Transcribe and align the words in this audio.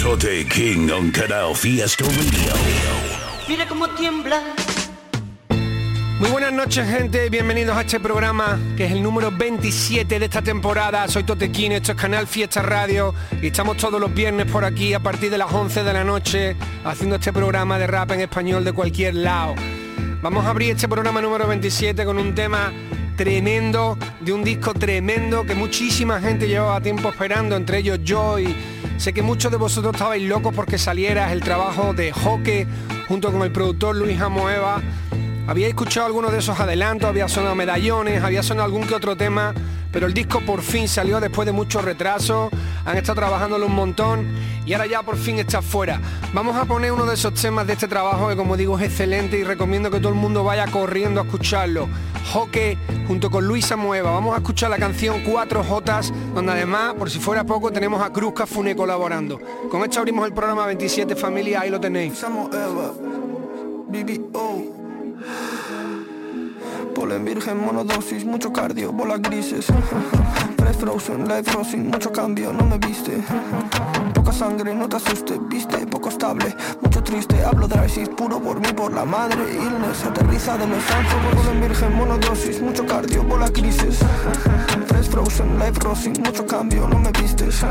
Tote 0.00 0.46
King 0.46 0.88
on 0.90 1.10
Canal 1.10 1.54
Fiesta 1.54 2.04
Radio. 2.04 2.54
Mira 3.46 3.68
cómo 3.68 3.86
tiembla. 3.90 4.40
Muy 6.18 6.30
buenas 6.30 6.54
noches 6.54 6.88
gente, 6.88 7.28
bienvenidos 7.28 7.76
a 7.76 7.82
este 7.82 8.00
programa 8.00 8.58
que 8.78 8.86
es 8.86 8.92
el 8.92 9.02
número 9.02 9.30
27 9.30 10.18
de 10.18 10.24
esta 10.24 10.40
temporada. 10.40 11.06
Soy 11.06 11.24
Totequín, 11.24 11.72
esto 11.72 11.92
es 11.92 11.98
Canal 11.98 12.26
Fiesta 12.26 12.62
Radio 12.62 13.14
y 13.42 13.48
estamos 13.48 13.76
todos 13.76 14.00
los 14.00 14.14
viernes 14.14 14.50
por 14.50 14.64
aquí 14.64 14.94
a 14.94 15.00
partir 15.00 15.30
de 15.30 15.36
las 15.36 15.52
11 15.52 15.84
de 15.84 15.92
la 15.92 16.02
noche 16.02 16.56
haciendo 16.82 17.16
este 17.16 17.30
programa 17.30 17.78
de 17.78 17.86
rap 17.86 18.12
en 18.12 18.20
español 18.20 18.64
de 18.64 18.72
cualquier 18.72 19.16
lado. 19.16 19.54
Vamos 20.22 20.46
a 20.46 20.50
abrir 20.50 20.70
este 20.70 20.88
programa 20.88 21.20
número 21.20 21.46
27 21.46 22.06
con 22.06 22.16
un 22.16 22.34
tema 22.34 22.72
tremendo, 23.16 23.98
de 24.20 24.32
un 24.32 24.42
disco 24.42 24.72
tremendo 24.72 25.44
que 25.44 25.54
muchísima 25.54 26.22
gente 26.22 26.48
llevaba 26.48 26.80
tiempo 26.80 27.10
esperando, 27.10 27.54
entre 27.54 27.78
ellos 27.78 27.98
yo 28.02 28.38
y 28.38 28.56
sé 29.00 29.14
que 29.14 29.22
muchos 29.22 29.50
de 29.50 29.56
vosotros 29.56 29.94
estabais 29.94 30.22
locos 30.22 30.52
porque 30.54 30.76
saliera 30.76 31.32
el 31.32 31.40
trabajo 31.40 31.94
de 31.94 32.12
Joque 32.12 32.66
junto 33.08 33.32
con 33.32 33.40
el 33.42 33.50
productor 33.50 33.96
Luis 33.96 34.20
Amoeva 34.20 34.82
había 35.46 35.68
escuchado 35.68 36.04
algunos 36.04 36.32
de 36.32 36.38
esos 36.38 36.60
adelantos, 36.60 37.08
había 37.08 37.26
sonado 37.26 37.54
medallones, 37.54 38.22
había 38.22 38.42
sonado 38.42 38.66
algún 38.66 38.86
que 38.86 38.94
otro 38.94 39.16
tema, 39.16 39.54
pero 39.92 40.06
el 40.06 40.14
disco 40.14 40.40
por 40.40 40.62
fin 40.62 40.88
salió 40.88 41.20
después 41.20 41.46
de 41.46 41.52
mucho 41.52 41.80
retraso, 41.80 42.50
han 42.84 42.96
estado 42.96 43.16
trabajándolo 43.16 43.66
un 43.66 43.74
montón 43.74 44.28
y 44.66 44.72
ahora 44.72 44.86
ya 44.86 45.02
por 45.02 45.16
fin 45.16 45.38
está 45.38 45.62
fuera. 45.62 46.00
Vamos 46.32 46.56
a 46.56 46.64
poner 46.64 46.92
uno 46.92 47.06
de 47.06 47.14
esos 47.14 47.34
temas 47.34 47.66
de 47.66 47.72
este 47.72 47.88
trabajo 47.88 48.28
que 48.28 48.36
como 48.36 48.56
digo 48.56 48.78
es 48.78 48.86
excelente 48.86 49.38
y 49.38 49.44
recomiendo 49.44 49.90
que 49.90 49.98
todo 49.98 50.10
el 50.10 50.18
mundo 50.18 50.44
vaya 50.44 50.66
corriendo 50.66 51.20
a 51.20 51.24
escucharlo. 51.24 51.88
Joque 52.32 52.78
junto 53.06 53.30
con 53.30 53.46
Luisa 53.46 53.76
Mueva. 53.76 54.12
Vamos 54.12 54.34
a 54.34 54.38
escuchar 54.38 54.70
la 54.70 54.78
canción 54.78 55.22
Cuatro 55.24 55.64
Jotas, 55.64 56.12
donde 56.34 56.52
además, 56.52 56.94
por 56.94 57.10
si 57.10 57.18
fuera 57.18 57.44
poco, 57.44 57.72
tenemos 57.72 58.00
a 58.02 58.12
Cruz 58.12 58.34
Cafune 58.34 58.76
colaborando. 58.76 59.40
Con 59.68 59.82
esto 59.82 59.98
abrimos 59.98 60.26
el 60.26 60.32
programa 60.32 60.66
27 60.66 61.16
Familia, 61.16 61.62
ahí 61.62 61.70
lo 61.70 61.80
tenéis. 61.80 62.12
Polen 67.00 67.24
virgen, 67.24 67.64
monodosis, 67.64 68.26
mucho 68.26 68.52
cardio, 68.52 68.92
bolas 68.92 69.22
grises. 69.22 69.64
Fresh 70.58 70.76
frozen, 70.76 71.26
life 71.26 71.50
frozen, 71.50 71.88
mucho 71.88 72.12
cambio, 72.12 72.52
no 72.52 72.66
me 72.66 72.76
viste. 72.76 73.24
Poca 74.12 74.32
sangre, 74.32 74.74
no 74.74 74.86
te 74.86 74.96
asustes, 74.96 75.38
viste, 75.48 75.86
poco 75.86 76.10
estable 76.10 76.54
Mucho 76.82 77.02
triste, 77.02 77.42
hablo 77.42 77.66
de 77.66 78.06
puro 78.08 78.38
por 78.38 78.60
mí, 78.60 78.70
por 78.74 78.92
la 78.92 79.06
madre. 79.06 79.38
Illness, 79.50 80.04
aterriza 80.04 80.58
de 80.58 80.66
los 80.66 80.90
ángeles. 80.90 81.34
Polen 81.36 81.60
virgen, 81.62 81.96
monodosis, 81.96 82.60
mucho 82.60 82.84
cardio, 82.84 83.24
bolas 83.24 83.50
grises. 83.50 83.98
Fresh 84.86 85.08
frozen, 85.08 85.58
life 85.58 85.80
frozen, 85.80 86.12
mucho 86.22 86.46
cambio, 86.46 86.86
no 86.86 86.98
me 86.98 87.10
vistes 87.12 87.64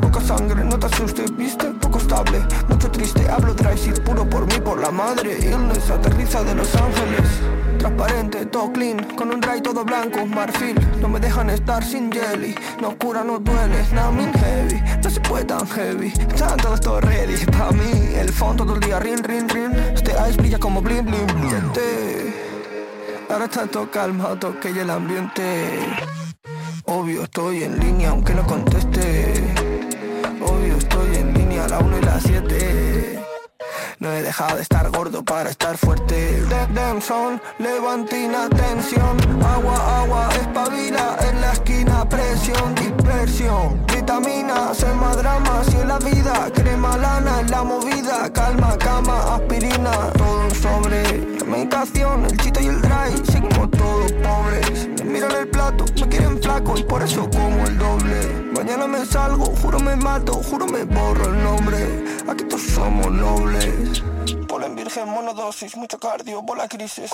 Poca 0.00 0.20
sangre, 0.20 0.64
no 0.64 0.78
te 0.78 0.86
asustes, 0.86 1.36
viste, 1.36 1.66
poco 1.80 1.98
estable 1.98 2.46
Mucho 2.68 2.88
triste, 2.90 3.28
hablo 3.28 3.52
de 3.52 4.00
puro 4.04 4.30
por 4.30 4.46
mí, 4.46 4.60
por 4.64 4.80
la 4.80 4.92
madre. 4.92 5.38
Illness, 5.40 5.90
aterriza 5.90 6.44
de 6.44 6.54
los 6.54 6.72
ángeles 6.76 7.73
Transparente, 7.84 8.46
todo 8.46 8.72
clean, 8.72 8.96
con 9.14 9.30
un 9.30 9.42
dry 9.42 9.60
todo 9.60 9.84
blanco, 9.84 10.24
marfil. 10.24 10.74
No 11.02 11.08
me 11.10 11.20
dejan 11.20 11.50
estar 11.50 11.84
sin 11.84 12.10
jelly, 12.10 12.54
no 12.80 12.96
cura, 12.96 13.22
no 13.22 13.38
duele, 13.38 13.76
I'm 13.92 14.32
heavy 14.32 14.82
No 15.02 15.10
se 15.10 15.20
puede 15.20 15.44
tan 15.44 15.66
heavy, 15.68 16.06
están 16.06 16.56
todos 16.56 16.80
todo 16.80 17.02
ready 17.02 17.44
Pa' 17.44 17.72
mí, 17.72 18.14
el 18.16 18.30
fondo 18.30 18.64
todo 18.64 18.76
el 18.76 18.80
día 18.80 18.98
rin, 19.00 19.22
rin, 19.22 19.46
rin. 19.50 19.70
Este 19.94 20.12
ice 20.12 20.38
brilla 20.38 20.58
como 20.58 20.80
bling, 20.80 21.04
bling, 21.04 21.26
bling. 21.26 21.72
Ahora 23.28 23.44
está 23.44 23.66
todo 23.66 23.90
calmado, 23.90 24.38
toque 24.38 24.70
y 24.70 24.78
el 24.78 24.88
ambiente. 24.88 25.68
Obvio 26.86 27.24
estoy 27.24 27.64
en 27.64 27.78
línea 27.78 28.08
aunque 28.08 28.32
no 28.32 28.46
conteste. 28.46 29.34
Obvio 30.40 30.78
estoy 30.78 31.16
en 31.16 31.34
línea 31.34 31.66
a 31.66 31.68
la 31.68 31.78
1 31.80 31.98
y 31.98 32.02
la 32.02 32.18
7 32.18 32.93
no 34.04 34.12
he 34.12 34.22
dejado 34.22 34.56
de 34.56 34.62
estar 34.62 34.90
gordo 34.90 35.24
para 35.24 35.48
estar 35.48 35.78
fuerte. 35.78 36.42
Dem 36.74 37.00
son 37.00 37.40
levantina 37.58 38.50
tensión 38.50 39.16
Agua, 39.42 40.02
agua, 40.02 40.28
espabila 40.40 41.16
en 41.28 41.40
la 41.40 41.52
esquina 41.52 42.06
Presión, 42.08 42.74
dispersión. 42.74 43.84
Más 45.00 45.16
dramas 45.16 45.66
y 45.72 45.80
en 45.80 45.88
la 45.88 45.98
vida 45.98 46.50
Crema, 46.54 46.96
lana 46.98 47.40
en 47.40 47.50
la 47.50 47.64
movida. 47.64 48.30
Calma, 48.32 48.76
cama, 48.76 49.36
aspirina 49.36 49.90
Todo 50.12 50.46
un 50.46 50.54
sobre. 50.54 51.38
La 51.38 51.44
medicación, 51.46 52.26
el 52.26 52.36
chito 52.36 52.60
y 52.60 52.66
el 52.66 52.82
dry 52.82 53.10
Seguimos 53.24 53.70
todos 53.70 54.12
pobres. 54.12 54.88
Me 54.98 55.04
miran 55.04 55.32
el 55.32 55.48
plato, 55.48 55.86
me 55.98 56.08
quieren 56.08 56.42
flaco 56.42 56.76
Y 56.76 56.82
por 56.84 57.02
eso 57.02 57.28
como 57.30 57.66
el 57.66 57.78
doble 57.78 58.53
Mañana 58.54 58.86
me 58.86 59.04
salgo, 59.04 59.46
juro 59.60 59.80
me 59.80 59.96
mato 59.96 60.34
Juro 60.34 60.66
me 60.66 60.84
borro 60.84 61.24
el 61.26 61.42
nombre. 61.42 62.04
Aquí 62.28 62.44
todos 62.44 62.62
somos 62.62 63.10
nobles. 63.10 64.02
Polen 64.48 64.76
virgen, 64.76 65.08
monodosis, 65.08 65.76
mucho 65.76 65.98
cardio, 65.98 66.40
bola 66.42 66.68
crisis. 66.68 67.10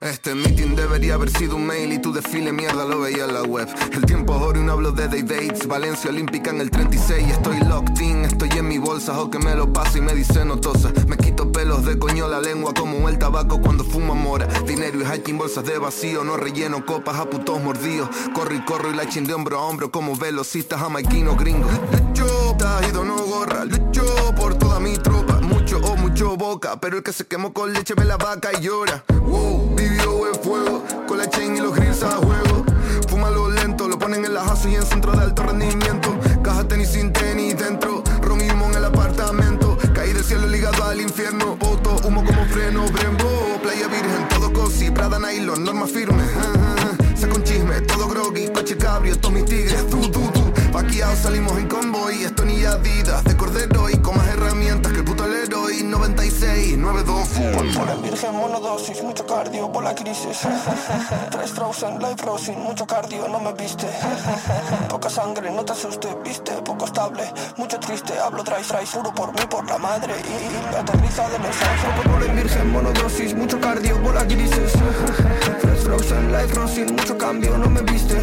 Este 0.00 0.34
meeting 0.34 0.76
debería 0.76 1.14
haber 1.14 1.28
sido 1.30 1.56
un 1.56 1.66
mail 1.66 1.92
y 1.92 1.98
tu 1.98 2.12
desfile 2.12 2.52
mierda 2.52 2.84
lo 2.84 3.00
veía 3.00 3.24
en 3.24 3.34
la 3.34 3.42
web. 3.42 3.68
El 3.92 4.06
tiempo 4.06 4.50
es 4.52 4.60
y 4.60 4.62
no 4.62 4.72
hablo 4.72 4.92
de 4.92 5.08
day 5.08 5.22
dates. 5.22 5.66
Valencia 5.66 6.10
Olímpica 6.10 6.50
en 6.50 6.60
el 6.60 6.70
36 6.70 7.28
Estoy 7.32 7.58
locked 7.60 8.00
in, 8.00 8.24
estoy 8.24 8.50
en 8.50 8.68
mi 8.68 8.78
bolsa 8.78 9.18
O 9.18 9.30
que 9.30 9.38
me 9.38 9.54
lo 9.54 9.72
paso 9.72 9.98
y 9.98 10.02
me 10.02 10.14
dice 10.14 10.44
notosa 10.44 10.92
Me 11.08 11.16
quito 11.16 11.50
pelos 11.50 11.84
de 11.84 11.98
coño 11.98 12.28
la 12.28 12.40
lengua 12.40 12.72
como 12.74 13.08
el 13.08 13.18
tabaco 13.18 13.60
cuando 13.60 13.82
fumo 13.82 14.14
mora. 14.14 14.46
Dinero 14.66 15.00
y 15.00 15.04
hiking 15.04 15.38
bolsas 15.38 15.64
de 15.64 15.78
vacío 15.78 16.22
No 16.22 16.36
relleno 16.36 16.86
copas 16.86 17.16
a 17.18 17.28
putos 17.28 17.60
mordidos. 17.60 18.08
Corro 18.34 18.54
y 18.54 18.64
corro 18.64 18.90
y 18.90 18.94
la 18.94 19.08
chin 19.08 19.26
de 19.26 19.34
hombro 19.34 19.58
a 19.58 19.62
hombro 19.62 19.90
Como 19.90 20.16
velocistas 20.16 20.80
jamaiquinos 20.84 21.38
gringos 21.38 21.72
Lucho, 21.92 22.56
ido 22.86 23.04
no 23.04 23.16
gorra. 23.16 23.64
Lucho 23.64 24.04
por 24.36 24.54
toda 24.56 24.78
mi 24.80 24.98
tropa. 24.98 25.40
Mucho 25.40 25.78
o 25.78 25.96
mucho 25.96 26.36
boca 26.36 26.78
Pero 26.78 26.98
el 26.98 27.02
que 27.02 27.12
se 27.12 27.26
quemó 27.26 27.54
con 27.54 27.72
leche 27.72 27.94
ve 27.94 28.04
la 28.04 28.18
vaca 28.18 28.50
y 28.52 28.62
llora. 28.62 29.02
Wow, 29.22 29.74
vivió 29.74 30.28
en 30.28 30.34
fuego 30.42 30.84
Con 31.08 31.18
la 31.18 31.28
chain 31.28 31.56
y 31.56 31.60
los 31.60 31.74
grills 31.74 32.02
a 32.02 32.16
juego. 32.16 32.64
Fúmalo 33.08 33.50
lento, 33.50 33.88
lo 33.88 33.98
ponen 33.98 34.24
en 34.26 34.34
la 34.34 34.44
jazo 34.44 34.68
y 34.68 34.74
en 34.74 34.82
centro 34.82 35.12
de 35.12 35.22
alto 35.22 35.42
rendimiento. 35.42 36.14
Caja 36.42 36.68
tenis 36.68 36.90
sin 36.90 37.12
virgen, 58.02 58.34
monodosis, 58.36 59.02
mucho 59.02 59.26
cardio, 59.26 59.68
bola 59.68 59.94
crisis. 59.94 60.40
Tres 61.30 61.50
frozen, 61.52 61.98
life 61.98 62.16
frozen, 62.16 62.60
mucho 62.62 62.86
cardio, 62.86 63.28
no 63.28 63.40
me 63.40 63.52
viste. 63.52 63.88
Poca 64.88 65.10
sangre, 65.10 65.50
no 65.50 65.64
te 65.64 65.72
asustes, 65.72 66.14
viste 66.22 66.52
Poco 66.64 66.86
estable, 66.86 67.24
mucho 67.56 67.78
triste, 67.78 68.12
hablo 68.18 68.42
dry, 68.42 68.62
dry 68.62 68.86
Puro 68.86 69.12
por 69.14 69.32
mí, 69.32 69.40
por 69.48 69.66
la 69.66 69.78
madre. 69.78 70.14
Y, 70.24 70.72
y 70.72 70.76
aterriza 70.76 71.28
de 71.28 71.38
los 71.38 71.62
ángeles 71.62 72.12
Polen 72.12 72.36
virgen, 72.36 72.72
monodosis, 72.72 73.34
mucho 73.34 73.60
cardio, 73.60 73.98
bola 74.00 74.26
crisis. 74.26 74.72
Tres 75.60 75.84
frozen, 75.84 76.32
life 76.32 76.48
frozen, 76.48 76.94
mucho 76.94 77.18
cambio, 77.18 77.58
no 77.58 77.68
me 77.68 77.82
viste. 77.82 78.16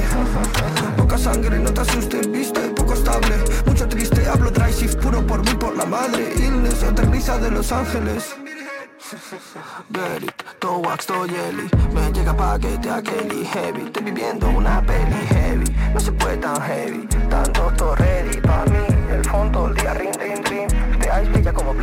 Poca 0.97 1.17
sangre, 1.17 1.59
no 1.59 1.73
te 1.73 1.81
asustes, 1.81 2.31
viste 2.31 2.59
Poco 2.75 2.93
estable, 2.93 3.35
mucho 3.65 3.87
triste, 3.87 4.27
hablo 4.27 4.51
shift 4.71 4.99
Puro 5.01 5.25
por 5.25 5.43
mí, 5.43 5.53
por 5.55 5.75
la 5.75 5.85
madre. 5.85 6.33
Illness, 6.37 6.83
aterriza 6.83 7.37
de 7.37 7.51
Los 7.51 7.71
Ángeles 7.71 8.40
Get 9.93 10.23
it, 10.23 10.33
todo 10.59 10.79
wax, 10.79 11.05
todo 11.05 11.27
jelly. 11.27 11.69
Me 11.93 12.11
llega 12.13 12.33
paquete 12.33 12.89
a 12.89 13.01
Kelly 13.01 13.43
Heavy, 13.43 13.81
estoy 13.81 14.03
viviendo 14.03 14.47
una 14.49 14.81
peli 14.81 15.27
heavy. 15.27 15.65
No 15.93 15.99
se 15.99 16.11
puede 16.13 16.37
tan 16.37 16.61
heavy, 16.61 17.07
tanto 17.29 17.71
todo 17.77 17.95
ready 17.95 18.39
Pa' 18.39 18.63
mí, 18.65 18.85
el 19.11 19.25
fondo, 19.25 19.67
el 19.67 19.75
día 19.75 19.93
ring, 19.95 20.15
ring, 20.17 20.45
ring. 20.45 20.99
Te 20.99 21.07
ice 21.09 21.31
brilla 21.31 21.51
como 21.51 21.73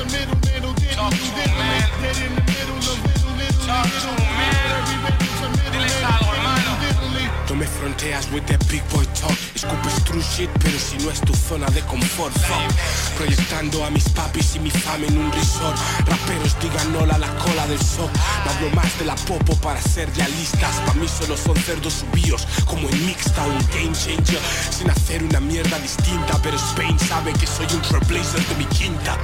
It's 0.00 0.14
a 0.14 0.16
middle, 0.16 0.38
middle, 0.46 0.72
diddle, 0.74 1.10
diddle, 1.10 1.34
diddle, 1.34 2.22
in 2.22 2.34
the 2.36 2.42
middle 2.42 2.76
of 2.76 3.02
little, 3.04 3.32
little, 3.34 4.06
little. 4.06 4.17
fronteas 7.88 8.30
with 8.32 8.46
the 8.46 8.58
big 8.70 8.82
boy 8.90 9.04
talk. 9.14 9.36
Escupes 9.54 10.04
true 10.04 10.20
shit 10.20 10.50
pero 10.60 10.78
si 10.78 10.96
no 10.98 11.10
es 11.10 11.20
tu 11.20 11.34
zona 11.34 11.66
de 11.70 11.80
confort 11.82 12.32
fuck. 12.32 13.16
Proyectando 13.16 13.84
a 13.84 13.90
mis 13.90 14.08
papis 14.10 14.56
y 14.56 14.60
mi 14.60 14.70
fama 14.70 15.06
en 15.06 15.18
un 15.18 15.32
resort. 15.32 15.76
Raperos 16.06 16.56
digan 16.60 16.96
hola 16.96 17.18
la 17.18 17.28
cola 17.38 17.66
del 17.66 17.78
shock 17.78 18.10
No 18.44 18.50
hablo 18.50 18.70
más 18.74 18.98
de 18.98 19.04
la 19.04 19.16
popo 19.16 19.54
para 19.56 19.80
ser 19.80 20.08
realistas. 20.16 20.80
Pa' 20.86 20.94
mí 20.94 21.06
solo 21.08 21.36
son 21.36 21.56
cerdos 21.56 22.04
subidos 22.04 22.46
como 22.66 22.88
en 22.88 23.06
Mixtown 23.06 23.58
Game 23.72 23.92
changer. 23.92 24.40
Sin 24.70 24.90
hacer 24.90 25.22
una 25.22 25.40
mierda 25.40 25.78
distinta 25.78 26.38
Pero 26.42 26.56
Spain 26.56 26.98
sabe 26.98 27.32
que 27.32 27.46
soy 27.46 27.66
un 27.72 27.82
trailblazer 27.82 28.44
de 28.46 28.54
mi 28.56 28.64
quinta. 28.66 29.16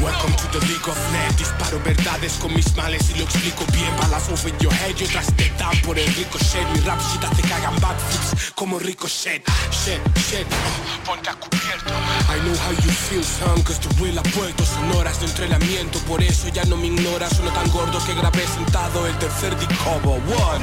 Welcome 0.00 0.34
to 0.36 0.46
the 0.58 0.66
League 0.66 0.88
of 0.88 0.98
Net 1.12 1.36
Disparo 1.36 1.78
verdades 1.84 2.34
con 2.40 2.52
mis 2.54 2.74
males 2.76 3.10
y 3.10 3.18
lo 3.18 3.24
explico 3.24 3.64
bien 3.72 3.94
Balas 3.98 4.28
over 4.28 4.56
your 4.58 4.72
head 4.72 4.96
y 4.98 5.04
otras 5.04 5.26
te 5.36 5.50
por 5.84 5.98
el 5.98 6.06
ricochet 6.14 6.66
Mi 6.72 6.80
rap 6.80 7.00
shit 7.00 7.20
te 7.36 7.42
cagan 7.48 7.78
backflips 7.80 8.52
como 8.54 8.78
ricochet 8.78 9.42
Shit, 9.70 10.00
shit, 10.28 10.46
oh, 10.50 11.06
ponte 11.06 11.30
a 11.30 11.34
cubierto 11.34 11.92
I 12.28 12.38
know 12.44 12.56
how 12.64 12.72
you 12.72 12.90
feel 12.90 13.22
son, 13.22 13.62
cause 13.62 13.78
tu 13.80 13.88
will 14.02 14.18
ha 14.18 14.22
puesto 14.22 14.64
Son 14.64 14.88
de 14.90 15.26
entrenamiento, 15.26 15.98
por 16.00 16.22
eso 16.22 16.48
ya 16.48 16.64
no 16.64 16.76
me 16.76 16.86
ignoras 16.88 17.38
Uno 17.40 17.50
tan 17.52 17.70
gordo 17.70 17.98
que 18.04 18.14
grabé 18.14 18.46
sentado 18.46 19.06
el 19.06 19.16
tercer 19.18 19.56
dicobo 19.58 20.20
What? 20.28 20.60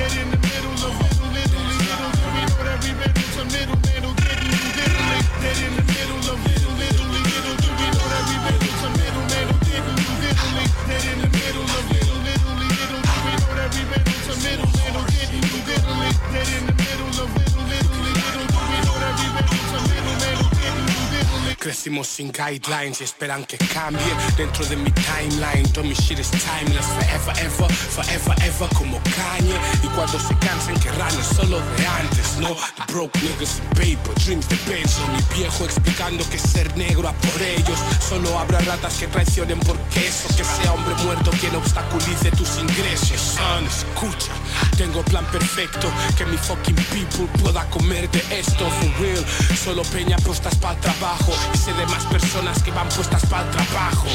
Crecimos 21.68 22.08
sin 22.08 22.32
guidelines 22.32 23.02
y 23.02 23.04
esperan 23.04 23.44
que 23.44 23.58
cambie 23.58 24.00
dentro 24.38 24.66
de 24.68 24.78
mi 24.78 24.90
timeline. 24.90 25.70
Todo 25.74 25.84
mi 25.84 25.96
shit 25.96 26.18
is 26.18 26.32
timeless, 26.32 26.86
forever, 26.86 27.36
ever, 27.44 27.70
forever, 27.70 28.36
ever, 28.42 28.70
como 28.74 29.02
Kanye. 29.04 29.54
Y 29.84 29.88
cuando 29.88 30.18
se 30.18 30.34
cansen 30.38 30.80
querrán 30.80 31.14
el 31.14 31.26
solo 31.26 31.60
de 31.60 31.86
antes, 31.86 32.38
no. 32.40 32.56
The 32.56 32.94
broke 32.94 33.20
niggas 33.20 33.60
and 33.60 33.76
paper, 33.76 34.16
dreams 34.24 34.48
de 34.48 34.56
peso. 34.56 35.02
Mi 35.12 35.22
viejo 35.36 35.66
explicando 35.66 36.24
que 36.30 36.40
ser 36.40 36.72
negro 36.78 37.10
a 37.10 37.12
por 37.12 37.42
ellos. 37.42 37.78
Solo 38.00 38.40
habrá 38.40 38.60
ratas 38.60 38.94
que 38.94 39.08
traicionen 39.08 39.60
por 39.60 39.78
queso. 39.90 40.30
Que 40.38 40.46
sea 40.46 40.72
hombre 40.72 40.96
muerto 41.04 41.32
quien 41.32 41.54
obstaculice 41.54 42.32
tus 42.32 42.60
ingresos. 42.60 43.20
Son, 43.20 43.66
escucha, 43.66 44.32
tengo 44.78 45.04
plan 45.04 45.26
perfecto. 45.34 45.92
Que 46.18 46.24
mi 46.28 46.38
fucking 46.38 46.76
people 46.94 47.28
pueda 47.44 47.70
comer 47.72 48.10
de 48.10 48.24
esto, 48.40 48.70
for 48.70 49.02
real. 49.02 49.26
Solo 49.62 49.84
peña 49.84 50.16
puestas 50.20 50.56
para 50.56 50.80
trabajo 50.80 51.34
sé 51.58 51.74
de 51.74 51.86
más 51.88 52.06
personas 52.06 52.62
que 52.62 52.72
van 52.72 52.88
puestas 52.90 53.26
para 53.26 53.44
el 53.44 53.52
trabajo. 53.52 54.08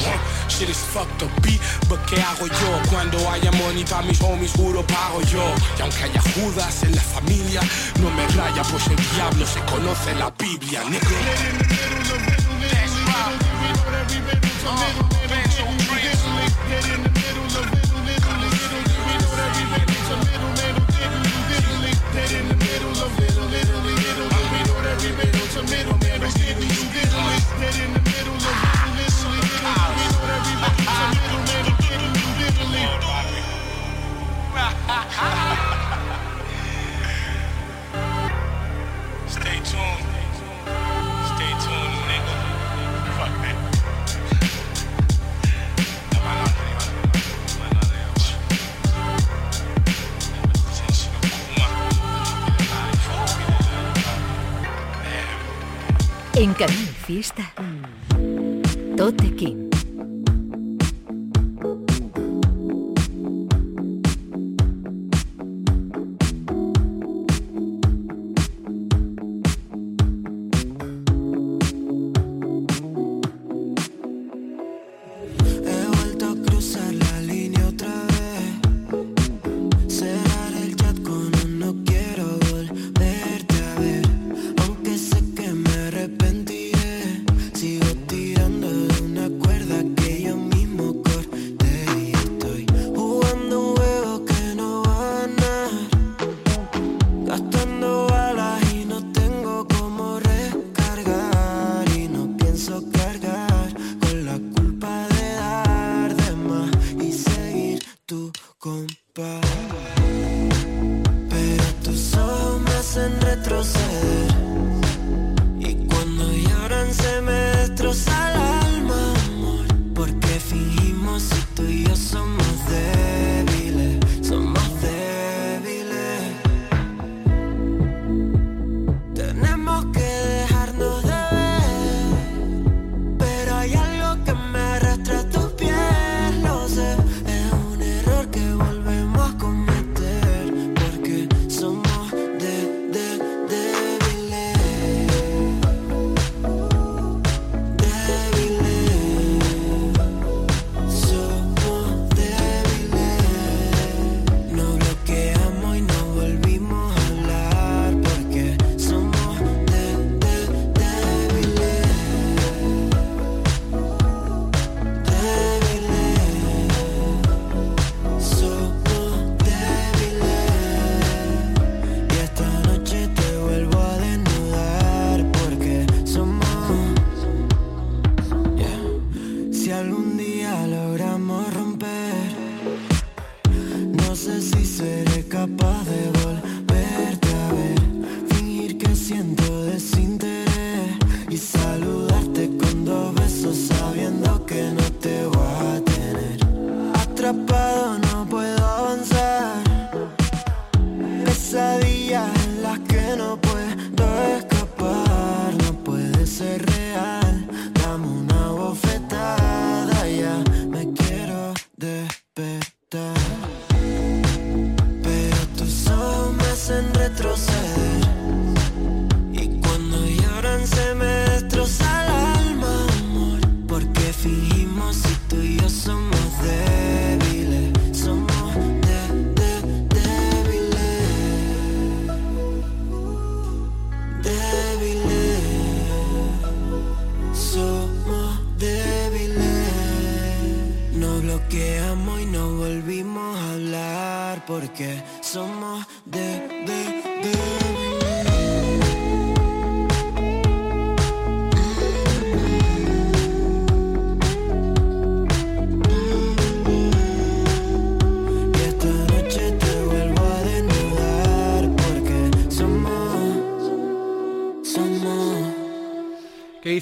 Shit 0.48 0.68
is 0.68 0.78
fucked 0.78 1.22
up, 1.22 1.30
but 1.88 2.00
¿qué 2.06 2.20
hago 2.22 2.46
yo? 2.46 2.90
Cuando 2.90 3.18
haya 3.30 3.50
money 3.52 3.84
pa' 3.84 4.02
mis 4.02 4.20
homies, 4.20 4.52
juro 4.52 4.86
pago 4.86 5.20
yo. 5.22 5.42
Y 5.78 5.82
aunque 5.82 6.04
haya 6.04 6.22
Judas 6.34 6.82
en 6.84 6.94
la 6.94 7.02
familia, 7.02 7.60
no 8.00 8.10
me 8.10 8.26
raya, 8.28 8.62
pues 8.62 8.86
el 8.86 8.96
diablo 9.14 9.46
se 9.46 9.60
conoce 9.60 10.14
la 10.14 10.30
Biblia, 10.38 10.84
nigga. 10.84 11.08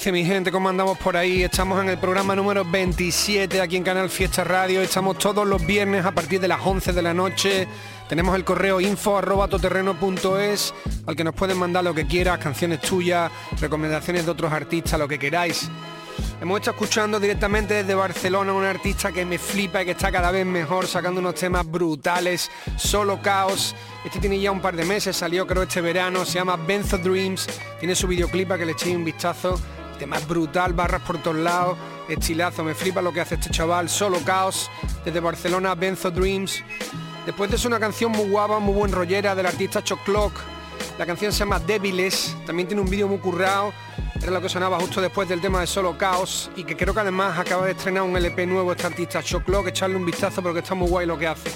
Dice 0.00 0.12
mi 0.12 0.24
gente? 0.24 0.50
¿Cómo 0.50 0.70
andamos 0.70 0.96
por 0.96 1.14
ahí? 1.14 1.42
Estamos 1.42 1.78
en 1.78 1.90
el 1.90 1.98
programa 1.98 2.34
número 2.34 2.64
27 2.64 3.60
aquí 3.60 3.76
en 3.76 3.82
Canal 3.82 4.08
Fiesta 4.08 4.44
Radio. 4.44 4.80
Estamos 4.80 5.18
todos 5.18 5.46
los 5.46 5.66
viernes 5.66 6.06
a 6.06 6.12
partir 6.12 6.40
de 6.40 6.48
las 6.48 6.64
11 6.64 6.94
de 6.94 7.02
la 7.02 7.12
noche. 7.12 7.68
Tenemos 8.08 8.34
el 8.34 8.42
correo 8.42 8.80
info 8.80 9.18
arroba 9.18 9.44
al 9.44 11.16
que 11.16 11.22
nos 11.22 11.34
pueden 11.34 11.58
mandar 11.58 11.84
lo 11.84 11.92
que 11.92 12.06
quieras, 12.06 12.38
canciones 12.38 12.80
tuyas, 12.80 13.30
recomendaciones 13.60 14.24
de 14.24 14.30
otros 14.30 14.50
artistas, 14.50 14.98
lo 14.98 15.06
que 15.06 15.18
queráis. 15.18 15.68
Hemos 16.40 16.60
estado 16.60 16.76
escuchando 16.76 17.20
directamente 17.20 17.74
desde 17.74 17.94
Barcelona 17.94 18.54
un 18.54 18.64
artista 18.64 19.12
que 19.12 19.26
me 19.26 19.36
flipa 19.36 19.82
y 19.82 19.84
que 19.84 19.90
está 19.90 20.10
cada 20.10 20.30
vez 20.30 20.46
mejor, 20.46 20.86
sacando 20.86 21.20
unos 21.20 21.34
temas 21.34 21.70
brutales, 21.70 22.50
solo 22.78 23.20
caos. 23.20 23.76
Este 24.02 24.18
tiene 24.18 24.40
ya 24.40 24.50
un 24.50 24.62
par 24.62 24.74
de 24.74 24.86
meses, 24.86 25.14
salió 25.14 25.46
creo 25.46 25.64
este 25.64 25.82
verano, 25.82 26.24
se 26.24 26.38
llama 26.38 26.56
Benzo 26.56 26.96
Dreams, 26.96 27.46
tiene 27.78 27.94
su 27.94 28.06
videoclip 28.06 28.48
para 28.48 28.60
que 28.60 28.64
le 28.64 28.72
echéis 28.72 28.96
un 28.96 29.04
vistazo. 29.04 29.60
Tema 30.00 30.18
brutal, 30.20 30.72
barras 30.72 31.02
por 31.02 31.18
todos 31.18 31.36
lados, 31.36 31.76
estilazo, 32.08 32.64
me 32.64 32.74
flipa 32.74 33.02
lo 33.02 33.12
que 33.12 33.20
hace 33.20 33.34
este 33.34 33.50
chaval, 33.50 33.90
solo 33.90 34.18
caos, 34.24 34.70
desde 35.04 35.20
Barcelona, 35.20 35.74
Benzo 35.74 36.10
Dreams. 36.10 36.64
Después 37.26 37.50
de 37.50 37.56
eso 37.56 37.68
una 37.68 37.78
canción 37.78 38.10
muy 38.10 38.26
guapa, 38.30 38.58
muy 38.60 38.72
buen 38.72 38.92
rollera 38.92 39.34
del 39.34 39.44
artista 39.44 39.84
Choc 39.84 40.02
Clock. 40.04 40.32
La 40.98 41.04
canción 41.04 41.32
se 41.32 41.40
llama 41.40 41.58
Débiles, 41.58 42.34
también 42.46 42.66
tiene 42.66 42.80
un 42.80 42.88
vídeo 42.88 43.08
muy 43.08 43.18
currado, 43.18 43.74
era 44.22 44.30
lo 44.30 44.40
que 44.40 44.48
sonaba 44.48 44.80
justo 44.80 45.02
después 45.02 45.28
del 45.28 45.42
tema 45.42 45.60
de 45.60 45.66
Solo 45.66 45.98
Caos 45.98 46.50
y 46.56 46.64
que 46.64 46.78
creo 46.78 46.94
que 46.94 47.00
además 47.00 47.38
acaba 47.38 47.66
de 47.66 47.72
estrenar 47.72 48.02
un 48.02 48.16
LP 48.16 48.46
nuevo 48.46 48.72
este 48.72 48.86
artista 48.86 49.22
Choc 49.22 49.44
Clock, 49.44 49.66
echarle 49.66 49.96
un 49.96 50.06
vistazo 50.06 50.40
porque 50.40 50.60
está 50.60 50.74
muy 50.74 50.88
guay 50.88 51.06
lo 51.06 51.18
que 51.18 51.26
hace. 51.26 51.50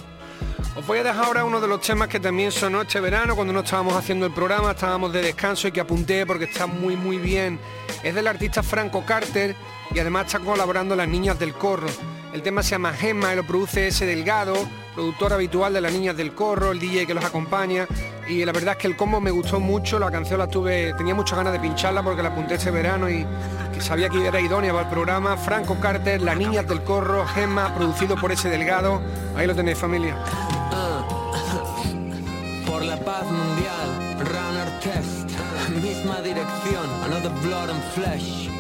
Os 0.77 0.87
voy 0.87 0.99
a 0.99 1.03
dejar 1.05 1.25
ahora 1.25 1.45
uno 1.45 1.61
de 1.61 1.69
los 1.69 1.81
temas 1.81 2.09
que 2.09 2.21
también 2.21 2.51
sonó 2.51 2.83
este 2.83 3.01
verano 3.01 3.37
cuando 3.37 3.53
no 3.53 3.61
estábamos 3.61 3.95
haciendo 3.95 4.27
el 4.27 4.33
programa, 4.33 4.73
estábamos 4.73 5.13
de 5.13 5.23
descanso 5.23 5.69
y 5.69 5.73
que 5.73 5.81
apunté 5.81 6.27
porque 6.27 6.45
está 6.45 6.67
muy 6.67 6.97
muy 6.97 7.19
bien. 7.19 7.61
Es 8.03 8.15
del 8.15 8.27
artista 8.27 8.63
Franco 8.63 9.05
Carter 9.05 9.55
y 9.95 9.99
además 9.99 10.27
está 10.27 10.41
colaborando 10.41 10.97
Las 10.97 11.09
Niñas 11.09 11.39
del 11.39 11.55
Corro. 11.55 11.89
El 12.35 12.43
tema 12.43 12.65
se 12.65 12.71
llama 12.71 12.93
Gemma 12.93 13.33
y 13.33 13.37
lo 13.37 13.45
produce 13.45 13.87
ese 13.87 14.07
Delgado, 14.07 14.55
productor 14.93 15.33
habitual 15.33 15.73
de 15.73 15.81
Las 15.81 15.93
Niñas 15.93 16.17
del 16.17 16.35
Corro, 16.35 16.73
el 16.73 16.81
DJ 16.81 17.07
que 17.07 17.15
los 17.15 17.25
acompaña. 17.25 17.87
Y 18.29 18.45
la 18.45 18.51
verdad 18.51 18.73
es 18.73 18.79
que 18.79 18.89
el 18.89 18.97
combo 18.97 19.21
me 19.21 19.31
gustó 19.31 19.61
mucho, 19.61 20.01
la 20.01 20.11
canción 20.11 20.41
la 20.41 20.49
tuve, 20.49 20.95
tenía 20.95 21.15
muchas 21.15 21.39
ganas 21.39 21.53
de 21.53 21.61
pincharla 21.61 22.03
porque 22.03 22.25
la 22.25 22.31
apunté 22.31 22.55
este 22.55 22.73
verano 22.73 23.09
y 23.09 23.25
que 23.73 23.81
sabía 23.81 24.09
que 24.09 24.27
era 24.27 24.41
idónea 24.41 24.73
para 24.73 24.85
el 24.85 24.91
programa. 24.91 25.37
Franco 25.37 25.79
Carter, 25.79 26.23
Las 26.23 26.37
Niñas 26.37 26.67
del 26.67 26.83
Corro, 26.83 27.25
Gemma, 27.25 27.73
producido 27.73 28.17
por 28.17 28.33
ese 28.33 28.49
Delgado. 28.49 29.01
Ahí 29.37 29.47
lo 29.47 29.55
tenéis 29.55 29.79
familia. 29.79 30.17
Por 32.67 32.83
la 32.83 32.97
paz 32.97 33.27
mundial, 33.27 34.19
Runner 34.19 34.81
Test, 34.81 35.31
misma 35.81 36.21
dirección, 36.21 36.91
another 37.05 37.31
blood 37.45 37.71
and 37.71 37.83
flesh. 37.95 38.54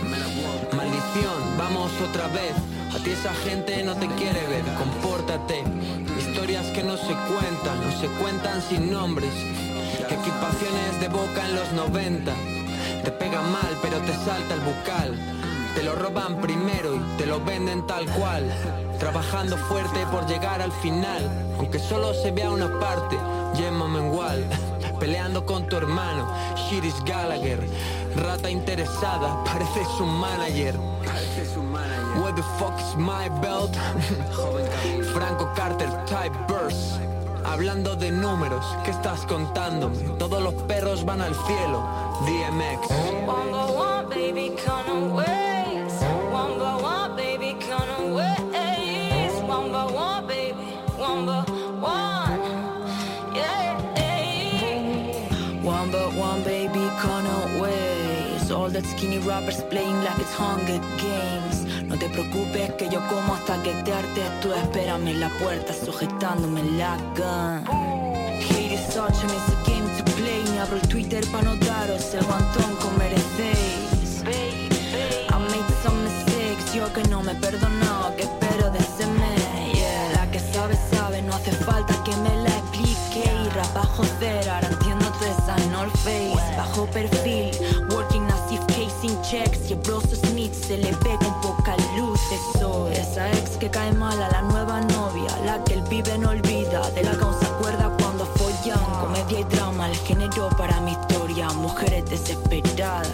Vamos 1.56 1.92
otra 2.00 2.26
vez. 2.28 2.52
A 2.94 2.98
ti 2.98 3.10
esa 3.10 3.32
gente 3.34 3.82
no 3.82 3.94
te 3.94 4.06
quiere 4.08 4.46
ver, 4.48 4.64
compórtate. 4.76 5.62
Historias 6.18 6.66
que 6.68 6.82
no 6.82 6.96
se 6.96 7.14
cuentan, 7.14 7.80
no 7.80 8.00
se 8.00 8.06
cuentan 8.20 8.62
sin 8.62 8.92
nombres. 8.92 9.30
Equipaciones 10.08 11.00
de 11.00 11.08
boca 11.08 11.46
en 11.46 11.56
los 11.56 11.72
90. 11.72 12.32
Te 13.04 13.10
pega 13.12 13.40
mal, 13.42 13.78
pero 13.82 13.98
te 13.98 14.12
salta 14.12 14.54
el 14.54 14.60
bucal. 14.60 15.14
Te 15.74 15.82
lo 15.82 15.94
roban 15.94 16.40
primero 16.40 16.94
y 16.94 17.18
te 17.18 17.26
lo 17.26 17.44
venden 17.44 17.86
tal 17.86 18.06
cual. 18.10 18.44
Trabajando 18.98 19.56
fuerte 19.56 20.06
por 20.10 20.26
llegar 20.26 20.60
al 20.60 20.72
final, 20.72 21.22
aunque 21.58 21.78
solo 21.78 22.14
se 22.14 22.30
vea 22.30 22.50
una 22.50 22.78
parte. 22.80 23.16
Gemma 23.56 23.88
Mengual, 23.88 24.44
peleando 24.98 25.44
con 25.44 25.66
tu 25.66 25.76
hermano. 25.76 26.28
Shiris 26.56 27.02
Gallagher, 27.04 27.58
rata 28.16 28.48
interesada, 28.48 29.42
parece 29.44 29.84
su 29.96 30.04
manager. 30.04 30.74
Where 32.20 32.32
the 32.32 32.42
fuck 32.58 32.78
is 32.78 32.96
my 32.96 33.28
belt? 33.40 33.74
Franco 35.12 35.52
Carter 35.54 35.88
type 36.06 36.34
verse. 36.48 36.98
Hablando 37.44 37.94
de 37.94 38.10
números, 38.10 38.64
¿qué 38.84 38.90
estás 38.90 39.26
contándome? 39.26 39.98
Todos 40.18 40.42
los 40.42 40.54
perros 40.64 41.04
van 41.04 41.20
al 41.20 41.34
cielo. 41.34 41.82
DMX. 42.24 42.88
Skinny 59.04 59.18
rappers 59.18 59.62
playing 59.64 60.02
like 60.02 60.18
it's 60.18 60.32
Hunger 60.34 60.80
Games. 60.96 61.84
No 61.84 61.96
te 61.96 62.08
preocupes 62.08 62.72
que 62.78 62.88
yo 62.88 63.00
como 63.08 63.34
hasta 63.34 63.62
que 63.62 63.72
te 63.84 63.92
hartes 63.92 64.40
Tú 64.40 64.52
espérame 64.52 65.08
en 65.08 65.20
la 65.20 65.28
puerta 65.40 65.72
sujetándome 65.74 66.62
la 66.78 66.96
gun 67.16 67.64
Hate 68.48 68.74
is 68.74 68.80
such 68.92 69.22
and 69.22 69.30
it's 69.30 69.48
a 69.52 69.70
game 69.70 69.86
to 69.98 70.04
play. 70.16 70.42
Ni 70.50 70.58
abro 70.58 70.76
el 70.76 70.88
Twitter 70.88 71.22
pa' 71.30 71.42
no 71.42 71.56
daros 71.56 72.14
el 72.14 72.24
guantón 72.24 72.70
que 72.80 72.88
merecéis 72.98 74.04
I 75.28 75.38
made 75.50 75.70
some 75.82 76.02
mistakes, 76.04 76.74
yo 76.74 76.90
que 76.92 77.02
no 77.08 77.22
me 77.22 77.32
he 77.32 77.34
perdonado, 77.34 78.14
que 78.16 78.22
espero 78.22 78.70
de 78.70 78.78
ese 78.78 79.06
mes. 79.06 79.74
Yeah, 79.74 80.12
la 80.14 80.30
que 80.30 80.38
sabe, 80.38 80.76
sabe, 80.92 81.20
no 81.22 81.34
hace 81.34 81.52
falta 81.52 81.94
que 82.04 82.16
me 82.18 82.34
la 82.42 82.56
explique. 82.56 83.24
Y 83.44 83.48
rap 83.50 83.74
bajo 83.74 84.02
cero, 84.18 84.52
ahora 84.54 84.68
entiendo 84.68 85.04
toda 85.18 85.30
esa 85.30 85.56
North 85.70 85.96
Face. 85.98 86.56
Bajo 86.56 86.86
perfil, 86.86 87.50
checks 89.34 89.70
Y 89.70 89.72
el 89.72 89.78
broso 89.80 90.14
Smith 90.14 90.52
se 90.52 90.78
le 90.78 90.92
ve 90.92 91.18
con 91.18 91.40
poca 91.40 91.76
luz. 91.96 92.20
Eso, 92.30 92.88
esa 92.88 93.30
ex 93.32 93.56
que 93.56 93.68
cae 93.68 93.92
mal 93.92 94.20
a 94.22 94.30
la 94.30 94.42
nueva 94.42 94.80
novia 94.80 95.30
La 95.44 95.62
que 95.64 95.74
el 95.74 95.82
pibe 95.82 96.16
no 96.18 96.30
olvida, 96.30 96.88
de 96.90 97.02
la 97.02 97.12
se 97.12 97.46
acuerda 97.46 97.90
cuando 97.98 98.26
follan 98.36 98.78
Comedia 99.00 99.40
y 99.40 99.44
drama, 99.44 99.90
el 99.90 99.96
género 99.96 100.48
para 100.56 100.80
mi 100.80 100.92
historia. 100.92 101.48
Mujeres 101.50 102.04
desesperadas, 102.08 103.08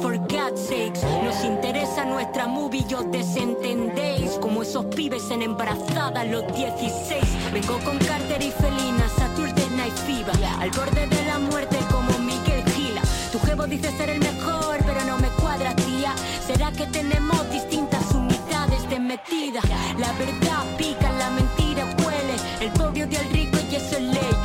for 0.00 0.16
God's 0.16 0.60
sakes. 0.60 1.02
Nos 1.22 1.44
interesa 1.44 2.04
nuestra 2.04 2.46
movie 2.46 2.84
y 2.88 2.94
os 2.94 3.10
desentendéis. 3.10 4.32
Como 4.40 4.62
esos 4.62 4.84
pibes 4.86 5.30
en 5.30 5.42
embarazada 5.42 6.24
los 6.24 6.44
16 6.54 7.22
Vengo 7.52 7.78
con 7.84 7.98
Carter 7.98 8.42
y 8.42 8.50
Felina, 8.50 9.08
Saturday 9.16 9.68
Night 9.76 9.94
Fever. 10.06 10.34
Al 10.60 10.70
borde 10.70 11.06
de 11.06 11.24
la 11.26 11.38
muerte 11.38 11.76
como 11.90 12.18
Miguel 12.18 12.64
Gila 12.72 13.02
Tu 13.32 13.38
jevo 13.40 13.66
dice 13.66 13.90
ser 13.96 14.10
el 14.10 14.20
mejor, 14.20 14.78
pero 14.84 15.04
no 15.04 15.18
me 15.18 15.28
cuadra, 15.40 15.74
tía. 15.74 16.14
¿Será 16.46 16.70
que 16.72 16.86
tenemos 16.86 17.50
distintas 17.50 18.10
unidades 18.12 18.88
de 18.88 18.98
metida? 18.98 19.60
La 19.98 20.12
verdad 20.12 20.64
pica, 20.76 21.10
la 21.12 21.30
mentira 21.30 21.84
huele. 22.04 22.36
El 22.60 22.70
podio 22.72 23.06
de 23.06 23.18
al 23.18 23.28
rico 23.30 23.58
y 23.70 23.76
eso 23.76 23.96
es 23.96 24.02
ley 24.02 24.37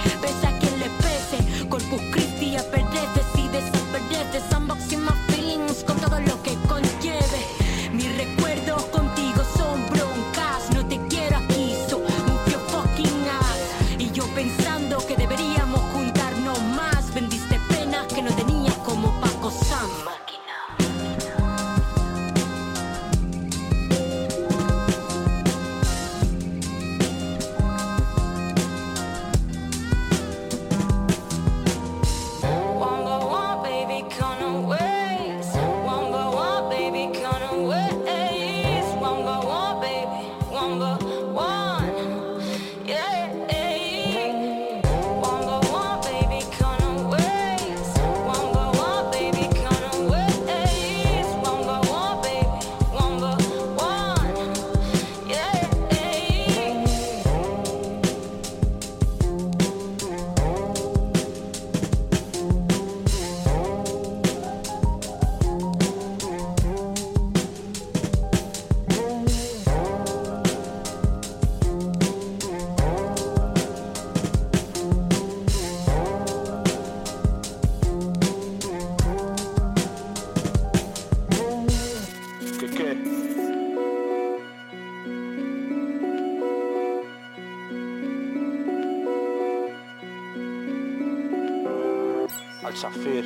Al 92.74 92.80
Shafir, 92.80 93.24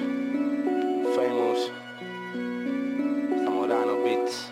Famous, 1.15 1.71
Zamorano 3.45 4.03
Beats. 4.03 4.51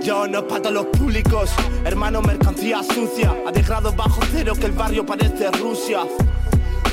Yo 0.00 0.28
no 0.28 0.38
es 0.38 0.44
para 0.44 0.70
los 0.70 0.86
públicos, 0.86 1.50
hermano 1.84 2.22
mercancía 2.22 2.84
sucia, 2.84 3.34
ha 3.44 3.50
dejado 3.50 3.92
bajo 3.92 4.20
cero 4.30 4.52
que 4.54 4.66
el 4.66 4.72
barrio 4.72 5.04
parece 5.04 5.50
Rusia. 5.50 6.04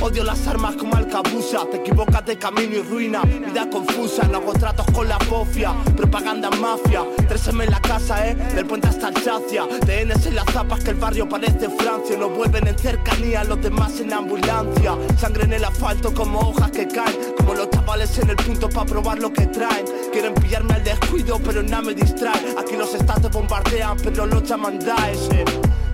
Odio 0.04 0.22
las 0.22 0.46
armas 0.46 0.76
como 0.76 0.96
alcabusa, 0.96 1.64
te 1.70 1.78
equivocas 1.78 2.26
de 2.26 2.36
camino 2.36 2.76
y 2.76 2.82
ruina, 2.82 3.22
vida 3.22 3.70
confusa, 3.70 4.28
no 4.28 4.36
hago 4.36 4.52
tratos 4.52 4.84
con 4.92 5.08
la 5.08 5.16
bofia, 5.30 5.72
propaganda 5.96 6.50
mafia, 6.50 7.04
tres 7.26 7.48
en 7.48 7.70
la 7.70 7.80
casa, 7.80 8.28
eh, 8.28 8.34
del 8.34 8.66
puente 8.66 8.86
hasta 8.88 9.06
Alsacia, 9.06 9.66
TNs 9.66 10.26
en 10.26 10.34
las 10.34 10.44
zapas 10.52 10.84
que 10.84 10.90
el 10.90 10.96
barrio 10.96 11.26
parece 11.26 11.70
Francia, 11.70 12.18
no 12.18 12.28
vuelven 12.28 12.68
en 12.68 12.78
cercanía, 12.78 13.44
los 13.44 13.62
demás 13.62 13.98
en 13.98 14.12
ambulancia, 14.12 14.94
sangre 15.18 15.44
en 15.44 15.54
el 15.54 15.64
asfalto 15.64 16.12
como 16.12 16.50
hojas 16.50 16.70
que 16.70 16.86
caen, 16.86 17.16
como 17.38 17.54
los 17.54 17.70
chavales 17.70 18.18
en 18.18 18.28
el 18.28 18.36
punto 18.36 18.68
para 18.68 18.84
probar 18.84 19.18
lo 19.20 19.32
que 19.32 19.46
traen, 19.46 19.86
quieren 20.12 20.34
pillarme 20.34 20.74
al 20.74 20.84
descuido 20.84 21.40
pero 21.42 21.62
nada 21.62 21.80
me 21.80 21.94
distrae, 21.94 22.54
aquí 22.58 22.76
los 22.76 22.92
estados 22.94 23.32
bombardean 23.32 23.96
pero 24.04 24.26
los 24.26 24.42
llaman 24.42 24.78
eh. 24.82 25.44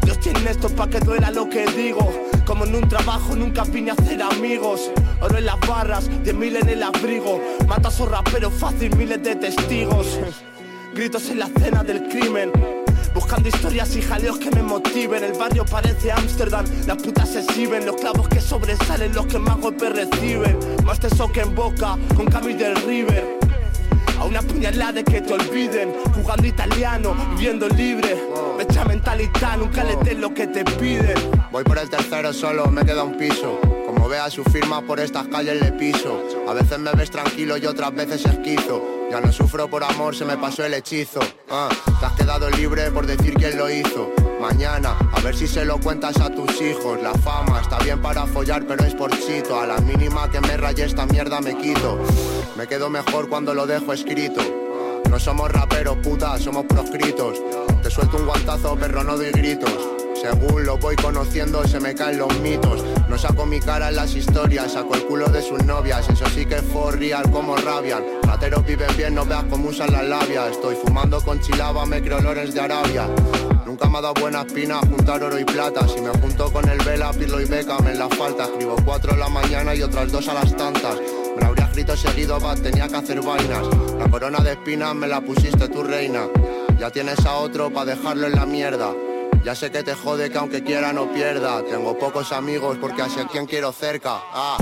Dios 0.02 0.18
tiene 0.18 0.50
esto 0.50 0.68
pa' 0.68 0.88
que 0.88 0.98
duela 0.98 1.30
lo 1.30 1.48
que 1.48 1.64
digo 1.66 2.29
Como 2.44 2.64
en 2.64 2.74
un 2.74 2.88
trabajo 2.88 3.36
nunca 3.36 3.64
vine 3.64 3.90
a 3.90 3.94
hacer 3.94 4.22
amigos. 4.22 4.90
Oro 5.20 5.38
en 5.38 5.46
las 5.46 5.60
barras, 5.60 6.08
diez 6.22 6.34
mil 6.34 6.56
en 6.56 6.68
el 6.68 6.82
abrigo. 6.82 7.40
Mato 7.66 7.88
a 7.88 7.90
esos 7.90 8.08
raperos 8.08 8.52
fácil, 8.54 8.96
miles 8.96 9.22
de 9.22 9.36
testigos. 9.36 10.18
Gritos 10.94 11.28
en 11.30 11.38
la 11.38 11.46
escena 11.46 11.84
del 11.84 12.08
crimen. 12.08 12.50
Buscando 13.14 13.48
historias 13.48 13.94
y 13.96 14.02
jaleos 14.02 14.38
que 14.38 14.50
me 14.50 14.62
motiven. 14.62 15.24
El 15.24 15.32
barrio 15.32 15.64
parece 15.64 16.12
Ámsterdam, 16.12 16.64
las 16.86 16.96
putas 16.96 17.28
se 17.30 17.40
exhiben. 17.40 17.86
Los 17.86 17.96
clavos 17.96 18.28
que 18.28 18.40
sobresalen, 18.40 19.14
los 19.14 19.26
que 19.26 19.38
más 19.38 19.58
golpes 19.58 19.92
reciben. 19.92 20.58
Más 20.84 20.98
teso 21.00 21.30
que 21.30 21.40
en 21.40 21.54
boca, 21.54 21.96
con 22.16 22.26
Camille 22.26 22.64
del 22.64 22.76
River. 22.82 23.38
A 24.18 24.24
una 24.24 24.42
puñalada 24.42 25.02
que 25.02 25.20
te 25.20 25.32
olviden. 25.32 25.92
Jugando 26.14 26.46
italiano, 26.46 27.14
viviendo 27.36 27.68
libre 27.68 28.29
Fecha 28.60 28.84
mentalidad, 28.84 29.56
nunca 29.56 29.82
le 29.82 29.96
des 30.04 30.18
lo 30.18 30.34
que 30.34 30.46
te 30.46 30.62
piden 30.62 31.16
Voy 31.50 31.64
por 31.64 31.78
el 31.78 31.88
tercero 31.88 32.30
solo, 32.30 32.66
me 32.66 32.84
queda 32.84 33.04
un 33.04 33.16
piso. 33.16 33.58
Como 33.86 34.06
vea 34.06 34.28
su 34.28 34.44
firma 34.44 34.82
por 34.82 35.00
estas 35.00 35.28
calles 35.28 35.58
le 35.62 35.72
piso. 35.72 36.22
A 36.46 36.52
veces 36.52 36.78
me 36.78 36.92
ves 36.92 37.10
tranquilo 37.10 37.56
y 37.56 37.64
otras 37.64 37.94
veces 37.94 38.22
esquizo. 38.26 39.08
Ya 39.10 39.18
no 39.22 39.32
sufro 39.32 39.66
por 39.70 39.82
amor, 39.82 40.14
se 40.14 40.26
me 40.26 40.36
pasó 40.36 40.62
el 40.62 40.74
hechizo. 40.74 41.20
Ah, 41.50 41.70
Te 42.00 42.04
has 42.04 42.12
quedado 42.12 42.50
libre 42.50 42.90
por 42.90 43.06
decir 43.06 43.32
quién 43.32 43.56
lo 43.56 43.70
hizo. 43.70 44.12
Mañana, 44.38 44.94
a 45.10 45.20
ver 45.20 45.34
si 45.34 45.46
se 45.46 45.64
lo 45.64 45.80
cuentas 45.80 46.20
a 46.20 46.28
tus 46.28 46.60
hijos. 46.60 47.00
La 47.02 47.14
fama 47.14 47.62
está 47.62 47.78
bien 47.78 48.02
para 48.02 48.26
follar 48.26 48.66
pero 48.66 48.84
es 48.84 48.94
por 48.94 49.10
chito. 49.10 49.58
A 49.58 49.66
la 49.66 49.78
mínima 49.78 50.30
que 50.30 50.38
me 50.42 50.58
raye 50.58 50.84
esta 50.84 51.06
mierda 51.06 51.40
me 51.40 51.56
quito. 51.56 51.98
Me 52.58 52.66
quedo 52.66 52.90
mejor 52.90 53.30
cuando 53.30 53.54
lo 53.54 53.66
dejo 53.66 53.94
escrito. 53.94 54.42
No 55.08 55.18
somos 55.18 55.50
raperos, 55.50 55.96
puta, 55.96 56.38
somos 56.38 56.66
proscritos. 56.66 57.40
Suelto 57.90 58.18
un 58.18 58.26
guantazo, 58.26 58.76
perro, 58.76 59.02
no 59.02 59.16
doy 59.16 59.32
gritos. 59.32 59.72
Según 60.14 60.64
lo 60.64 60.78
voy 60.78 60.94
conociendo, 60.94 61.66
se 61.66 61.80
me 61.80 61.92
caen 61.92 62.18
los 62.18 62.38
mitos. 62.38 62.84
No 63.08 63.18
saco 63.18 63.46
mi 63.46 63.58
cara 63.58 63.88
en 63.88 63.96
las 63.96 64.14
historias, 64.14 64.74
saco 64.74 64.94
el 64.94 65.04
culo 65.06 65.28
de 65.28 65.42
sus 65.42 65.64
novias. 65.64 66.08
Eso 66.08 66.24
sí 66.26 66.46
que 66.46 66.56
es 66.56 66.64
real, 66.92 67.28
como 67.32 67.56
rabian. 67.56 68.04
Rateros 68.22 68.64
viven 68.64 68.96
bien, 68.96 69.16
no 69.16 69.24
veas 69.24 69.42
cómo 69.50 69.70
usan 69.70 69.90
las 69.90 70.06
labias. 70.06 70.52
Estoy 70.52 70.76
fumando 70.76 71.20
con 71.20 71.40
chilaba, 71.40 71.84
me 71.84 72.00
creo 72.00 72.18
olores 72.18 72.54
de 72.54 72.60
Arabia. 72.60 73.08
Nunca 73.66 73.88
me 73.88 73.98
ha 73.98 74.02
dado 74.02 74.14
buena 74.14 74.42
espina 74.42 74.78
juntar 74.78 75.24
oro 75.24 75.38
y 75.38 75.44
plata. 75.44 75.88
Si 75.88 76.00
me 76.00 76.10
junto 76.10 76.52
con 76.52 76.68
el 76.68 76.78
Vela, 76.84 77.12
Pirlo 77.12 77.40
y 77.40 77.46
Beckham 77.46 77.88
en 77.88 77.98
la 77.98 78.08
falta. 78.08 78.44
Escribo 78.44 78.76
cuatro 78.84 79.14
a 79.14 79.16
la 79.16 79.28
mañana 79.28 79.74
y 79.74 79.82
otras 79.82 80.12
dos 80.12 80.28
a 80.28 80.34
las 80.34 80.56
tantas. 80.56 80.94
Me 81.34 81.40
la 81.40 81.48
habría 81.48 81.64
escrito 81.64 81.96
seguido, 81.96 82.38
va, 82.38 82.54
tenía 82.54 82.86
que 82.86 82.96
hacer 82.96 83.20
vainas. 83.20 83.66
La 83.98 84.08
corona 84.08 84.38
de 84.38 84.52
espinas 84.52 84.94
me 84.94 85.08
la 85.08 85.20
pusiste 85.20 85.68
tu 85.68 85.82
reina. 85.82 86.28
Ya 86.80 86.90
tienes 86.90 87.26
a 87.26 87.34
otro 87.34 87.70
pa' 87.70 87.84
dejarlo 87.84 88.26
en 88.26 88.36
la 88.36 88.46
mierda. 88.46 88.94
Ya 89.44 89.54
sé 89.54 89.70
que 89.70 89.82
te 89.82 89.92
jode 89.92 90.30
que 90.30 90.38
aunque 90.38 90.64
quiera 90.64 90.94
no 90.94 91.12
pierda. 91.12 91.62
Tengo 91.62 91.98
pocos 91.98 92.32
amigos 92.32 92.78
porque 92.80 93.02
así 93.02 93.20
a 93.20 93.26
quien 93.26 93.44
quiero 93.44 93.70
cerca. 93.70 94.22
Ah. 94.32 94.56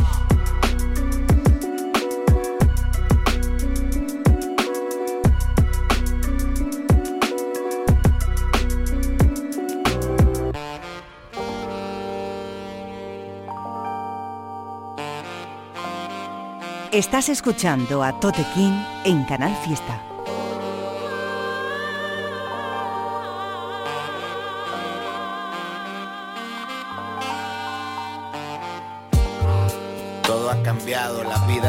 Estás 16.91 17.29
escuchando 17.29 18.03
a 18.03 18.19
Tote 18.19 18.45
King 18.57 18.73
en 19.05 19.23
Canal 19.27 19.55
Fiesta. 19.65 20.03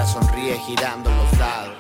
Sonríe 0.06 0.58
girando 0.60 1.10
los 1.10 1.38
dados. 1.38 1.76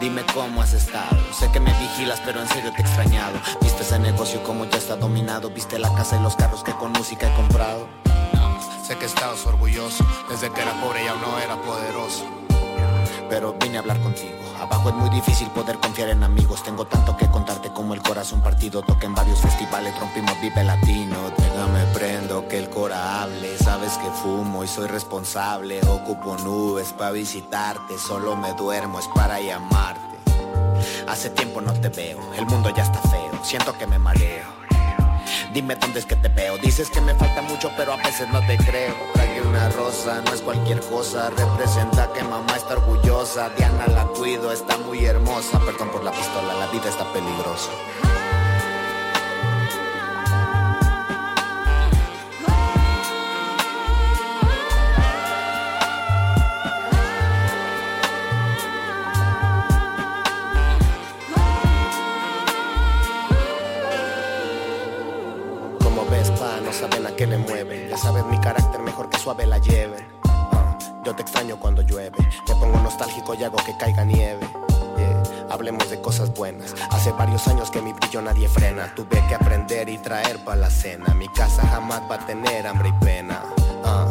Dime 0.00 0.22
cómo 0.32 0.62
has 0.62 0.72
estado. 0.72 1.16
Sé 1.32 1.50
que 1.50 1.58
me 1.58 1.72
vigilas, 1.74 2.20
pero 2.24 2.40
en 2.40 2.48
serio 2.48 2.70
te 2.72 2.82
he 2.82 2.84
extrañado. 2.84 3.38
Viste 3.60 3.82
ese 3.82 3.98
negocio 3.98 4.42
como 4.44 4.64
ya 4.66 4.78
está 4.78 4.96
dominado. 4.96 5.50
Viste 5.50 5.78
la 5.78 5.92
casa 5.94 6.16
y 6.16 6.22
los 6.22 6.36
carros 6.36 6.62
que 6.62 6.72
con 6.72 6.92
música 6.92 7.28
he 7.28 7.36
comprado. 7.36 7.88
Sé 8.86 8.96
que 8.96 9.06
estabas 9.06 9.44
orgulloso, 9.44 10.06
desde 10.30 10.50
que 10.50 10.62
era 10.62 10.72
pobre 10.80 11.04
y 11.04 11.08
aún 11.08 11.20
no 11.20 11.38
era 11.38 11.56
poderoso. 11.56 12.37
Pero 13.28 13.54
vine 13.60 13.76
a 13.76 13.80
hablar 13.80 14.00
contigo. 14.00 14.34
Abajo 14.60 14.88
es 14.88 14.94
muy 14.94 15.10
difícil 15.10 15.48
poder 15.50 15.78
confiar 15.78 16.08
en 16.08 16.22
amigos. 16.22 16.62
Tengo 16.62 16.86
tanto 16.86 17.16
que 17.16 17.26
contarte 17.28 17.70
como 17.70 17.94
el 17.94 18.02
corazón 18.02 18.40
partido. 18.40 18.82
Toqué 18.82 19.06
en 19.06 19.14
varios 19.14 19.40
festivales, 19.40 19.98
rompimos 19.98 20.40
Vive 20.40 20.64
Latino. 20.64 21.16
Déjame 21.36 21.84
prendo 21.94 22.48
que 22.48 22.58
el 22.58 22.68
cora 22.70 23.22
hable. 23.22 23.56
Sabes 23.58 23.92
que 23.98 24.10
fumo 24.10 24.64
y 24.64 24.68
soy 24.68 24.88
responsable. 24.88 25.80
Ocupo 25.86 26.36
nubes 26.38 26.92
para 26.92 27.12
visitarte. 27.12 27.98
Solo 27.98 28.36
me 28.36 28.52
duermo, 28.54 28.98
es 28.98 29.08
para 29.14 29.40
llamarte. 29.40 30.08
Hace 31.06 31.30
tiempo 31.30 31.60
no 31.60 31.72
te 31.72 31.88
veo, 31.88 32.20
el 32.34 32.46
mundo 32.46 32.70
ya 32.70 32.82
está 32.82 33.00
feo. 33.08 33.30
Siento 33.42 33.76
que 33.78 33.86
me 33.86 33.98
mareo. 33.98 34.67
Dime 35.58 35.74
dónde 35.74 35.98
es 35.98 36.06
que 36.06 36.14
te 36.14 36.28
veo. 36.28 36.56
Dices 36.58 36.88
que 36.88 37.00
me 37.00 37.12
falta 37.16 37.42
mucho, 37.42 37.68
pero 37.76 37.92
a 37.92 37.96
veces 37.96 38.28
no 38.28 38.38
te 38.46 38.56
creo. 38.58 38.94
Traje 39.12 39.42
una 39.42 39.68
rosa, 39.70 40.22
no 40.24 40.32
es 40.32 40.40
cualquier 40.40 40.78
cosa. 40.82 41.30
Representa 41.30 42.12
que 42.12 42.22
mamá 42.22 42.56
está 42.56 42.74
orgullosa. 42.74 43.50
Diana 43.56 43.88
la 43.88 44.04
cuido, 44.04 44.52
está 44.52 44.78
muy 44.78 45.04
hermosa. 45.04 45.58
Perdón 45.58 45.90
por 45.90 46.04
la 46.04 46.12
pistola, 46.12 46.54
la 46.54 46.68
vida 46.68 46.88
está 46.88 47.12
peligrosa. 47.12 47.70
Suave 69.28 69.46
la 69.46 69.58
lleve. 69.58 70.08
Ah, 70.26 70.78
yo 71.04 71.14
te 71.14 71.20
extraño 71.20 71.60
cuando 71.60 71.82
llueve. 71.82 72.16
Me 72.48 72.54
pongo 72.54 72.80
nostálgico 72.80 73.34
y 73.34 73.44
hago 73.44 73.58
que 73.58 73.76
caiga 73.76 74.02
nieve. 74.02 74.48
Hablemos 75.50 75.90
de 75.90 76.00
cosas 76.00 76.32
buenas. 76.32 76.74
Hace 76.90 77.12
varios 77.12 77.46
años 77.46 77.70
que 77.70 77.82
mi 77.82 77.92
brillo 77.92 78.22
nadie 78.22 78.48
frena. 78.48 78.94
Tuve 78.94 79.22
que 79.28 79.34
aprender 79.34 79.90
y 79.90 79.98
traer 79.98 80.42
pa' 80.46 80.56
la 80.56 80.70
cena. 80.70 81.12
Mi 81.12 81.28
casa 81.28 81.66
jamás 81.66 82.00
va 82.10 82.14
a 82.14 82.26
tener 82.26 82.66
hambre 82.66 82.88
y 82.88 83.04
pena. 83.04 83.42
Ah, 83.84 84.06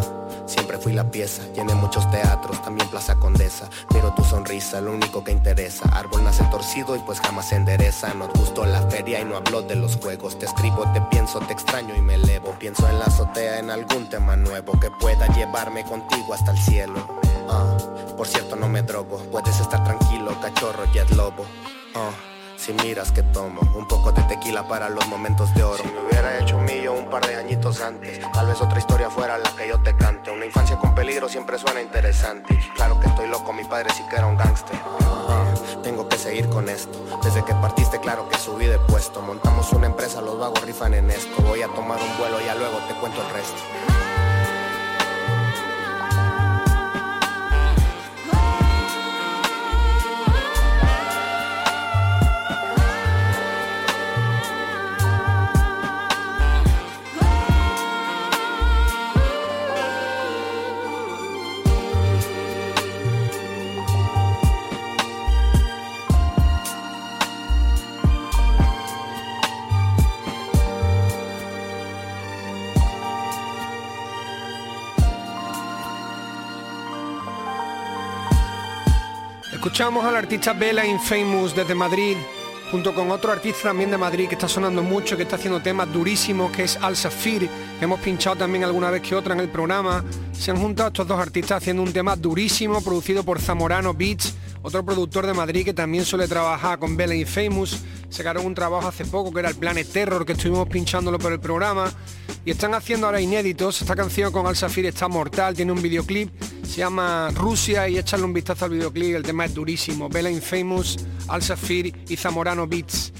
Siempre 0.48 0.78
fui 0.78 0.94
la 0.94 1.12
pieza, 1.12 1.44
llené 1.54 1.76
muchos 1.76 2.10
teatros, 2.10 2.62
también 2.62 2.90
Plaza 2.90 3.16
Condesa. 3.16 3.70
Miro 3.94 4.14
tu 4.14 4.24
sonrisa, 4.24 4.80
lo 4.80 4.94
único 4.94 5.24
que 5.24 5.34
interesa. 5.34 5.90
Árbol 5.92 6.24
nace 6.24 6.44
torcido 6.46 6.96
y 6.96 7.00
pues 7.00 7.20
jamás 7.20 7.50
se 7.50 7.56
endereza. 7.56 8.14
No 8.14 8.30
te 8.30 8.40
gustó 8.40 8.66
la 8.66 8.82
feria 8.84 9.20
y 9.20 9.26
no 9.26 9.36
hablo 9.36 9.62
de 9.62 9.76
los 9.76 9.98
juegos. 9.98 10.40
Te 10.40 10.46
escribo, 10.46 10.90
te 10.94 11.02
pienso, 11.02 11.40
te 11.40 11.52
extraño 11.52 11.94
y 11.96 12.02
me 12.02 12.16
elevo. 12.16 12.56
Pienso 12.60 12.88
en 12.88 12.98
la 12.98 13.06
azotea 13.06 13.60
en 13.60 13.70
algún 13.70 14.10
tema 14.10 14.38
nuevo 14.38 14.80
que 14.80 14.90
pueda 14.90 15.28
llevarme 15.36 15.84
contigo 15.84 16.34
hasta 16.34 16.52
el 16.52 16.58
cielo. 16.60 17.06
Ah, 17.50 17.78
por 18.16 18.28
cierto, 18.28 18.56
no 18.56 18.70
me 18.70 18.82
drogo, 18.84 19.18
puedes 19.32 19.60
estar 19.60 19.84
tranquilo, 19.84 20.40
cachorro, 20.42 20.86
jet 20.94 21.10
lobo. 21.12 21.46
Ah, 21.94 22.10
si 22.58 22.74
miras 22.74 23.12
que 23.12 23.24
tomo 23.24 23.62
un 23.76 23.88
poco 23.88 24.12
de 24.12 24.22
tequila 24.24 24.68
para 24.68 24.90
los 24.90 25.08
momentos 25.08 25.54
de 25.54 25.64
oro. 25.64 25.84
Me 25.84 26.10
hubiera 26.10 26.40
hecho 26.40 26.58
mío 26.60 26.94
un 26.94 27.10
par 27.10 27.26
de 27.26 27.36
añitos 27.36 27.82
antes, 27.82 28.20
tal 28.34 28.48
vez 28.48 28.60
otra 28.62 28.80
historia 28.80 29.10
fuera 29.10 29.38
la 29.38 29.50
que 29.56 29.68
yo 29.68 29.80
te 29.82 29.96
cante. 29.96 30.32
Una 30.32 30.46
infancia 30.46 30.78
con 30.78 30.94
peligro 30.96 31.30
siempre 31.30 31.58
suena 31.58 31.82
interesante. 31.82 32.60
Claro 32.76 33.00
que 33.00 33.08
estoy 33.08 33.28
loco, 33.28 33.54
mi 33.54 33.64
padre 33.64 33.90
sí 33.96 34.04
que 34.10 34.16
era 34.16 34.28
un 34.28 34.38
gángster. 34.38 34.78
Ah, 35.30 35.46
tengo 35.84 36.10
que 36.10 36.18
seguir 36.18 36.50
con 36.50 36.68
esto. 36.70 36.98
Desde 37.24 37.44
que 37.46 37.54
partiste, 37.54 38.00
claro 38.00 38.28
que 38.30 38.38
subí 38.38 38.66
de 38.66 38.80
puesto. 38.80 39.22
Montamos 39.22 39.72
una 39.74 39.88
empresa, 39.88 40.22
los 40.22 40.38
vagos 40.40 40.62
rifan 40.64 40.94
en 40.94 41.10
esto. 41.12 41.42
Voy 41.44 41.62
a 41.62 41.68
tomar 41.68 42.00
un 42.02 42.18
vuelo, 42.18 42.40
ya 42.42 42.56
luego 42.56 42.78
te 42.88 42.94
cuento 42.96 43.22
el 43.22 43.30
resto. 43.34 44.07
Escuchamos 79.68 80.06
al 80.06 80.16
artista 80.16 80.54
Bella 80.54 80.86
Infamous 80.86 81.54
desde 81.54 81.76
Madrid, 81.76 82.16
junto 82.72 82.96
con 82.96 83.12
otro 83.12 83.34
artista 83.34 83.64
también 83.64 83.92
de 83.92 83.98
Madrid 83.98 84.30
que 84.30 84.36
está 84.36 84.48
sonando 84.48 84.82
mucho, 84.82 85.18
que 85.18 85.24
está 85.24 85.36
haciendo 85.36 85.62
temas 85.62 85.92
durísimos, 85.92 86.54
que 86.54 86.64
es 86.64 86.78
Al 86.78 86.96
Safir, 86.96 87.50
hemos 87.82 88.00
pinchado 88.00 88.38
también 88.38 88.64
alguna 88.64 88.90
vez 88.90 89.02
que 89.02 89.14
otra 89.14 89.34
en 89.34 89.42
el 89.42 89.50
programa. 89.50 90.06
Se 90.32 90.52
han 90.52 90.58
juntado 90.58 90.88
estos 90.88 91.06
dos 91.06 91.20
artistas 91.20 91.58
haciendo 91.58 91.84
un 91.84 91.92
tema 91.92 92.16
durísimo, 92.16 92.82
producido 92.82 93.24
por 93.24 93.42
Zamorano 93.42 93.94
Beats, 93.94 94.36
otro 94.62 94.86
productor 94.86 95.28
de 95.28 95.34
Madrid 95.34 95.66
que 95.66 95.74
también 95.74 96.06
suele 96.06 96.30
trabajar 96.30 96.80
con 96.80 96.96
Bella 96.96 97.16
Infamous. 97.16 97.78
Sacaron 98.08 98.46
un 98.46 98.56
trabajo 98.56 98.88
hace 98.88 99.04
poco 99.04 99.34
que 99.34 99.42
era 99.42 99.50
el 99.50 99.56
Planet 99.58 99.92
Terror, 99.92 100.26
que 100.26 100.32
estuvimos 100.32 100.70
pinchándolo 100.70 101.20
por 101.20 101.34
el 101.34 101.42
programa. 101.42 101.92
Y 102.46 102.52
están 102.52 102.74
haciendo 102.74 103.08
ahora 103.08 103.20
inéditos. 103.20 103.82
Esta 103.82 103.98
canción 103.98 104.32
con 104.32 104.48
Al 104.48 104.56
Safir 104.56 104.86
está 104.86 105.10
mortal, 105.10 105.56
tiene 105.56 105.74
un 105.74 105.82
videoclip 105.82 106.30
se 106.68 106.80
llama 106.80 107.30
Rusia 107.34 107.88
y 107.88 107.98
echarle 107.98 108.26
un 108.26 108.34
vistazo 108.34 108.66
al 108.66 108.72
videoclip, 108.72 109.16
el 109.16 109.24
tema 109.24 109.46
es 109.46 109.54
durísimo. 109.54 110.10
Bella 110.10 110.30
Infamous, 110.30 110.98
Al 111.28 111.42
Safir 111.42 111.94
y 112.10 112.18
Zamorano 112.18 112.68
Beats. 112.68 113.14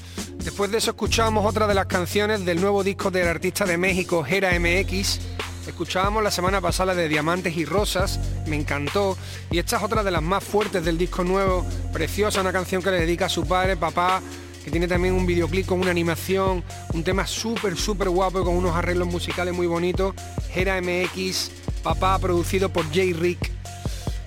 Después 0.44 0.70
de 0.70 0.78
eso 0.78 0.90
escuchábamos 0.90 1.46
otra 1.46 1.66
de 1.66 1.74
las 1.74 1.86
canciones 1.86 2.44
del 2.44 2.60
nuevo 2.60 2.84
disco 2.84 3.10
del 3.10 3.26
artista 3.26 3.64
de 3.64 3.78
México, 3.78 4.22
Gera 4.22 4.50
MX. 4.58 5.20
Escuchábamos 5.66 6.22
la 6.22 6.30
semana 6.30 6.60
pasada 6.60 6.94
de 6.94 7.08
Diamantes 7.08 7.56
y 7.56 7.64
Rosas, 7.64 8.20
me 8.46 8.56
encantó. 8.56 9.16
Y 9.50 9.58
esta 9.58 9.78
es 9.78 9.82
otra 9.82 10.02
de 10.02 10.10
las 10.10 10.22
más 10.22 10.44
fuertes 10.44 10.84
del 10.84 10.98
disco 10.98 11.24
nuevo, 11.24 11.66
preciosa, 11.92 12.40
una 12.40 12.52
canción 12.52 12.82
que 12.82 12.90
le 12.90 13.00
dedica 13.00 13.26
a 13.26 13.30
su 13.30 13.46
padre, 13.46 13.76
papá, 13.76 14.22
que 14.64 14.70
tiene 14.70 14.86
también 14.86 15.14
un 15.14 15.26
videoclip 15.26 15.66
con 15.66 15.80
una 15.80 15.90
animación, 15.90 16.62
un 16.92 17.02
tema 17.02 17.26
súper, 17.26 17.76
súper 17.76 18.10
guapo 18.10 18.40
y 18.40 18.44
con 18.44 18.54
unos 18.54 18.76
arreglos 18.76 19.08
musicales 19.08 19.54
muy 19.54 19.66
bonitos. 19.66 20.14
Gera 20.50 20.80
MX, 20.80 21.50
papá, 21.82 22.18
producido 22.18 22.68
por 22.68 22.90
Jay 22.92 23.12
Rick. 23.12 23.50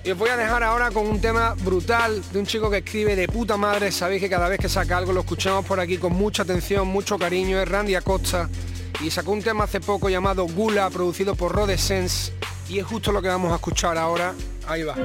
Y 0.04 0.10
os 0.10 0.18
voy 0.18 0.30
a 0.30 0.36
dejar 0.36 0.64
ahora 0.64 0.90
con 0.90 1.06
un 1.06 1.20
tema 1.20 1.54
brutal 1.62 2.20
de 2.32 2.38
un 2.40 2.46
chico 2.46 2.68
que 2.70 2.78
escribe 2.78 3.14
de 3.14 3.28
puta 3.28 3.56
madre. 3.56 3.92
Sabéis 3.92 4.20
que 4.20 4.28
cada 4.28 4.48
vez 4.48 4.58
que 4.58 4.68
saca 4.68 4.98
algo 4.98 5.12
lo 5.12 5.20
escuchamos 5.20 5.64
por 5.64 5.78
aquí 5.78 5.96
con 5.96 6.12
mucha 6.12 6.42
atención, 6.42 6.88
mucho 6.88 7.18
cariño. 7.18 7.60
Es 7.60 7.68
Randy 7.68 7.94
Acosta 7.94 8.48
y 9.00 9.10
sacó 9.10 9.30
un 9.32 9.42
tema 9.42 9.64
hace 9.64 9.80
poco 9.80 10.08
llamado 10.08 10.46
Gula, 10.46 10.90
producido 10.90 11.36
por 11.36 11.52
Rode 11.52 11.78
Sense. 11.78 12.32
Y 12.68 12.78
es 12.78 12.86
justo 12.86 13.12
lo 13.12 13.22
que 13.22 13.28
vamos 13.28 13.52
a 13.52 13.56
escuchar 13.56 13.96
ahora. 13.96 14.34
Ahí 14.66 14.82
va. 14.82 14.96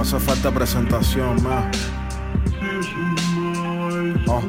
No 0.00 0.04
hace 0.04 0.18
falta 0.18 0.50
presentación 0.50 1.42
más. 1.42 1.66
Oh. 4.26 4.40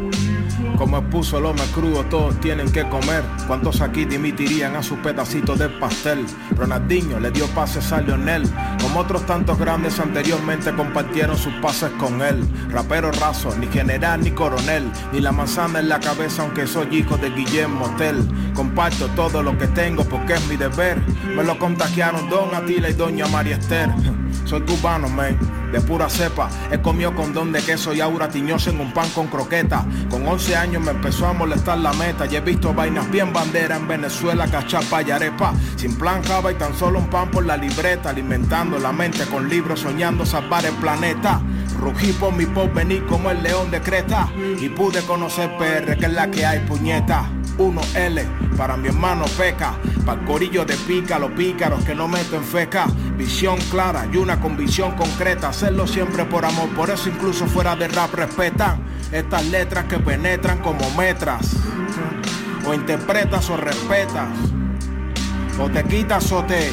Como 0.78 0.98
expuso 0.98 1.40
el 1.40 1.46
hombre 1.46 1.66
crudo, 1.74 2.06
todos 2.06 2.40
tienen 2.40 2.72
que 2.72 2.88
comer. 2.88 3.22
¿Cuántos 3.48 3.82
aquí 3.82 4.06
dimitirían 4.06 4.78
a 4.78 4.82
sus 4.82 4.98
pedacitos 5.00 5.60
de 5.60 5.68
pastel? 5.68 6.26
Ronaldinho 6.56 7.20
le 7.20 7.32
dio 7.32 7.48
pases 7.48 7.92
a 7.92 8.00
Lionel, 8.00 8.44
como 8.82 9.02
otros 9.02 9.26
tantos 9.26 9.60
grandes 9.60 10.00
anteriormente 10.00 10.74
compartieron 10.74 11.38
sus 11.38 11.52
pases 11.56 11.92
con 12.00 12.22
él. 12.22 12.48
Rapero 12.70 13.12
raso, 13.12 13.54
ni 13.58 13.68
general 13.68 14.22
ni 14.22 14.32
coronel, 14.32 14.90
ni 15.12 15.20
la 15.20 15.34
manzana 15.34 15.80
en 15.80 15.90
la 15.90 16.00
cabeza, 16.00 16.44
aunque 16.44 16.66
soy 16.66 16.96
hijo 16.96 17.18
de 17.18 17.30
Guillermo 17.30 17.94
Tell. 17.98 18.26
Comparto 18.54 19.10
todo 19.18 19.44
lo 19.44 19.58
que 19.58 19.68
tengo 19.68 20.06
porque 20.06 20.36
es 20.36 20.48
mi 20.48 20.56
deber. 20.56 20.98
Me 21.36 21.44
lo 21.44 21.60
contagiaron 21.60 22.30
Don 22.30 22.56
Atila 22.56 22.90
y 22.90 22.94
Doña 22.94 23.28
María 23.28 23.58
Esther. 23.58 23.90
Soy 24.46 24.62
cubano, 24.62 25.08
man, 25.10 25.38
de 25.72 25.80
pura 25.82 26.10
cepa. 26.10 26.50
He 26.72 26.80
comido 26.82 27.16
condón 27.16 27.52
de 27.52 27.62
queso 27.62 27.94
y 27.94 28.02
aura 28.02 28.30
tiñosa 28.30 28.70
en 28.70 28.80
un 28.80 28.94
pan 28.94 29.10
con 29.12 29.28
croqueta. 29.28 29.86
Con 30.10 30.28
11 30.28 30.56
años 30.56 30.84
me 30.84 30.92
empezó 30.92 31.28
a 31.28 31.34
molestar 31.34 31.78
la 31.78 31.94
meta. 31.94 32.26
Y 32.26 32.36
he 32.36 32.42
visto 32.42 32.74
vainas 32.74 33.10
bien 33.10 33.32
bandera 33.32 33.78
en 33.78 33.88
Venezuela, 33.88 34.48
cachapa 34.48 35.02
y 35.02 35.12
arepa. 35.12 35.54
Sin 35.76 35.98
plan 35.98 36.24
java 36.24 36.52
y 36.52 36.56
tan 36.56 36.76
solo 36.76 37.00
un 37.00 37.10
pan 37.10 37.32
por 37.32 37.46
la 37.46 37.58
libreta. 37.58 38.10
Alimentando 38.10 38.78
la 38.80 38.92
mente 38.92 39.26
con 39.26 39.48
libros, 39.48 39.80
soñando 39.80 40.26
salvar 40.26 40.66
el 40.66 40.76
planeta. 40.76 41.42
Rugí 41.80 42.12
por 42.14 42.34
mi 42.34 42.46
venir 42.46 43.06
como 43.08 43.32
el 43.32 43.42
león 43.42 43.72
de 43.72 43.82
Creta. 43.82 44.30
Y 44.60 44.70
pude 44.70 45.02
conocer 45.04 45.58
PR, 45.58 45.98
que 45.98 46.06
es 46.06 46.14
la 46.14 46.30
que 46.30 46.46
hay, 46.46 46.60
puñeta. 46.60 47.30
1L, 47.62 48.56
para 48.58 48.76
mi 48.76 48.88
hermano 48.88 49.26
peca, 49.38 49.74
para 50.06 50.24
corillo 50.26 50.66
de 50.66 50.76
pica, 50.76 51.20
los 51.20 51.32
pícaros 51.32 51.84
que 51.84 51.94
no 51.94 52.08
meto 52.08 52.36
en 52.36 52.44
feca, 52.44 52.88
visión 53.18 53.58
clara 53.70 54.08
y 54.12 54.18
una 54.18 54.40
convicción 54.40 54.96
concreta, 54.96 55.50
hacerlo 55.50 55.86
siempre 55.86 56.26
por 56.26 56.44
amor, 56.46 56.70
por 56.70 56.90
eso 56.90 57.10
incluso 57.10 57.46
fuera 57.46 57.76
de 57.76 57.88
rap 57.88 58.14
respetan 58.14 58.82
estas 59.12 59.46
letras 59.48 59.86
que 59.86 60.00
penetran 60.00 60.60
como 60.60 60.90
metras, 60.92 61.56
o 62.66 62.74
interpretas 62.74 63.50
o 63.50 63.58
respetas, 63.58 64.30
o 65.60 65.70
te 65.70 65.84
quitas 65.84 66.32
o 66.32 66.44
te, 66.44 66.72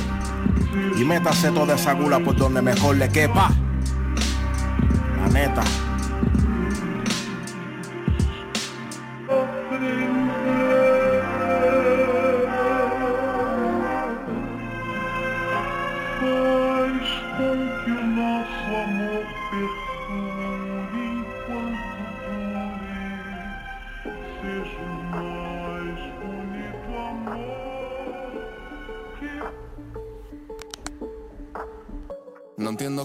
y 0.96 1.05
métase 1.05 1.51
toda 1.51 1.74
esa 1.74 1.92
gula 1.92 2.20
por 2.20 2.37
donde 2.37 2.62
mejor 2.62 2.96
le 2.96 3.09
quepa, 3.09 3.51
la 5.20 5.29
neta. 5.29 5.62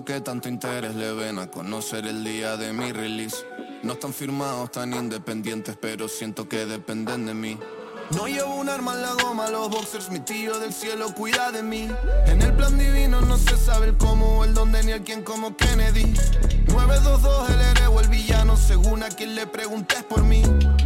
Qué 0.03 0.21
tanto 0.21 0.49
interés 0.49 0.95
le 0.95 1.13
ven 1.13 1.39
a 1.39 1.47
conocer 1.47 2.05
el 2.05 2.23
día 2.23 2.57
de 2.57 2.73
mi 2.73 2.91
release. 2.91 3.37
No 3.83 3.93
están 3.93 4.13
firmados 4.13 4.71
tan 4.71 4.93
independientes, 4.93 5.77
pero 5.79 6.07
siento 6.07 6.47
que 6.47 6.65
dependen 6.65 7.25
de 7.25 7.33
mí. 7.33 7.59
No 8.11 8.27
llevo 8.27 8.55
un 8.55 8.69
arma 8.69 8.93
en 8.93 9.01
la 9.01 9.13
goma, 9.13 9.49
los 9.49 9.69
boxers, 9.69 10.09
mi 10.09 10.19
tío 10.19 10.59
del 10.59 10.73
cielo 10.73 11.13
cuida 11.13 11.51
de 11.51 11.63
mí. 11.63 11.89
En 12.25 12.41
el 12.41 12.53
plan 12.53 12.77
divino 12.77 13.21
no 13.21 13.37
se 13.37 13.55
sabe 13.57 13.87
el 13.87 13.97
cómo, 13.97 14.43
el 14.43 14.53
dónde 14.53 14.83
ni 14.83 14.91
el 14.91 15.03
quién 15.03 15.23
como 15.23 15.55
Kennedy. 15.55 16.13
922 16.67 17.49
el 17.49 17.61
héroe 17.61 17.87
o 17.87 17.99
el 18.01 18.07
villano, 18.09 18.57
según 18.57 19.03
a 19.03 19.09
quien 19.09 19.35
le 19.35 19.47
preguntes 19.47 20.03
por 20.03 20.23
mí. 20.23 20.43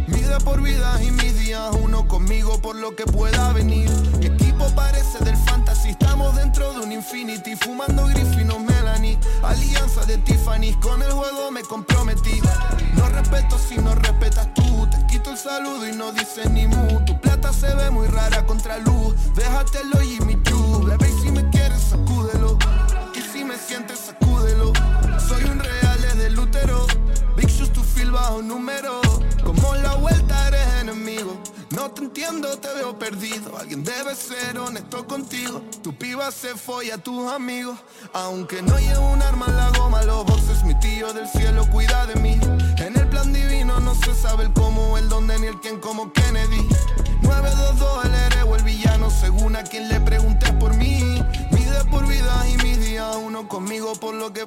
Vida 0.08 0.38
por 0.38 0.62
vida 0.62 1.02
y 1.02 1.10
mis 1.10 1.38
días, 1.38 1.70
uno 1.82 2.08
conmigo 2.08 2.60
por 2.60 2.76
lo 2.76 2.96
que 2.96 3.04
pueda 3.04 3.52
venir. 3.52 3.90
Equipo 4.20 4.66
parece 4.74 5.22
del 5.24 5.36
fantasy, 5.36 5.90
estamos 5.90 6.34
dentro 6.36 6.72
de 6.72 6.80
un 6.80 6.92
infinity, 6.92 7.56
fumando 7.56 8.06
Griffinos 8.06 8.60
Melanie. 8.60 9.18
Alianza 9.42 10.04
de 10.06 10.18
Tiffany, 10.18 10.72
con 10.80 11.02
el 11.02 11.12
juego 11.12 11.50
me 11.50 11.62
comprometí. 11.62 12.40
No 12.96 13.08
respeto 13.08 13.58
si 13.58 13.76
no 13.76 13.94
respetas 13.94 14.52
tú, 14.54 14.88
te 14.90 15.06
quito 15.06 15.30
el 15.30 15.38
saludo 15.38 15.86
y 15.86 15.92
no 15.92 16.12
dices 16.12 16.50
ni 16.50 16.66
mu. 16.66 17.04
Tu 17.04 17.20
plata 17.20 17.52
se 17.52 17.74
ve 17.74 17.90
muy 17.90 18.06
rara 18.08 18.46
contra 18.46 18.78
luz, 18.78 19.14
déjatelo 19.34 20.00
Jimmy 20.00 20.42
Choo. 20.42 20.84
Bebé, 20.84 21.10
y 21.10 21.22
si 21.22 21.30
me 21.30 21.48
quieres, 21.50 21.82
sacúdelo. 21.82 22.56
Y 23.14 23.20
si 23.20 23.44
me 23.44 23.56
sientes, 23.56 23.98
sacúdelo. 23.98 24.72
Soy 25.28 25.44
un 25.44 25.58
real 25.58 26.18
del 26.18 26.38
útero, 26.38 26.86
Big 27.36 27.48
Shoes, 27.48 27.72
tu 27.72 27.82
feel 27.82 28.10
bajo 28.10 28.40
número. 28.40 29.07
No 31.70 31.90
te 31.90 32.02
entiendo, 32.02 32.56
te 32.58 32.72
veo 32.74 32.96
perdido. 32.96 33.58
Alguien 33.58 33.82
debe 33.82 34.14
ser 34.14 34.56
honesto 34.58 35.06
contigo. 35.06 35.62
Tu 35.82 35.92
piba 35.92 36.30
se 36.30 36.54
folla 36.54 36.94
a 36.94 36.98
tus 36.98 37.30
amigos. 37.32 37.76
Aunque 38.12 38.62
no 38.62 38.78
llevo 38.78 39.10
un 39.10 39.22
arma 39.22 39.46
en 39.46 39.56
la 39.56 39.70
goma, 39.70 40.02
los 40.04 40.24
boxes, 40.24 40.62
mi 40.64 40.78
tío 40.78 41.12
del 41.12 41.28
cielo 41.28 41.66
cuida 41.70 42.06
de 42.06 42.14
mí. 42.20 42.38
En 42.78 42.96
el 42.96 43.08
plan 43.08 43.32
divino 43.32 43.80
no 43.80 43.94
se 43.96 44.14
sabe 44.14 44.44
el 44.44 44.52
cómo, 44.52 44.96
el 44.96 45.08
dónde 45.08 45.38
ni 45.40 45.48
el 45.48 45.58
quién 45.60 45.80
como 45.80 46.12
Kennedy. 46.12 46.68
922 47.22 48.04
el 48.04 48.14
héroe 48.14 48.42
o 48.42 48.56
el 48.56 48.62
villano, 48.62 49.10
según 49.10 49.56
a 49.56 49.64
quien 49.64 49.88
le 49.88 50.00
preguntes 50.00 50.52
por 50.52 50.74
mí. 50.74 51.20
Mide 51.50 51.84
por 51.90 52.06
vida 52.06 52.48
y 52.48 52.56
mis 52.62 52.80
días, 52.80 53.16
uno 53.16 53.48
conmigo 53.48 53.92
por 53.94 54.14
lo 54.14 54.32
que. 54.32 54.46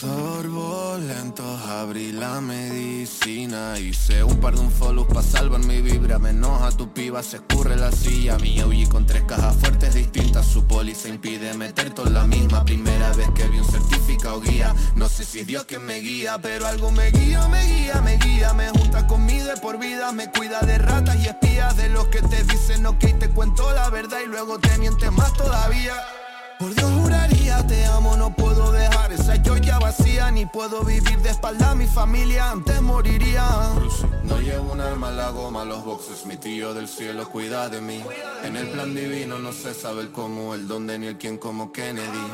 Sorbo 0.00 0.96
lentos, 0.96 1.60
abrí 1.62 2.12
la 2.12 2.40
medicina. 2.40 3.76
Hice 3.80 4.22
un 4.22 4.38
par 4.38 4.54
de 4.54 4.60
un 4.60 4.70
follow 4.70 5.08
pa' 5.08 5.24
salvar 5.24 5.58
mi 5.64 5.82
vibra. 5.82 6.20
Me 6.20 6.30
enoja 6.30 6.70
tu 6.70 6.92
piba, 6.92 7.20
se 7.20 7.38
escurre 7.38 7.74
la 7.74 7.90
silla. 7.90 8.38
Mi 8.38 8.60
OG 8.60 8.88
con 8.90 9.06
tres 9.06 9.24
cajas 9.24 9.56
fuertes 9.56 9.94
distintas. 9.94 10.46
Su 10.46 10.64
póliza 10.68 11.08
impide 11.08 11.52
meter 11.54 11.92
toda 11.94 12.10
la 12.10 12.28
misma. 12.28 12.64
Primera 12.64 13.12
vez 13.14 13.28
que 13.34 13.48
vi 13.48 13.58
un 13.58 13.64
certificado 13.64 14.40
guía. 14.40 14.72
No 14.94 15.08
sé 15.08 15.24
si 15.24 15.40
es 15.40 15.48
Dios 15.48 15.64
que 15.64 15.80
me 15.80 15.98
guía 15.98 16.38
Pero 16.40 16.68
algo 16.68 16.92
me 16.92 17.10
guía, 17.10 17.48
me 17.48 17.64
guía, 17.66 18.00
me 18.00 18.18
guía. 18.18 18.52
Me 18.52 18.68
junta 18.68 19.04
con 19.08 19.26
mi 19.26 19.38
deporte 19.38 19.58
por 19.62 19.78
vida 19.80 20.12
me 20.12 20.30
cuida 20.30 20.60
de 20.60 20.78
ratas 20.78 21.16
y 21.16 21.26
espías. 21.26 21.76
De 21.76 21.88
los 21.88 22.06
que 22.06 22.22
te 22.22 22.44
dicen 22.44 22.86
ok 22.86 23.18
te 23.18 23.30
cuento 23.30 23.72
la 23.72 23.90
verdad 23.90 24.18
y 24.24 24.28
luego 24.28 24.60
te 24.60 24.78
mientes 24.78 25.10
más 25.10 25.32
todavía. 25.32 25.94
Por 26.60 26.72
Dios 26.74 26.90
te 27.66 27.86
amo, 27.86 28.16
no 28.16 28.34
puedo 28.34 28.72
dejar 28.72 29.12
esa 29.12 29.36
ya 29.36 29.78
vacía, 29.78 30.30
ni 30.30 30.46
puedo 30.46 30.84
vivir 30.84 31.18
de 31.20 31.30
espalda 31.30 31.74
mi 31.74 31.86
familia, 31.86 32.50
antes 32.50 32.80
moriría. 32.82 33.44
No 34.24 34.38
llevo 34.40 34.72
un 34.72 34.80
arma 34.80 35.10
la 35.10 35.30
goma, 35.30 35.64
los 35.64 35.84
boxes, 35.84 36.26
mi 36.26 36.36
tío 36.36 36.74
del 36.74 36.88
cielo 36.88 37.28
cuida 37.28 37.68
de 37.68 37.80
mí. 37.80 38.02
En 38.44 38.56
el 38.56 38.68
plan 38.68 38.94
divino 38.94 39.38
no 39.38 39.52
se 39.52 39.72
sabe 39.74 40.02
el 40.02 40.10
cómo, 40.10 40.54
el 40.54 40.68
dónde 40.68 40.98
ni 40.98 41.06
el 41.06 41.16
quién 41.16 41.38
como 41.38 41.72
Kennedy. 41.72 42.26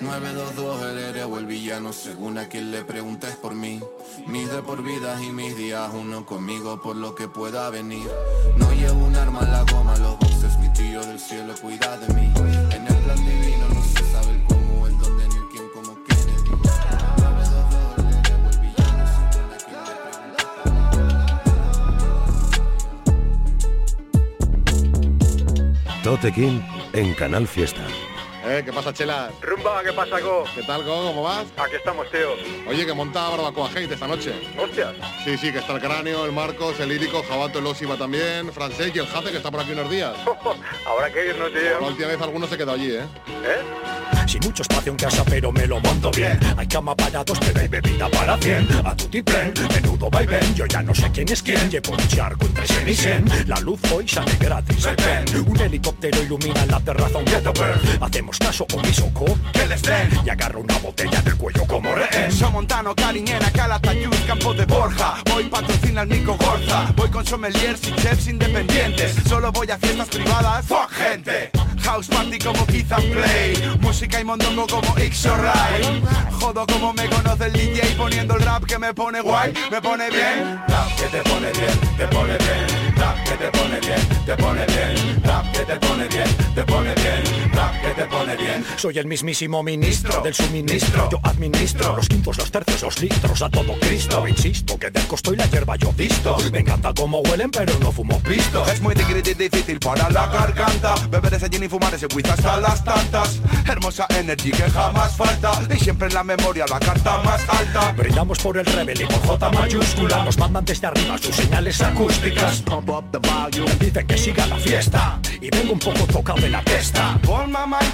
922 0.00 0.82
el 0.82 0.98
héroe 0.98 1.24
o 1.24 1.38
el 1.38 1.46
villano, 1.46 1.92
según 1.92 2.38
a 2.38 2.48
quien 2.48 2.70
le 2.70 2.84
preguntes 2.84 3.34
por 3.36 3.54
mí. 3.54 3.80
Mis 4.26 4.50
de 4.50 4.62
por 4.62 4.82
vidas 4.82 5.20
y 5.22 5.30
mis 5.32 5.56
días, 5.56 5.90
uno 5.92 6.24
conmigo 6.24 6.80
por 6.80 6.94
lo 6.94 7.14
que 7.14 7.26
pueda 7.26 7.68
venir. 7.70 8.08
No 8.56 8.72
llevo 8.72 9.06
un 9.06 9.16
arma 9.16 9.40
a 9.40 9.48
la 9.48 9.62
goma, 9.72 9.96
los 9.96 10.18
boxes, 10.18 10.56
mi 10.58 10.68
tío 10.72 11.00
del 11.00 11.18
cielo 11.18 11.54
cuida 11.60 11.96
de 11.98 12.14
mí. 12.14 12.32
Tote 26.20 26.32
King 26.32 26.60
en 26.94 27.14
Canal 27.14 27.46
Fiesta. 27.46 27.82
Eh, 28.44 28.62
¿Qué 28.64 28.72
pasa, 28.72 28.92
Chela? 28.92 29.30
Rumba, 29.40 29.84
¿qué 29.84 29.92
pasa, 29.92 30.18
Go? 30.18 30.44
¿Qué 30.52 30.64
tal, 30.64 30.82
Go? 30.82 31.06
¿Cómo 31.06 31.22
vas? 31.22 31.46
Aquí 31.56 31.76
estamos, 31.76 32.10
tío. 32.10 32.30
Oye, 32.66 32.84
que 32.84 32.92
monta 32.92 33.28
barbacoa 33.28 33.68
hate 33.70 33.92
esta 33.92 34.08
noche. 34.08 34.32
Hostias. 34.58 34.96
Sí, 35.24 35.38
sí, 35.38 35.52
que 35.52 35.58
está 35.58 35.74
el 35.74 35.80
cráneo, 35.80 36.24
el 36.24 36.32
Marcos, 36.32 36.80
el 36.80 36.88
lírico, 36.88 37.22
Jabato, 37.22 37.60
el 37.60 37.66
Osima 37.66 37.96
también, 37.96 38.52
Francés 38.52 38.90
y 38.92 38.98
el 38.98 39.06
Jate, 39.06 39.30
que 39.30 39.36
está 39.36 39.52
por 39.52 39.60
aquí 39.60 39.72
unos 39.72 39.90
días. 39.90 40.14
Habrá 40.86 41.12
que 41.12 41.28
irnos, 41.28 41.52
tío. 41.52 41.80
La 41.80 41.86
última 41.86 42.08
vez 42.08 42.20
alguno 42.20 42.48
se 42.48 42.58
quedó 42.58 42.72
allí, 42.72 42.90
¿eh? 42.90 43.06
¿Eh? 43.44 44.17
Sin 44.28 44.40
mucho 44.44 44.60
espacio 44.60 44.92
en 44.92 44.98
casa, 44.98 45.24
pero 45.24 45.50
me 45.50 45.66
lo 45.66 45.80
monto 45.80 46.10
bien. 46.10 46.38
Hay 46.58 46.66
cama 46.66 46.94
para 46.94 47.24
dos, 47.24 47.38
pero 47.40 47.60
hay 47.60 47.68
bebida 47.68 48.10
para 48.10 48.36
cien. 48.36 48.68
A 48.84 48.94
tu 48.94 49.08
tren, 49.22 49.54
menudo 49.74 50.10
vaivén. 50.10 50.54
Yo 50.54 50.66
ya 50.66 50.82
no 50.82 50.94
sé 50.94 51.10
quién 51.10 51.26
es 51.30 51.42
quién. 51.42 51.70
Llevo 51.70 51.92
un 51.92 52.08
charco 52.08 52.44
entre 52.44 52.66
sen 52.66 52.86
y 52.86 52.94
sen. 52.94 53.24
La 53.46 53.58
luz 53.60 53.80
hoy 53.90 54.06
sale 54.06 54.36
gratis. 54.38 54.84
El 54.84 54.96
pen. 54.96 55.24
Un 55.46 55.58
helicóptero 55.58 56.22
ilumina 56.22 56.66
la 56.66 56.78
terraza, 56.78 57.16
un. 57.16 58.02
Hacemos 58.02 58.38
caso 58.38 58.66
omiso, 58.74 59.10
que 59.54 59.66
les 59.66 59.80
den. 59.80 60.10
Y 60.26 60.28
agarro 60.28 60.60
una 60.60 60.76
botella 60.76 61.22
del 61.22 61.36
cuello 61.36 61.64
como 61.66 61.94
rehén. 61.94 62.30
Somontano, 62.30 62.94
Cariñena, 62.94 63.50
Calatayud, 63.50 64.14
Campo 64.26 64.52
de 64.52 64.66
Borja. 64.66 65.22
Voy 65.30 65.44
patrocina 65.44 66.02
al 66.02 66.08
Nico 66.10 66.36
Gorza. 66.36 66.92
Voy 66.96 67.08
con 67.08 67.24
sommeliers 67.24 67.80
y 67.88 67.92
chefs 67.92 68.28
independientes. 68.28 69.16
Solo 69.26 69.50
voy 69.52 69.70
a 69.70 69.78
fiestas 69.78 70.08
privadas. 70.08 70.66
Fuck 70.66 70.90
gente. 70.90 71.50
House 71.82 72.08
party 72.08 72.38
como 72.38 72.66
Keith 72.66 72.92
and 72.92 73.10
Play. 73.12 73.78
Música 73.80 74.17
y 74.20 74.24
mondongo 74.24 74.66
como 74.66 74.98
X 74.98 75.24
Ray. 75.24 76.02
Jodo 76.32 76.66
como 76.66 76.92
me 76.92 77.08
conoce 77.08 77.46
el 77.46 77.52
DJ 77.52 77.94
poniendo 77.96 78.36
el 78.36 78.42
rap 78.42 78.64
que 78.64 78.78
me 78.78 78.92
pone 78.92 79.20
guay, 79.20 79.52
me 79.70 79.80
pone 79.80 80.10
bien. 80.10 80.60
Rap 80.68 80.88
que 80.96 81.04
te 81.04 81.22
pone 81.28 81.52
bien, 81.52 81.96
te 81.96 82.06
pone 82.08 82.36
bien. 82.38 82.96
Rap 82.96 83.16
que 83.24 83.34
te 83.36 83.50
pone 83.50 83.80
bien, 83.80 84.24
te 84.26 84.36
pone 84.36 84.66
bien. 84.66 85.22
Rap 85.24 85.52
que 85.52 85.64
te 85.64 85.76
pone 85.76 86.08
bien, 86.08 86.36
te 86.54 86.64
pone 86.64 86.94
bien. 86.94 87.47
Te 87.98 88.04
pone 88.04 88.36
bien. 88.36 88.64
Soy 88.76 88.96
el 88.98 89.06
mismísimo 89.06 89.60
ministro 89.64 90.20
del 90.20 90.32
suministro. 90.32 91.08
Yo 91.10 91.18
administro 91.24 91.96
los 91.96 92.08
quintos, 92.08 92.38
los 92.38 92.48
tercios, 92.48 92.80
los 92.82 93.00
litros 93.00 93.42
a 93.42 93.50
todo 93.50 93.76
Cristo. 93.80 94.28
Insisto 94.28 94.78
que 94.78 94.88
del 94.88 95.04
costo 95.08 95.34
y 95.34 95.36
la 95.36 95.46
hierba 95.46 95.74
yo 95.74 95.92
visto. 95.94 96.36
Me 96.52 96.60
encanta 96.60 96.94
cómo 96.94 97.22
huelen, 97.22 97.50
pero 97.50 97.76
no 97.80 97.90
fumo 97.90 98.20
pisto. 98.20 98.64
Es 98.66 98.80
muy 98.80 98.94
difícil, 98.94 99.36
difícil 99.36 99.80
para 99.80 100.08
la 100.10 100.28
garganta 100.28 100.94
Beber 101.10 101.34
ese 101.34 101.48
gin 101.48 101.64
y 101.64 101.68
fumar 101.68 101.92
ese 101.92 102.06
whisky 102.14 102.30
hasta 102.30 102.60
las 102.60 102.84
tantas 102.84 103.40
Hermosa 103.66 104.06
energy 104.10 104.52
que 104.52 104.70
jamás 104.70 105.16
falta 105.16 105.50
Y 105.74 105.78
siempre 105.78 106.06
en 106.06 106.14
la 106.14 106.22
memoria 106.22 106.66
la 106.70 106.78
carta 106.78 107.18
más 107.24 107.42
alta 107.48 107.92
Brindamos 107.96 108.38
por 108.38 108.58
el 108.58 108.66
rebel 108.66 109.00
y 109.00 109.06
por 109.06 109.20
J 109.26 109.50
mayúscula 109.50 110.24
Nos 110.24 110.38
mandan 110.38 110.64
desde 110.64 110.86
arriba 110.86 111.18
sus 111.18 111.34
señales 111.34 111.80
acústicas 111.80 112.62
Pump 112.62 112.88
up 112.90 113.04
the 113.10 113.18
volume 113.18 113.74
Dicen 113.80 114.06
que 114.06 114.16
siga 114.16 114.46
la 114.46 114.56
fiesta 114.56 115.18
Y 115.40 115.50
vengo 115.50 115.72
un 115.72 115.78
poco 115.80 116.06
tocado 116.06 116.40
de 116.40 116.50
la 116.50 116.62
testa 116.62 117.18
my 117.48 117.66
mind 117.66 117.87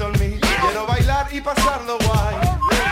on 0.00 0.12
me 0.18 0.38
Quiero 0.38 0.86
bailar 0.86 1.28
y 1.32 1.40
pasarlo 1.40 1.98
guay. 1.98 2.36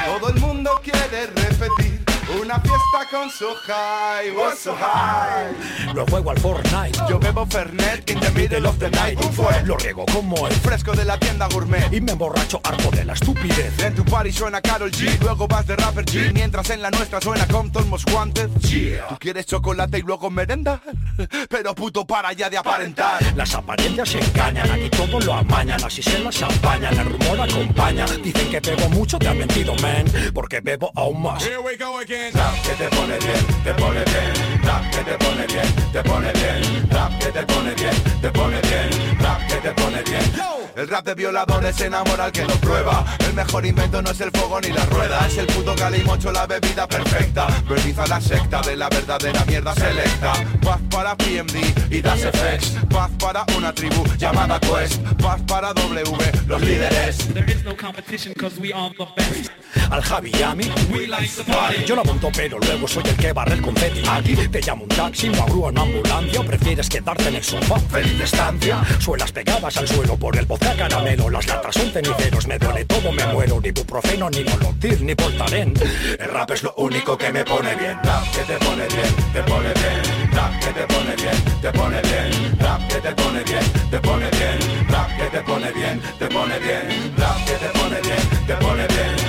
Todo 0.07 0.29
el 0.31 0.41
mundo 0.41 0.81
quiere 0.83 1.27
repetir 1.27 1.94
una 2.40 2.59
fiesta 2.61 3.09
con 3.11 3.31
su 3.31 3.47
high, 3.66 4.31
was 4.37 4.59
so 4.59 4.75
high. 4.75 5.94
Lo 5.94 6.07
juego 6.07 6.31
al 6.31 6.38
Fortnite. 6.38 6.99
Yo 7.09 7.18
bebo 7.18 7.47
Fernet 7.47 8.11
in 8.11 8.18
the 8.20 8.31
middle 8.31 8.66
of 8.66 8.79
the 8.79 8.90
night. 8.90 9.18
¿Quién 9.18 9.33
fue? 9.33 9.62
Lo 9.64 9.77
riego 9.77 10.05
como 10.12 10.47
el 10.47 10.55
fresco 10.55 10.92
de 10.92 11.05
la 11.05 11.18
tienda 11.18 11.49
gourmet. 11.49 11.92
Y 11.92 12.01
me 12.01 12.12
emborracho 12.12 12.61
harto 12.64 12.90
de 12.90 13.05
la 13.05 13.12
estupidez. 13.12 13.79
En 13.83 13.94
tu 13.94 14.05
party 14.05 14.33
suena 14.33 14.61
Carol 14.61 14.90
G. 14.90 15.18
Luego 15.20 15.47
vas 15.47 15.66
de 15.66 15.77
rapper 15.77 16.05
G. 16.05 16.33
Mientras 16.33 16.70
en 16.70 16.83
la 16.83 16.90
nuestra 16.90 17.20
suena 17.20 17.47
Compton 17.47 17.88
Most 17.88 18.11
Wanted. 18.11 18.51
Yeah. 18.61 19.09
Tú 19.09 19.16
quieres 19.18 19.47
chocolate 19.47 19.99
y 19.99 20.03
luego 20.03 20.31
merenda. 20.31 20.81
Pero 21.49 21.75
puto 21.75 22.07
para 22.07 22.33
ya 22.33 22.51
de 22.51 22.59
aparentar. 22.59 23.23
Las 23.37 23.55
apariencias 23.55 24.09
se 24.09 24.18
engañan. 24.18 24.70
Aquí 24.70 24.88
todo 24.90 25.20
lo 25.20 25.35
amañan. 25.35 25.83
Así 25.85 26.03
se 26.03 26.18
las 26.18 26.42
apañan. 26.42 26.97
El 26.99 27.07
rumor 27.07 27.40
acompaña. 27.40 28.07
Dicen 28.23 28.51
que 28.51 28.61
bebo 28.61 28.88
mucho. 28.90 29.18
Te 29.18 29.29
han 29.29 29.38
mentido, 29.38 29.75
man. 29.77 30.05
Porque 30.33 30.61
bebo 30.61 30.90
aún 30.94 31.23
más. 31.23 31.44
Here 31.44 31.59
we 31.59 31.77
go 31.77 31.99
again. 31.99 32.24
Que 32.25 32.31
te 32.31 32.89
pone 32.97 33.19
bien, 33.19 33.47
te 33.65 33.75
pone 33.75 34.03
bien. 34.03 34.54
Rap 34.64 34.90
que 34.90 35.05
te 35.05 35.18
pone 35.18 35.46
bien, 35.46 35.92
te 35.92 36.03
pone 36.03 36.33
bien. 36.33 36.88
Rap 36.90 37.18
que 37.18 37.33
te 37.33 37.42
pone 37.46 37.74
bien, 37.74 37.94
te 38.20 38.31
pone 38.31 38.61
bien. 38.61 39.18
Rap 39.20 39.46
que 39.46 39.57
te 39.57 39.70
pone 39.72 40.03
bien. 40.03 40.55
El 40.77 40.88
rap 40.88 41.05
de 41.05 41.14
violadores 41.14 41.81
enamora 41.81 42.24
al 42.24 42.33
que 42.33 42.44
lo 42.44 42.55
prueba. 42.57 43.05
El 43.20 43.35
mejor 43.35 43.64
invento 43.64 44.03
no 44.03 44.11
es 44.11 44.20
el 44.20 44.31
fuego 44.33 44.61
ni 44.61 44.68
la 44.68 44.85
rueda 44.87 45.24
Es 45.27 45.38
el 45.38 45.46
puto 45.46 45.74
calimocho, 45.77 46.33
la 46.33 46.46
bebida 46.46 46.88
perfecta. 46.88 47.46
Verdiza 47.68 48.07
la 48.09 48.20
secta 48.20 48.61
de 48.62 48.77
la 48.77 48.88
verdadera 48.88 49.44
mierda 49.44 49.72
selecta. 49.74 50.33
Paz 50.62 50.81
para 50.90 51.16
PMD 51.16 51.92
y 51.92 52.00
Das 52.00 52.20
FX 52.20 52.72
Paz 52.90 53.11
para 53.20 53.44
una 53.57 53.72
tribu 53.72 54.05
llamada 54.18 54.59
Quest. 54.59 55.00
Paz 55.22 55.40
para 55.46 55.72
W, 55.72 56.05
los 56.48 56.61
líderes. 56.61 57.18
There 57.33 57.50
is 57.50 57.64
no 57.64 57.77
competition 57.77 58.35
cause 58.35 58.59
we 58.61 58.72
are 58.72 58.92
the 58.98 59.07
best. 59.16 59.50
Al 59.90 60.03
Javi 60.03 60.33
y 60.37 60.42
a 60.42 60.55
mí, 60.55 60.64
We 60.92 61.07
like 61.07 61.31
the 61.37 61.44
party. 61.44 61.85
Yo 61.85 61.94
la 61.94 62.03
monto 62.03 62.31
pero 62.35 62.59
luego 62.59 62.88
soy 62.88 63.05
el 63.07 63.16
que 63.16 63.33
barre 63.33 63.55
el 63.55 63.62
confeti. 63.62 64.03
Aquí 64.09 64.35
te 64.55 64.61
llamo 64.61 64.85
un 64.85 64.88
taxi, 64.88 65.29
una 65.29 65.45
grúa, 65.47 65.71
una 65.71 65.83
ambulancia 65.83 66.40
prefieres 66.45 66.88
quedarte 66.88 67.29
en 67.29 67.35
el 67.35 67.43
sofá, 67.43 67.77
feliz 67.90 68.21
estancia 68.21 68.81
Suelas 69.01 69.33
pegadas 69.33 69.77
al 69.79 69.88
suelo 69.88 70.17
por 70.17 70.37
el 70.37 70.47
vodka 70.47 70.77
caramelo 70.77 71.29
Las 71.29 71.49
latas 71.49 71.75
son 71.75 71.90
ceniceros, 71.90 72.47
me 72.47 72.57
duele 72.57 72.85
todo, 72.85 73.11
me 73.11 73.27
muero 73.27 73.61
Ni 73.61 73.73
buprofeno, 73.73 74.31
ni 74.31 74.45
volontir, 74.45 75.03
ni 75.03 75.12
portalén 75.17 75.75
El 76.21 76.29
rap 76.29 76.53
es 76.53 76.62
lo 76.62 76.73
único 76.77 77.19
que 77.19 77.33
me 77.33 77.45
pone 77.45 77.75
bien 77.75 77.99
Rap 78.05 78.31
que 78.31 78.43
te 78.43 78.57
pone 78.64 78.87
bien, 78.87 79.33
te 79.33 79.43
pone 79.43 79.73
bien 79.75 80.33
Rap 80.33 80.61
que 80.61 80.73
te 80.73 80.87
pone 80.87 81.17
bien, 81.17 81.61
te 81.61 81.73
pone 81.73 82.01
bien 82.03 82.59
Rap 82.61 82.88
que 82.88 83.01
te 83.01 83.12
pone 83.12 83.43
bien, 83.43 83.90
te 83.90 83.99
pone 83.99 84.31
bien 84.31 84.88
Rap 84.88 85.17
que 85.19 85.25
te 85.25 85.40
pone 85.40 85.73
bien, 85.73 86.01
te 86.21 86.27
pone 86.29 86.59
bien 86.61 87.14
Rap 87.17 87.45
que 87.45 87.55
te 87.55 87.69
pone 87.77 88.01
bien, 88.03 88.47
te 88.47 88.55
pone 88.55 88.87
bien 88.87 89.24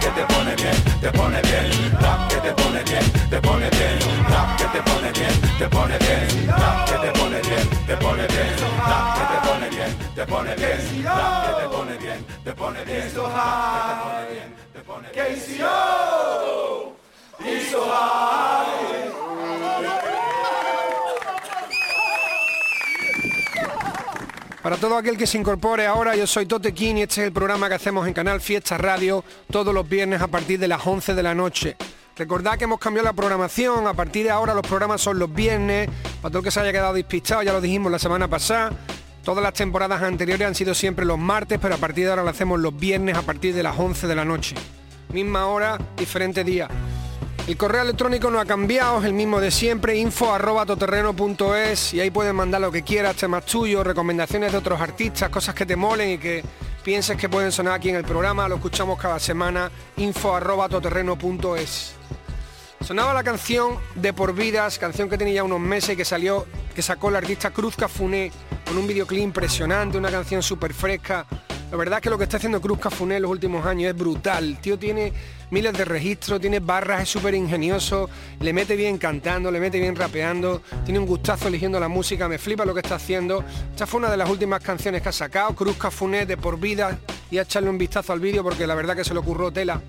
que 0.00 0.08
te 0.08 0.24
pone 0.32 0.54
bien, 0.56 0.76
te 1.00 1.10
pone 1.12 1.42
bien 1.42 1.98
Rap 2.00 2.28
que 2.30 2.36
te 2.40 2.52
pone 2.54 2.82
bien, 2.84 3.04
te 3.30 3.40
pone 3.40 3.70
bien 3.70 3.98
Rap 4.28 4.56
que 4.56 4.64
te 4.64 4.82
pone 4.82 5.12
bien, 5.12 5.34
te 5.58 5.68
pone 5.68 5.98
bien 5.98 6.48
Rap 6.48 6.88
que 6.88 6.96
te 7.04 7.10
pone 7.18 7.40
bien, 7.42 7.68
te 7.86 7.96
pone 7.96 8.26
bien 8.26 8.56
Rap 8.78 9.06
que 9.18 9.24
te 9.32 9.48
pone 9.48 9.68
bien, 9.70 9.90
te 10.14 10.26
pone 10.26 10.54
bien 10.56 11.04
Rap 11.04 11.44
que 11.46 11.52
te 11.60 11.68
pone 11.68 11.96
bien, 11.98 12.24
te 12.44 12.52
pone 12.52 12.84
bien 12.84 13.14
Rap 13.14 13.76
que 13.76 13.92
te 13.92 14.06
pone 14.08 14.32
bien, 14.32 14.56
te 14.72 14.80
pone 14.80 15.08
bien 15.12 15.26
KCO 15.36 16.92
It's 17.42 17.70
so 17.70 17.80
high 17.82 18.50
Para 24.62 24.76
todo 24.76 24.98
aquel 24.98 25.16
que 25.16 25.26
se 25.26 25.38
incorpore 25.38 25.86
ahora, 25.86 26.14
yo 26.14 26.26
soy 26.26 26.44
Tote 26.44 26.74
King 26.74 26.96
y 26.96 27.02
este 27.02 27.22
es 27.22 27.26
el 27.28 27.32
programa 27.32 27.70
que 27.70 27.76
hacemos 27.76 28.06
en 28.06 28.12
Canal 28.12 28.42
Fiesta 28.42 28.76
Radio 28.76 29.24
todos 29.50 29.72
los 29.72 29.88
viernes 29.88 30.20
a 30.20 30.26
partir 30.26 30.58
de 30.58 30.68
las 30.68 30.86
11 30.86 31.14
de 31.14 31.22
la 31.22 31.34
noche. 31.34 31.76
Recordad 32.14 32.58
que 32.58 32.64
hemos 32.64 32.78
cambiado 32.78 33.06
la 33.06 33.14
programación, 33.14 33.86
a 33.86 33.94
partir 33.94 34.24
de 34.24 34.30
ahora 34.30 34.52
los 34.52 34.66
programas 34.66 35.00
son 35.00 35.18
los 35.18 35.32
viernes, 35.32 35.88
para 36.20 36.30
todo 36.30 36.40
el 36.40 36.44
que 36.44 36.50
se 36.50 36.60
haya 36.60 36.72
quedado 36.72 36.92
despistado, 36.92 37.42
ya 37.42 37.54
lo 37.54 37.62
dijimos 37.62 37.90
la 37.90 37.98
semana 37.98 38.28
pasada, 38.28 38.70
todas 39.24 39.42
las 39.42 39.54
temporadas 39.54 40.02
anteriores 40.02 40.46
han 40.46 40.54
sido 40.54 40.74
siempre 40.74 41.06
los 41.06 41.18
martes, 41.18 41.58
pero 41.58 41.76
a 41.76 41.78
partir 41.78 42.04
de 42.04 42.10
ahora 42.10 42.24
lo 42.24 42.28
hacemos 42.28 42.60
los 42.60 42.76
viernes 42.76 43.16
a 43.16 43.22
partir 43.22 43.54
de 43.54 43.62
las 43.62 43.78
11 43.78 44.08
de 44.08 44.14
la 44.14 44.26
noche. 44.26 44.56
Misma 45.10 45.46
hora, 45.46 45.78
diferente 45.96 46.44
día. 46.44 46.68
El 47.50 47.56
correo 47.56 47.82
electrónico 47.82 48.30
no 48.30 48.38
ha 48.38 48.44
cambiado, 48.44 49.00
es 49.00 49.06
el 49.06 49.12
mismo 49.12 49.40
de 49.40 49.50
siempre, 49.50 49.98
info 49.98 50.32
arroba 50.32 50.64
toterreno.es 50.64 51.92
y 51.94 51.98
ahí 51.98 52.08
puedes 52.08 52.32
mandar 52.32 52.60
lo 52.60 52.70
que 52.70 52.84
quieras, 52.84 53.16
temas 53.16 53.44
tuyos, 53.44 53.84
recomendaciones 53.84 54.52
de 54.52 54.58
otros 54.58 54.80
artistas, 54.80 55.30
cosas 55.30 55.52
que 55.52 55.66
te 55.66 55.74
molen 55.74 56.10
y 56.10 56.18
que 56.18 56.44
pienses 56.84 57.16
que 57.16 57.28
pueden 57.28 57.50
sonar 57.50 57.74
aquí 57.74 57.88
en 57.88 57.96
el 57.96 58.04
programa, 58.04 58.46
lo 58.46 58.54
escuchamos 58.54 59.00
cada 59.00 59.18
semana, 59.18 59.68
info 59.96 60.36
arroba 60.36 60.68
toterreno.es. 60.68 61.94
Sonaba 62.82 63.12
la 63.12 63.24
canción 63.24 63.78
De 63.96 64.12
por 64.12 64.32
vidas, 64.32 64.78
canción 64.78 65.08
que 65.08 65.18
tenía 65.18 65.34
ya 65.34 65.42
unos 65.42 65.58
meses 65.58 65.96
que 65.96 66.04
salió, 66.04 66.46
que 66.72 66.82
sacó 66.82 67.08
el 67.08 67.16
artista 67.16 67.50
Cruz 67.50 67.74
Cafuné 67.74 68.30
con 68.64 68.78
un 68.78 68.86
videoclip 68.86 69.24
impresionante, 69.24 69.98
una 69.98 70.12
canción 70.12 70.40
súper 70.40 70.72
fresca. 70.72 71.26
La 71.70 71.76
verdad 71.76 71.98
es 71.98 72.02
que 72.02 72.10
lo 72.10 72.18
que 72.18 72.24
está 72.24 72.38
haciendo 72.38 72.60
Cruz 72.60 72.80
Cafuné 72.80 73.16
en 73.16 73.22
los 73.22 73.30
últimos 73.30 73.64
años 73.64 73.90
es 73.90 73.96
brutal. 73.96 74.44
El 74.44 74.58
tío 74.58 74.76
tiene 74.76 75.12
miles 75.50 75.72
de 75.72 75.84
registros, 75.84 76.40
tiene 76.40 76.58
barras, 76.58 77.02
es 77.02 77.08
súper 77.08 77.32
ingenioso, 77.32 78.10
le 78.40 78.52
mete 78.52 78.74
bien 78.74 78.98
cantando, 78.98 79.52
le 79.52 79.60
mete 79.60 79.78
bien 79.78 79.94
rapeando, 79.94 80.62
tiene 80.84 80.98
un 80.98 81.06
gustazo 81.06 81.46
eligiendo 81.46 81.78
la 81.78 81.86
música, 81.86 82.26
me 82.26 82.38
flipa 82.38 82.64
lo 82.64 82.74
que 82.74 82.80
está 82.80 82.96
haciendo. 82.96 83.44
Esta 83.70 83.86
fue 83.86 83.98
una 83.98 84.10
de 84.10 84.16
las 84.16 84.28
últimas 84.28 84.60
canciones 84.64 85.00
que 85.00 85.10
ha 85.10 85.12
sacado, 85.12 85.54
Cruz 85.54 85.76
Cafuné 85.76 86.26
de 86.26 86.36
por 86.36 86.58
vida, 86.58 86.98
y 87.30 87.38
a 87.38 87.42
echarle 87.42 87.70
un 87.70 87.78
vistazo 87.78 88.12
al 88.12 88.18
vídeo 88.18 88.42
porque 88.42 88.66
la 88.66 88.74
verdad 88.74 88.96
que 88.96 89.04
se 89.04 89.14
le 89.14 89.20
ocurrió 89.20 89.52
tela. 89.52 89.80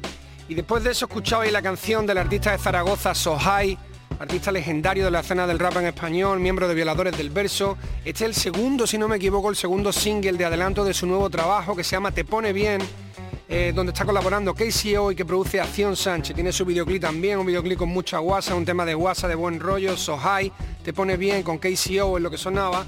Y 0.48 0.54
después 0.54 0.84
de 0.84 0.92
eso 0.92 1.06
escuchabais 1.06 1.52
la 1.52 1.64
canción 1.64 2.06
del 2.06 2.20
artista 2.20 2.52
de 2.52 2.60
Zaragoza, 2.60 3.16
Sohai, 3.16 3.76
artista 4.20 4.52
legendario 4.52 5.06
de 5.06 5.12
la 5.12 5.22
escena 5.22 5.48
del 5.48 5.60
rap 5.60 5.78
en 5.78 5.86
español, 5.88 6.40
miembro 6.40 6.68
de 6.68 6.76
Violadores 6.76 7.18
del 7.18 7.30
Verso. 7.30 7.78
Este 8.06 8.26
es 8.26 8.30
el 8.30 8.34
segundo, 8.34 8.86
si 8.88 8.98
no 8.98 9.08
me 9.08 9.18
equivoco, 9.18 9.50
el 9.50 9.56
segundo 9.56 9.92
single 9.92 10.34
de 10.34 10.46
adelanto 10.46 10.84
de 10.84 10.94
su 10.94 11.08
nuevo 11.08 11.30
trabajo 11.30 11.76
que 11.76 11.84
se 11.84 11.92
llama 11.92 12.12
Te 12.12 12.26
Pone 12.26 12.54
Bien, 12.54 12.82
eh, 13.50 13.72
donde 13.76 13.92
está 13.92 14.06
colaborando 14.06 14.54
KCO 14.54 15.12
y 15.12 15.16
que 15.16 15.26
produce 15.26 15.60
Acción 15.60 15.96
Sánchez. 15.96 16.36
Tiene 16.36 16.52
su 16.52 16.66
videoclip 16.66 17.02
también, 17.02 17.40
un 17.40 17.46
videoclip 17.46 17.80
con 17.80 17.90
mucha 17.90 18.20
guasa, 18.20 18.56
un 18.56 18.66
tema 18.66 18.86
de 18.86 18.94
guasa 18.94 19.28
de 19.28 19.36
buen 19.36 19.60
rollo, 19.60 19.98
Sohai, 19.98 20.52
Te 20.84 20.94
Pone 20.94 21.18
Bien 21.18 21.44
con 21.44 21.58
KCO 21.58 22.18
es 22.18 22.24
lo 22.24 22.32
que 22.32 22.38
sonaba. 22.38 22.86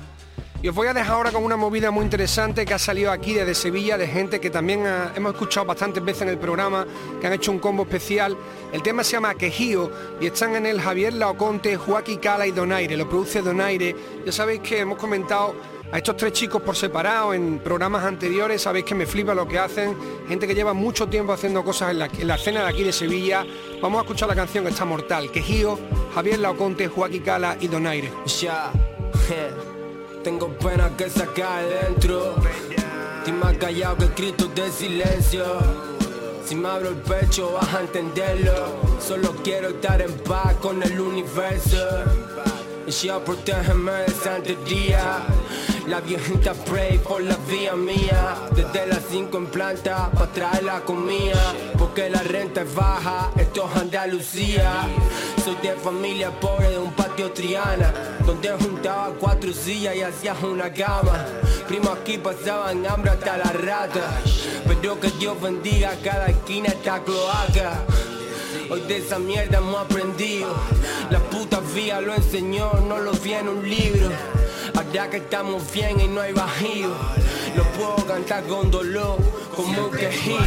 Y 0.63 0.69
os 0.69 0.76
voy 0.76 0.88
a 0.88 0.93
dejar 0.93 1.17
ahora 1.17 1.32
con 1.34 1.43
una 1.43 1.58
movida 1.58 1.91
muy 1.91 2.06
interesante 2.06 2.65
que 2.65 2.73
ha 2.73 2.80
salido 2.80 3.12
aquí 3.12 3.34
desde 3.34 3.54
Sevilla, 3.54 3.97
de 3.97 4.08
gente 4.08 4.39
que 4.39 4.49
también 4.49 4.86
hemos 5.13 5.34
escuchado 5.34 5.65
bastantes 5.65 6.02
veces 6.02 6.21
en 6.21 6.30
el 6.30 6.38
programa, 6.38 6.88
que 7.19 7.28
han 7.28 7.34
hecho 7.34 7.52
un 7.52 7.60
combo 7.60 7.84
especial. 7.84 8.38
El 8.71 8.82
tema 8.82 9.04
se 9.04 9.12
llama 9.12 9.36
Quejío 9.36 9.91
y 10.21 10.28
están 10.28 10.56
en 10.56 10.65
el 10.65 10.80
Javier 10.80 11.15
Laoconte, 11.15 11.76
Joaquín 11.76 12.17
Cala 12.17 12.47
y 12.47 12.52
Donaire. 12.52 12.95
Lo 12.95 13.10
produce 13.10 13.41
Donaire. 13.41 13.93
Ya 14.26 14.32
sabéis 14.32 14.62
que 14.62 14.80
hemos 14.80 14.97
comentado 14.97 15.54
a 15.91 15.97
estos 15.97 16.15
tres 16.15 16.32
chicos 16.32 16.62
por 16.62 16.78
separado 16.78 17.34
en 17.34 17.60
programas 17.60 18.06
anteriores, 18.06 18.62
sabéis 18.62 18.86
que 18.86 18.95
me 18.95 19.06
flipa 19.06 19.36
lo 19.36 19.45
que 19.45 19.60
hacen, 19.60 19.97
gente 20.30 20.47
que 20.47 20.56
lleva 20.56 20.71
mucho 20.71 21.08
tiempo 21.08 21.34
haciendo 21.34 21.62
cosas 21.65 21.91
en 21.91 21.99
la, 21.99 22.36
escena 22.36 22.63
de 22.63 22.69
aquí 22.69 22.86
de 22.86 22.93
Sevilla. 22.93 23.45
Vamos 23.82 23.99
a 23.99 24.04
escuchar 24.04 24.30
la 24.30 24.36
canción 24.36 24.63
que 24.63 24.69
está 24.69 24.86
mortal, 24.86 25.30
Quejío, 25.30 25.78
Javier 26.15 26.39
Laoconte, 26.39 26.88
Joaquín 26.88 27.21
Cala 27.21 27.58
y 27.60 27.67
Donaire. 27.67 28.13
tengo 30.24 30.48
pena 30.58 30.90
que 30.96 31.10
sacar 31.10 31.66
dentro. 31.68 32.36
Estoy 33.18 33.34
más 33.34 33.58
callado 33.58 33.98
que 33.98 34.08
Cristo 34.08 34.48
de 34.56 34.72
silencio. 34.72 35.44
Si 36.46 36.56
me 36.56 36.70
abro 36.70 36.90
el 36.90 36.96
pecho 36.96 37.54
vas 37.54 37.74
a 37.74 37.82
entenderlo. 37.82 38.54
Solo 39.06 39.36
quiero 39.44 39.70
estar 39.70 40.02
en 40.02 40.14
paz 40.20 40.56
con 40.62 40.82
el 40.82 41.00
universo. 41.00 41.78
Y 42.88 42.92
ya 42.92 43.20
protégeme 43.20 43.92
de 43.92 44.12
santería. 44.12 45.20
La 45.88 46.00
viejita 46.00 46.54
pray 46.54 47.00
por 47.00 47.22
la 47.22 47.36
vía 47.50 47.76
mía. 47.76 48.36
Desde 48.56 48.88
las 48.88 49.02
5 49.10 49.38
en 49.38 49.48
planta 49.48 50.10
para 50.12 50.32
traer 50.32 50.64
la 50.64 50.80
comida. 50.82 51.54
Porque 51.78 52.10
la 52.10 52.24
renta 52.24 52.62
es 52.62 52.74
baja, 52.74 53.32
esto 53.38 53.70
es 53.70 53.82
Andalucía. 53.82 54.88
Soy 55.43 55.56
de 55.62 55.74
familia 55.76 56.32
pobre 56.39 56.70
de 56.70 56.78
un 56.78 56.93
patio 57.14 57.32
Triana. 57.32 57.93
Donde 58.26 58.49
juntaba 58.51 59.14
cuatro 59.20 59.53
sillas 59.53 59.95
y 59.95 60.01
hacías 60.01 60.41
una 60.43 60.74
cama. 60.74 61.26
Primo 61.68 61.91
aquí 61.91 62.18
pasaban 62.18 62.86
hambre 62.86 63.11
hasta 63.11 63.38
la 63.38 63.51
rata. 63.51 64.22
Pero 64.68 64.99
que 64.99 65.09
Dios 65.11 65.39
bendiga 65.41 65.95
cada 66.03 66.28
esquina 66.28 66.70
esta 66.70 67.03
cloaca. 67.03 67.84
Hoy 68.70 68.82
de 68.82 68.97
esa 68.97 69.20
mierda 69.20 69.57
hemos 69.57 69.82
aprendido. 69.82 70.55
La 71.09 71.20
puta 71.20 71.59
vía 71.76 72.01
lo 72.01 72.16
enseñó, 72.16 72.74
no 72.88 72.99
lo 72.99 73.11
vi 73.11 73.34
en 73.34 73.49
un 73.49 73.70
libro. 73.70 74.09
Ahora 74.76 75.09
que 75.09 75.18
estamos 75.18 75.72
bien 75.72 75.99
y 75.99 76.07
no 76.07 76.22
hay 76.22 76.34
bajío, 76.34 76.89
lo 77.55 77.64
puedo 77.74 77.95
cantar 78.07 78.43
con 78.45 78.70
dolor, 78.70 79.18
como 79.55 79.86
un 79.86 79.91
quejido. 79.91 80.38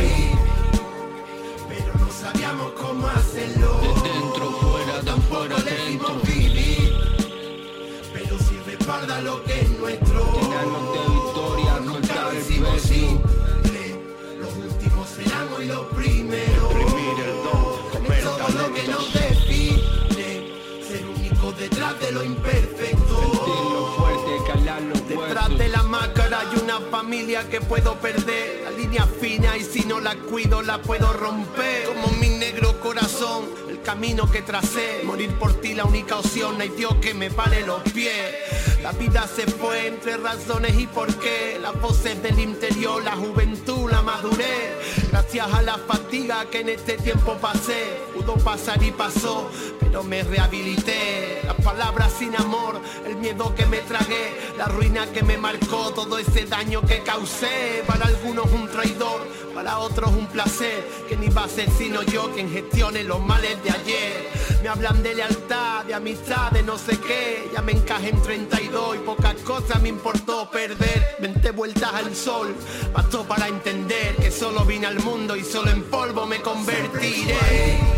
Pero 1.69 1.93
no 1.99 2.11
sabíamos 2.11 2.73
cómo 2.73 3.09
hacerlo. 3.09 3.66
Lo 9.21 9.43
que 9.45 9.61
es 9.61 9.71
nuestro. 9.79 10.33
Llenarnos 10.35 10.93
de 10.93 11.01
victoria, 11.15 11.79
cortar 11.87 12.35
el 12.35 12.43
simple. 12.81 14.01
Los 14.39 14.57
últimos 14.57 15.09
serán 15.09 15.49
hoy 15.57 15.67
los 15.67 15.87
primeros. 15.87 16.75
Reprimir 16.75 17.25
el 17.25 17.37
don, 17.45 17.91
comer 17.93 18.23
todo 18.23 18.69
lo 18.69 18.75
que 18.75 18.89
nos 18.89 19.13
define. 19.13 20.29
Ser 20.87 21.05
únicos 21.07 21.59
detrás 21.59 21.99
de 22.01 22.13
lo 22.13 22.25
imperfecto. 22.25 22.76
Una 26.63 26.81
familia 26.91 27.49
que 27.49 27.61
puedo 27.61 27.95
perder. 27.97 28.63
La 28.65 28.71
línea 28.71 29.07
fina 29.07 29.57
y 29.57 29.65
si 29.65 29.81
no 29.81 30.01
la 30.01 30.15
cuido 30.17 30.63
la 30.63 30.81
puedo 30.83 31.13
romper. 31.13 31.85
Como 31.85 32.09
mi 32.19 32.29
negro 32.29 32.81
corazón, 32.81 33.45
el 33.69 33.83
camino 33.83 34.31
que 34.31 34.43
tracé. 34.43 35.03
Morir 35.05 35.33
por 35.35 35.55
ti 35.61 35.75
la 35.75 35.85
única 35.85 36.19
opción, 36.19 36.57
no 36.57 36.63
hay 36.63 36.71
Dios 36.71 36.95
que 37.01 37.15
me 37.15 37.31
pare 37.31 37.67
los 37.67 37.83
pies. 37.93 38.35
La 38.83 38.93
vida 38.93 39.27
se 39.27 39.47
fue 39.47 39.89
entre 39.89 40.17
razones 40.17 40.79
y 40.79 40.87
por 40.87 41.15
qué. 41.17 41.59
Las 41.61 41.81
voces 41.81 42.23
del 42.23 42.39
interior, 42.39 43.03
la 43.03 43.17
juventud, 43.17 43.91
la 43.91 44.03
madurez. 44.03 45.11
Gracias 45.11 45.53
a 45.53 45.63
la 45.63 45.79
fatiga 45.79 46.47
que 46.51 46.61
en 46.61 46.69
este 46.71 46.97
tiempo 46.99 47.37
pasé. 47.41 47.99
Pudo 48.27 48.43
pasar 48.43 48.83
y 48.83 48.91
pasó, 48.91 49.49
pero 49.79 50.03
me 50.03 50.25
rehabilité. 50.25 51.43
Las 51.45 51.55
palabras 51.65 52.13
sin 52.19 52.35
amor, 52.35 52.81
el 53.07 53.15
miedo 53.15 53.55
que 53.55 53.67
me 53.67 53.79
tragué, 53.79 54.35
la 54.59 54.65
ruina 54.65 55.07
que 55.13 55.23
me 55.23 55.37
marcó, 55.37 55.93
todo 55.93 56.19
ese 56.19 56.45
daño 56.45 56.83
que 56.83 57.05
causé. 57.05 57.85
Para 57.87 58.07
algunos 58.07 58.51
un 58.51 58.67
traidor, 58.69 59.25
para 59.55 59.79
otros 59.79 60.11
un 60.11 60.27
placer. 60.27 60.85
Que 61.09 61.17
ni 61.17 61.29
va 61.29 61.45
a 61.45 61.49
ser 61.49 61.71
sino 61.71 62.03
yo 62.03 62.33
quien 62.33 62.51
gestione 62.51 63.05
los 63.05 63.21
males 63.21 63.63
de 63.63 63.71
ayer. 63.71 64.29
Me 64.61 64.71
hablan 64.71 65.05
de 65.05 65.15
lealtad, 65.15 65.85
de 65.85 65.95
amistad, 65.95 66.51
de 66.51 66.65
no 66.65 66.79
sé 66.79 66.99
qué. 66.99 67.49
Ya 67.53 67.63
me 67.63 67.73
encajé 67.73 68.09
en 68.09 68.21
32 68.23 68.97
y 68.97 68.99
pocas 68.99 69.37
cosas 69.37 69.81
me 69.81 69.89
importó 69.89 70.51
perder. 70.51 71.17
20 71.21 71.53
vueltas 71.53 71.95
al 71.95 72.17
sol, 72.17 72.57
bastó 72.93 73.23
para 73.23 73.47
entender 73.47 74.17
que 74.17 74.33
solo 74.33 74.65
vine 74.65 74.89
al 74.89 74.99
mundo 74.99 75.37
y 75.37 75.45
solo 75.45 75.71
en 75.71 75.85
polvo 75.85 76.27
me 76.27 76.41
convertiré. 76.43 77.96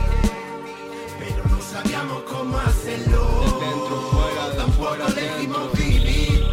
Hacerlo. 2.94 3.58
De 3.60 3.66
dentro, 3.66 4.00
fuera, 4.10 4.56
Tampoco 4.56 4.88
fuera, 4.88 5.06
elegimos 5.06 5.72
dentro. 5.72 5.84
vivir. 5.84 6.44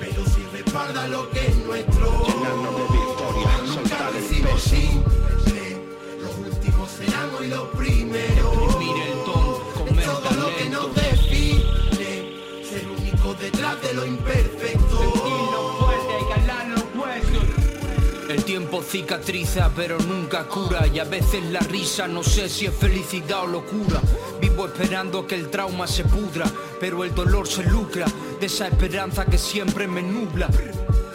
Pero 0.00 0.24
si 0.26 0.42
respalda 0.52 1.08
lo 1.08 1.30
que 1.30 1.46
es 1.46 1.56
nuestro. 1.58 2.26
Llenarnos 2.26 2.76
de 2.76 2.82
victoria, 2.98 3.58
Nunca 3.58 3.74
soltar 3.74 4.12
el 4.16 4.22
peso. 4.24 4.58
simple. 4.58 5.76
Los 6.20 6.34
últimos 6.38 6.90
serán 6.90 7.34
hoy 7.38 7.48
los 7.48 7.68
primeros. 7.68 8.56
Reprimir 8.56 9.02
el 9.02 9.18
don, 9.24 9.60
comer 9.74 10.04
todo 10.06 10.30
lo 10.40 10.56
que 10.56 10.68
nos 10.70 10.94
define. 10.94 11.64
Ser 12.68 12.86
únicos 12.98 13.38
detrás 13.40 13.80
de 13.82 13.94
lo 13.94 14.06
imperfecto. 14.06 14.83
El 18.34 18.44
tiempo 18.44 18.82
cicatriza 18.82 19.70
pero 19.76 19.96
nunca 20.00 20.48
cura 20.48 20.88
y 20.88 20.98
a 20.98 21.04
veces 21.04 21.40
la 21.52 21.60
risa 21.60 22.08
no 22.08 22.24
sé 22.24 22.48
si 22.48 22.66
es 22.66 22.74
felicidad 22.74 23.44
o 23.44 23.46
locura. 23.46 24.00
Vivo 24.40 24.66
esperando 24.66 25.24
que 25.24 25.36
el 25.36 25.50
trauma 25.50 25.86
se 25.86 26.02
pudra, 26.02 26.44
pero 26.80 27.04
el 27.04 27.14
dolor 27.14 27.46
se 27.46 27.62
lucra 27.62 28.06
de 28.40 28.46
esa 28.46 28.66
esperanza 28.66 29.24
que 29.24 29.38
siempre 29.38 29.86
me 29.86 30.02
nubla. 30.02 30.48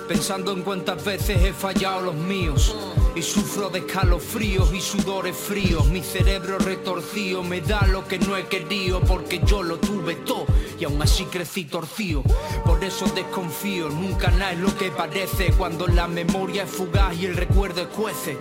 Pensando 0.10 0.54
en 0.54 0.64
cuántas 0.64 1.06
veces 1.06 1.40
he 1.44 1.54
fallado 1.54 2.02
los 2.02 2.16
míos 2.16 2.76
y 3.16 3.22
sufro 3.22 3.70
de 3.70 3.78
escalofríos 3.78 4.74
y 4.74 4.82
sudores 4.82 5.38
fríos. 5.38 5.86
Mi 5.86 6.02
cerebro 6.02 6.58
retorcido 6.58 7.44
me 7.44 7.62
da 7.62 7.86
lo 7.86 8.08
que 8.08 8.18
no 8.18 8.36
he 8.36 8.48
querido 8.48 9.02
porque 9.02 9.40
yo 9.46 9.62
lo 9.62 9.78
tuve 9.78 10.16
todo 10.16 10.48
y 10.80 10.84
aún 10.84 11.00
así 11.00 11.26
crecí 11.26 11.66
torcido. 11.66 12.24
Por 12.66 12.84
eso 12.84 13.06
desconfío, 13.14 13.90
nunca 13.90 14.32
nada 14.32 14.54
es 14.54 14.58
lo 14.58 14.76
que 14.76 14.90
parece 14.90 15.52
cuando 15.52 15.86
la 15.86 16.08
memoria 16.08 16.64
es 16.64 16.72
fugaz 16.72 17.16
y 17.16 17.28
el 17.28 17.38
recuerdo 17.38 17.84
escuece. 17.84 18.36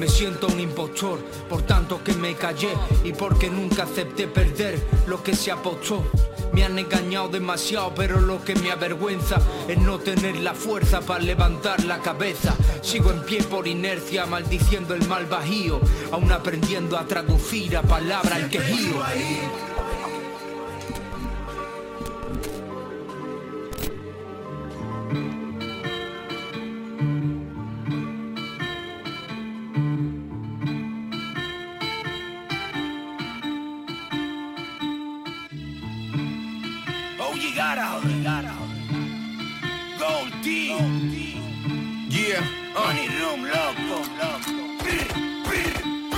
Me 0.00 0.08
siento 0.08 0.48
un 0.48 0.58
impostor, 0.58 1.20
por 1.48 1.62
tanto 1.62 2.02
que 2.02 2.14
me 2.14 2.34
callé 2.34 2.74
y 3.04 3.12
porque 3.12 3.48
nunca 3.48 3.84
acepté 3.84 4.26
perder 4.26 4.84
lo 5.06 5.22
que 5.22 5.36
se 5.36 5.52
apostó. 5.52 6.02
Me 6.56 6.64
han 6.64 6.78
engañado 6.78 7.28
demasiado, 7.28 7.92
pero 7.94 8.18
lo 8.18 8.42
que 8.42 8.54
me 8.54 8.70
avergüenza 8.70 9.36
es 9.68 9.76
no 9.76 9.98
tener 9.98 10.36
la 10.36 10.54
fuerza 10.54 11.02
para 11.02 11.22
levantar 11.22 11.84
la 11.84 11.98
cabeza. 11.98 12.56
Sigo 12.80 13.10
en 13.10 13.20
pie 13.24 13.42
por 13.42 13.68
inercia, 13.68 14.24
maldiciendo 14.24 14.94
el 14.94 15.06
mal 15.06 15.26
bajío, 15.26 15.78
aún 16.10 16.32
aprendiendo 16.32 16.96
a 16.96 17.06
traducir 17.06 17.76
a 17.76 17.82
palabra 17.82 18.38
el 18.38 18.48
quejío. 18.48 19.02
You 37.36 37.54
gotta. 37.54 38.00
Yeah, 42.08 42.40
Money 42.74 43.08
Room, 43.08 43.44
loco, 43.44 44.02
loco. 44.18 44.66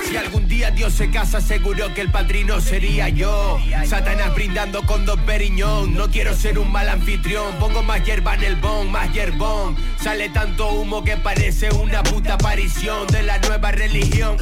Si 0.09 0.17
algún 0.17 0.47
día 0.47 0.71
Dios 0.71 0.93
se 0.93 1.11
casa, 1.11 1.39
seguro 1.39 1.93
que 1.93 2.01
el 2.01 2.09
padrino 2.09 2.59
sería 2.61 3.09
yo. 3.09 3.59
Satanás 3.85 4.33
brindando 4.33 4.81
con 4.83 5.05
dos 5.05 5.19
periñón. 5.19 5.93
No 5.93 6.09
quiero 6.09 6.35
ser 6.35 6.57
un 6.57 6.71
mal 6.71 6.89
anfitrión. 6.89 7.53
Pongo 7.59 7.83
más 7.83 8.03
hierba 8.03 8.33
en 8.33 8.43
el 8.43 8.55
bon, 8.55 8.89
más 8.89 9.13
hierbón. 9.13 9.75
Sale 10.01 10.29
tanto 10.29 10.71
humo 10.71 11.03
que 11.03 11.15
parece 11.17 11.69
una 11.75 12.01
puta 12.01 12.33
aparición 12.35 13.05
de 13.07 13.21
la 13.21 13.37
nueva 13.37 13.71
religión. 13.71 14.37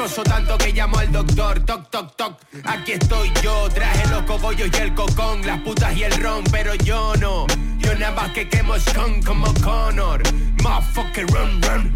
Toso 0.00 0.22
tanto 0.22 0.56
que 0.56 0.72
llamo 0.72 0.96
al 0.96 1.12
doctor, 1.12 1.60
toc, 1.60 1.90
toc, 1.90 2.16
toc. 2.16 2.40
Aquí 2.64 2.92
estoy 2.92 3.30
yo, 3.42 3.68
traje 3.68 4.08
los 4.08 4.22
cogollos 4.22 4.70
y 4.72 4.76
el 4.78 4.94
cocón, 4.94 5.46
las 5.46 5.60
putas 5.60 5.94
y 5.94 6.04
el 6.04 6.12
ron, 6.22 6.42
pero 6.50 6.74
yo 6.74 7.12
no. 7.16 7.46
Yo 7.76 7.94
nada 7.96 8.12
más 8.12 8.30
que 8.30 8.48
quemo 8.48 8.78
scum 8.78 9.22
como 9.22 9.52
Connor. 9.62 10.22
Motherfucker, 10.62 11.26
run, 11.26 11.60
run. 11.60 11.94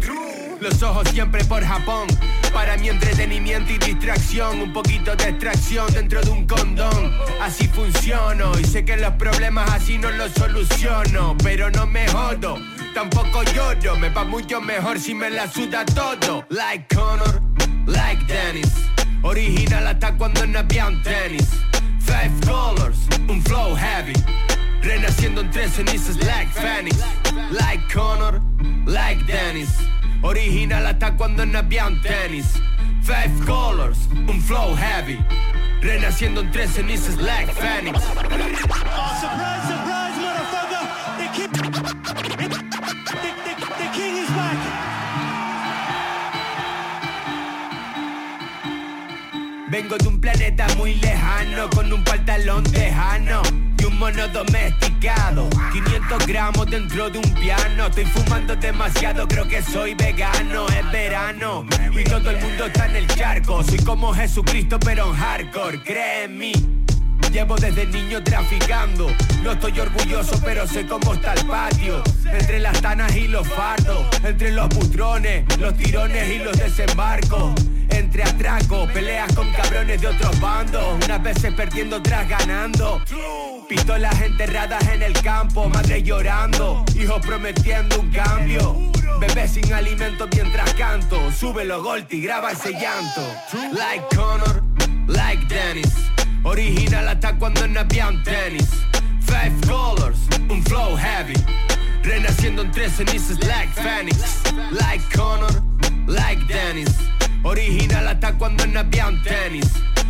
Los 0.61 0.83
ojos 0.83 1.09
siempre 1.09 1.43
por 1.45 1.65
Japón. 1.65 2.05
Para 2.53 2.77
mi 2.77 2.89
entretenimiento 2.89 3.73
y 3.73 3.79
distracción, 3.79 4.61
un 4.61 4.71
poquito 4.71 5.15
de 5.15 5.29
extracción 5.29 5.91
dentro 5.91 6.21
de 6.21 6.29
un 6.29 6.45
condón. 6.45 7.11
Así 7.41 7.67
funciono 7.67 8.51
y 8.59 8.65
sé 8.65 8.85
que 8.85 8.97
los 8.97 9.13
problemas 9.13 9.67
así 9.71 9.97
no 9.97 10.11
los 10.11 10.31
soluciono, 10.33 11.35
pero 11.43 11.71
no 11.71 11.87
me 11.87 12.07
jodo. 12.09 12.59
Tampoco 12.93 13.43
lloro, 13.43 13.97
me 13.97 14.09
va 14.09 14.23
mucho 14.23 14.61
mejor 14.61 14.99
si 14.99 15.13
me 15.13 15.29
la 15.29 15.51
suda 15.51 15.83
todo. 15.85 16.45
Like 16.49 16.95
Connor, 16.95 17.41
like 17.85 18.25
Dennis. 18.27 18.89
Original 19.23 19.87
hasta 19.87 20.15
cuando 20.17 20.45
no 20.45 20.59
había 20.59 20.87
un 20.87 21.01
tenis. 21.03 21.49
Five 21.99 22.31
colors, 22.45 23.07
un 23.27 23.41
flow 23.41 23.75
heavy. 23.75 24.13
Renaciendo 24.81 25.41
en 25.41 25.51
tres 25.51 25.73
cenizas 25.73 26.17
like 26.17 26.51
Phoenix. 26.53 26.97
Like 27.51 27.83
Connor, 27.93 28.41
like 28.85 29.23
Dennis. 29.25 29.69
Original 30.21 30.85
hasta 30.85 31.15
cuando 31.15 31.45
no 31.45 31.59
había 31.59 31.87
un 31.87 32.01
tenis. 32.01 32.53
Five 33.03 33.45
colors, 33.45 34.07
un 34.27 34.41
flow 34.41 34.75
heavy. 34.75 35.19
Renaciendo 35.81 36.41
en 36.41 36.51
tres 36.51 36.71
cenizas 36.71 37.17
like 37.17 37.51
Phoenix. 37.53 37.99
Vengo 49.75 49.97
de 49.97 50.07
un 50.07 50.21
planeta 50.21 50.67
muy 50.77 50.95
lejano 50.95 51.69
con 51.69 51.91
un 51.91 52.01
pantalón 52.01 52.63
tejano 52.63 53.41
y 53.77 53.83
un 53.83 53.99
mono 53.99 54.25
domesticado. 54.29 55.49
500 55.73 56.27
gramos 56.27 56.71
dentro 56.71 57.09
de 57.09 57.17
un 57.17 57.33
piano. 57.33 57.87
Estoy 57.87 58.05
fumando 58.05 58.55
demasiado, 58.55 59.27
creo 59.27 59.45
que 59.45 59.61
soy 59.61 59.93
vegano. 59.93 60.65
Es 60.69 60.91
verano 60.93 61.65
y 61.91 62.05
todo 62.05 62.29
el 62.29 62.39
mundo 62.39 62.67
está 62.67 62.85
en 62.85 62.95
el 62.95 63.07
charco. 63.07 63.65
Soy 63.65 63.79
como 63.79 64.13
Jesucristo, 64.13 64.79
pero 64.79 65.09
en 65.09 65.17
hardcore. 65.17 65.83
Cree 65.83 66.23
en 66.23 66.37
mí. 66.37 66.53
Llevo 67.33 67.57
desde 67.57 67.85
niño 67.85 68.23
traficando. 68.23 69.11
No 69.43 69.51
estoy 69.51 69.77
orgulloso, 69.77 70.39
pero 70.45 70.65
sé 70.65 70.87
cómo 70.87 71.15
está 71.15 71.33
el 71.33 71.45
patio. 71.47 72.01
Entre 72.31 72.59
las 72.59 72.79
tanas 72.79 73.13
y 73.13 73.27
los 73.27 73.45
fardos. 73.45 74.07
Entre 74.23 74.51
los 74.51 74.69
putrones, 74.69 75.43
los 75.59 75.75
tirones 75.75 76.31
y 76.31 76.39
los 76.39 76.57
desembarcos. 76.57 77.55
Entre 77.95 78.23
atracos, 78.23 78.91
peleas 78.91 79.33
con 79.33 79.49
cabrones 79.53 80.01
de 80.01 80.07
otros 80.07 80.37
bandos. 80.41 81.03
Unas 81.05 81.23
veces 81.23 81.53
perdiendo, 81.53 81.97
otras 81.97 82.27
ganando. 82.27 83.01
Pistolas 83.69 84.21
enterradas 84.21 84.85
en 84.89 85.01
el 85.01 85.13
campo, 85.21 85.69
madre 85.69 86.03
llorando. 86.03 86.83
Hijos 86.93 87.25
prometiendo 87.25 88.01
un 88.01 88.11
cambio. 88.11 88.91
Bebé 89.19 89.47
sin 89.47 89.73
alimento 89.73 90.27
mientras 90.33 90.73
canto. 90.73 91.19
Golpes 91.81 92.13
y 92.13 92.21
graba 92.21 92.51
ese 92.51 92.73
llanto. 92.73 93.21
Like 93.71 94.05
Connor, 94.13 94.61
like 95.07 95.45
Dennis. 95.47 95.93
Original 96.43 97.07
hasta 97.07 97.33
cuando 97.37 97.65
no 97.65 97.79
había 97.79 98.09
un 98.09 98.21
tenis. 98.23 98.69
Five 99.21 99.53
colors, 99.65 100.19
un 100.49 100.61
flow 100.65 100.97
heavy. 100.97 101.33
Renaciendo 102.03 102.61
en 102.61 102.71
tres 102.71 102.91
cenizas 102.97 103.39
like 103.47 103.71
Phoenix. 103.73 104.41
Like 104.71 105.03
Connor, 105.15 105.61
like 106.07 106.43
Dennis. 106.45 106.93
Original 107.45 108.07
hasta 108.07 108.33
cuando 108.33 108.65
no 108.65 108.79
había 108.79 109.07
un 109.07 109.21
tenis. 109.21 109.67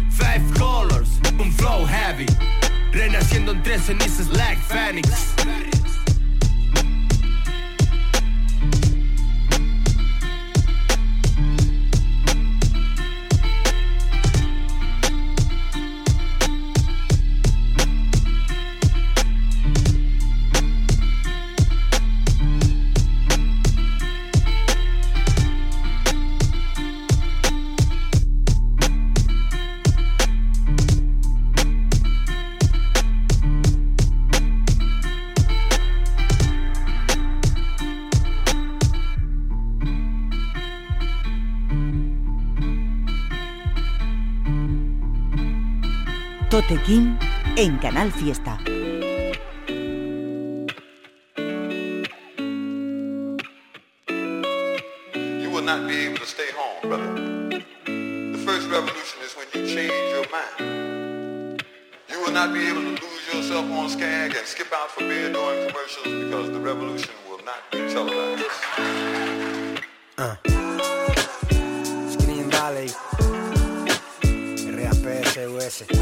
Five 0.10 0.58
colors, 0.58 1.20
un 1.38 1.52
flow 1.52 1.86
heavy. 1.86 2.26
Renaciendo 2.94 3.52
en 3.52 3.62
tres 3.62 3.82
cenizas 3.84 4.30
like 4.30 4.62
Phoenix. 4.70 5.10
Tote 46.68 46.82
King 46.84 47.20
en 47.58 47.78
Canal 47.78 48.12
Fiesta. 48.12 48.58
You 55.42 55.52
will 55.52 55.62
not 55.62 55.88
be 55.88 55.96
able 56.06 56.18
to 56.18 56.26
stay 56.26 56.50
home, 56.58 56.90
brother. 56.90 57.14
The 57.86 58.42
first 58.44 58.68
revolution 58.70 59.20
is 59.24 59.36
when 59.36 59.46
you 59.54 59.68
change 59.76 59.94
your 60.10 60.26
mind. 60.32 61.64
You 62.10 62.20
will 62.24 62.34
not 62.34 62.52
be 62.52 62.68
able 62.68 62.82
to 62.82 62.90
lose 62.90 63.28
yourself 63.32 63.70
on 63.70 63.88
Skag 63.90 64.36
and 64.36 64.48
skip 64.48 64.74
out 64.74 64.90
for 64.90 65.02
beer 65.02 65.32
during 65.32 65.68
commercials 65.68 66.26
because 66.26 66.50
the 66.50 66.60
revolution 66.60 67.14
will 67.30 67.44
not 67.46 67.62
be 67.72 67.78
televised. 67.94 68.44
Uh. 70.18 70.55
RAPSUS. 75.56 75.88
There 75.88 75.98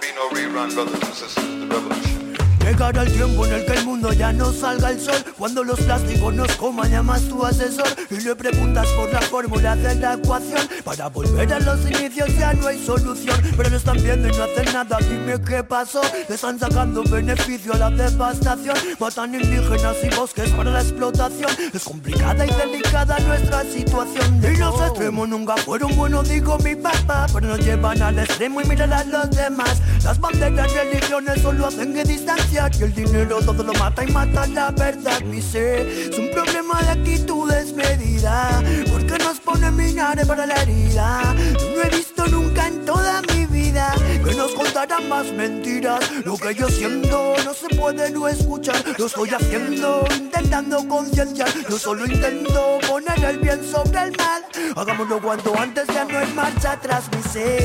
be 0.00 0.10
no 0.14 0.28
rerun, 0.30 0.74
brothers 0.74 0.94
and 0.94 1.14
sisters. 1.14 1.44
The 1.44 1.66
revolution. 1.66 2.23
Llegará 2.64 3.02
el 3.02 3.12
tiempo 3.12 3.44
en 3.44 3.52
el 3.52 3.66
que 3.66 3.72
el 3.74 3.84
mundo 3.84 4.10
ya 4.14 4.32
no 4.32 4.50
salga 4.50 4.90
el 4.90 4.98
sol. 4.98 5.22
Cuando 5.36 5.62
los 5.62 5.78
plásticos 5.80 6.32
nos 6.32 6.50
coman 6.56 6.90
llamas 6.90 7.20
tu 7.28 7.44
asesor. 7.44 7.86
Y 8.10 8.16
le 8.22 8.34
preguntas 8.34 8.88
por 8.96 9.12
la 9.12 9.20
fórmula 9.20 9.76
de 9.76 9.94
la 9.96 10.14
ecuación. 10.14 10.66
Para 10.82 11.08
volver 11.10 11.52
a 11.52 11.60
los 11.60 11.82
inicios 11.82 12.34
ya 12.38 12.54
no 12.54 12.66
hay 12.66 12.82
solución. 12.82 13.38
Pero 13.54 13.68
lo 13.68 13.76
están 13.76 14.02
viendo 14.02 14.28
y 14.28 14.32
no 14.32 14.44
hacen 14.44 14.72
nada, 14.72 14.96
dime 15.02 15.38
qué 15.46 15.62
pasó. 15.62 16.00
Le 16.26 16.34
están 16.34 16.58
sacando 16.58 17.04
beneficio 17.04 17.74
a 17.74 17.76
la 17.76 17.90
devastación. 17.90 18.76
Matan 18.98 19.34
indígenas 19.34 19.96
y 20.02 20.16
bosques 20.16 20.48
para 20.52 20.70
la 20.70 20.80
explotación. 20.80 21.50
Es 21.70 21.84
complicada 21.84 22.46
y 22.46 22.50
delicada 22.50 23.18
nuestra 23.18 23.62
situación. 23.64 24.40
Y 24.42 24.56
los 24.56 24.80
extremos 24.80 25.28
nunca 25.28 25.58
fueron 25.58 25.94
buenos, 25.96 26.26
digo 26.26 26.56
mi 26.60 26.74
papá. 26.74 27.26
Pero 27.30 27.46
nos 27.46 27.58
llevan 27.58 28.00
al 28.00 28.18
extremo 28.20 28.62
y 28.62 28.64
miran 28.64 28.94
a 28.94 29.04
los 29.04 29.30
demás. 29.30 29.82
Las 30.02 30.18
banderas, 30.18 30.72
religiones 30.72 31.42
solo 31.42 31.66
hacen 31.66 31.92
que 31.92 32.04
distancia 32.04 32.53
y 32.54 32.82
el 32.84 32.94
dinero 32.94 33.40
todo 33.40 33.64
lo 33.64 33.72
mata 33.74 34.04
y 34.04 34.12
mata 34.12 34.46
la 34.46 34.70
verdad, 34.70 35.20
mi 35.22 35.42
ser. 35.42 35.88
Es 35.88 36.16
un 36.16 36.30
problema 36.30 36.80
de 36.82 36.90
actitud 36.90 37.50
desmedida 37.50 38.62
Porque 38.92 39.18
nos 39.18 39.40
ponen 39.40 39.76
vinagre 39.76 40.24
para 40.24 40.46
la 40.46 40.62
herida. 40.62 41.34
No 41.34 41.82
he 41.82 41.90
visto 41.90 42.24
nunca 42.28 42.68
en 42.68 42.84
toda 42.84 43.22
mi 43.22 43.46
vida 43.46 43.53
Que 43.74 44.34
nos 44.36 44.52
contaran 44.52 45.08
más 45.08 45.32
mentiras. 45.32 45.98
Lo 46.24 46.36
que 46.36 46.54
yo 46.54 46.68
siento 46.68 47.34
no 47.44 47.52
se 47.52 47.68
puede 47.74 48.08
no 48.12 48.28
escuchar. 48.28 48.76
Lo 48.96 49.06
estoy 49.06 49.30
haciendo, 49.30 50.04
intentando 50.16 50.86
concienciar. 50.86 51.48
Yo 51.68 51.76
solo 51.76 52.06
intento 52.06 52.78
poner 52.88 53.24
el 53.24 53.38
bien 53.38 53.60
sobre 53.64 54.04
el 54.04 54.16
mal. 54.16 54.44
Hagámoslo 54.76 55.20
cuanto 55.20 55.58
antes, 55.58 55.88
ya 55.88 56.04
no 56.04 56.18
hay 56.18 56.32
marcha 56.34 56.72
atrás, 56.72 57.04
mi 57.16 57.22
ser. 57.22 57.64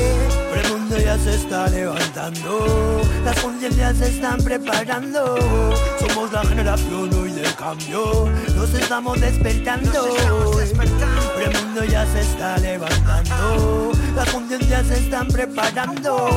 Pero 0.52 0.60
el 0.66 0.80
mundo 0.80 0.98
ya 0.98 1.16
se 1.16 1.36
está 1.36 1.68
levantando. 1.68 3.02
Las 3.24 3.38
conciencias 3.38 3.96
se 3.98 4.08
están 4.08 4.42
preparando. 4.42 5.36
Somos 6.00 6.32
la 6.32 6.42
generación 6.42 7.14
hoy 7.14 7.30
del 7.30 7.54
cambio. 7.54 8.28
Nos 8.56 8.74
estamos 8.74 9.20
despertando. 9.20 10.08
Pero 11.36 11.50
el 11.50 11.64
mundo 11.64 11.84
ya 11.84 12.04
se 12.06 12.20
está 12.20 12.58
levantando 12.58 13.92
Las 14.20 14.34
conciencias 14.34 14.86
se 14.86 14.98
están 14.98 15.28
preparando. 15.28 16.28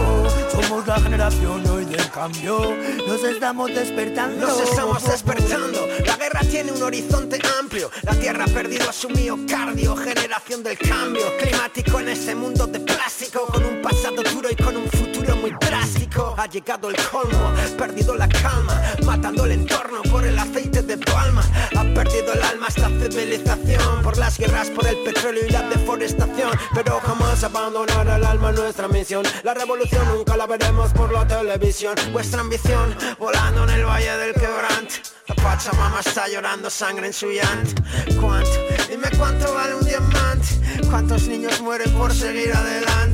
Somos 0.54 0.88
la 0.88 1.02
generación 1.02 1.68
hoy 1.68 1.84
del 1.84 2.10
cambio. 2.12 2.78
Nos 3.06 3.22
estamos 3.26 3.76
despertando. 3.76 4.48
Nos 4.48 4.62
estamos 4.62 5.04
despertando. 5.04 5.86
La 6.06 6.16
guerra 6.16 6.40
tiene 6.50 6.72
un 6.72 6.82
horizonte 6.82 7.42
amplio. 7.60 7.92
La 8.04 8.16
tierra 8.16 8.46
ha 8.46 8.48
perdido 8.48 8.90
a 8.90 8.94
su 8.94 9.10
miocardio. 9.10 9.98
Generación 9.98 10.64
del 10.64 10.78
cambio 10.78 11.26
climático 11.38 12.00
en 12.00 12.08
este 12.08 12.34
mundo 12.36 12.68
de 12.68 12.80
plástico. 12.80 13.48
Con 13.48 13.66
un 13.66 13.82
pasado 13.82 14.24
duro 14.32 14.50
y 14.50 14.56
con 14.56 14.78
un 14.78 14.86
futuro 14.86 15.03
muy 15.44 15.52
drástico. 15.60 16.34
Ha 16.38 16.48
llegado 16.48 16.90
el 16.90 16.96
colmo, 17.12 17.52
perdido 17.78 18.16
la 18.16 18.30
calma. 18.30 18.82
Matando 19.04 19.44
el 19.44 19.52
entorno 19.52 20.02
por 20.04 20.26
el 20.26 20.40
aceite 20.40 20.82
de 20.82 20.98
palma. 20.98 21.44
Ha 21.76 21.84
perdido 21.94 22.32
el 22.32 22.42
alma 22.42 22.68
esta 22.70 22.88
civilización. 22.88 24.02
Por 24.04 24.18
las 24.18 24.38
guerras, 24.40 24.70
por 24.70 24.88
el 24.88 24.96
petróleo 25.04 25.46
y 25.46 25.52
la 25.52 25.64
deforestación. 25.64 26.52
Pero 26.74 27.02
jamás 27.02 27.44
abandonar 27.44 28.08
el 28.08 28.24
alma 28.26 28.54
nuestra 28.54 28.88
misión. 28.88 29.26
La 29.44 29.54
revolución 29.54 30.08
nunca 30.16 30.38
la 30.38 30.48
veremos 30.48 30.94
por 30.94 31.12
la 31.12 31.28
televisión. 31.28 31.96
Vuestra 32.14 32.40
ambición 32.40 32.96
volando 33.20 33.66
en 33.66 33.70
el 33.72 33.86
valle 33.86 34.16
del 34.18 34.34
quebrante. 34.36 35.02
La 35.28 35.36
Pachamama 35.36 36.00
está 36.00 36.30
llorando 36.30 36.70
sangre 36.70 37.08
en 37.08 37.14
su 37.14 37.28
llanto. 37.30 37.82
¿Cuánto? 38.22 38.50
Dime 38.90 39.10
cuánto 39.18 39.54
vale 39.54 39.76
un 39.76 39.86
diamante. 39.86 40.48
¿Cuántos 40.90 41.28
niños 41.28 41.60
mueren 41.60 41.92
por 41.94 42.14
seguir 42.14 42.54
adelante? 42.54 43.13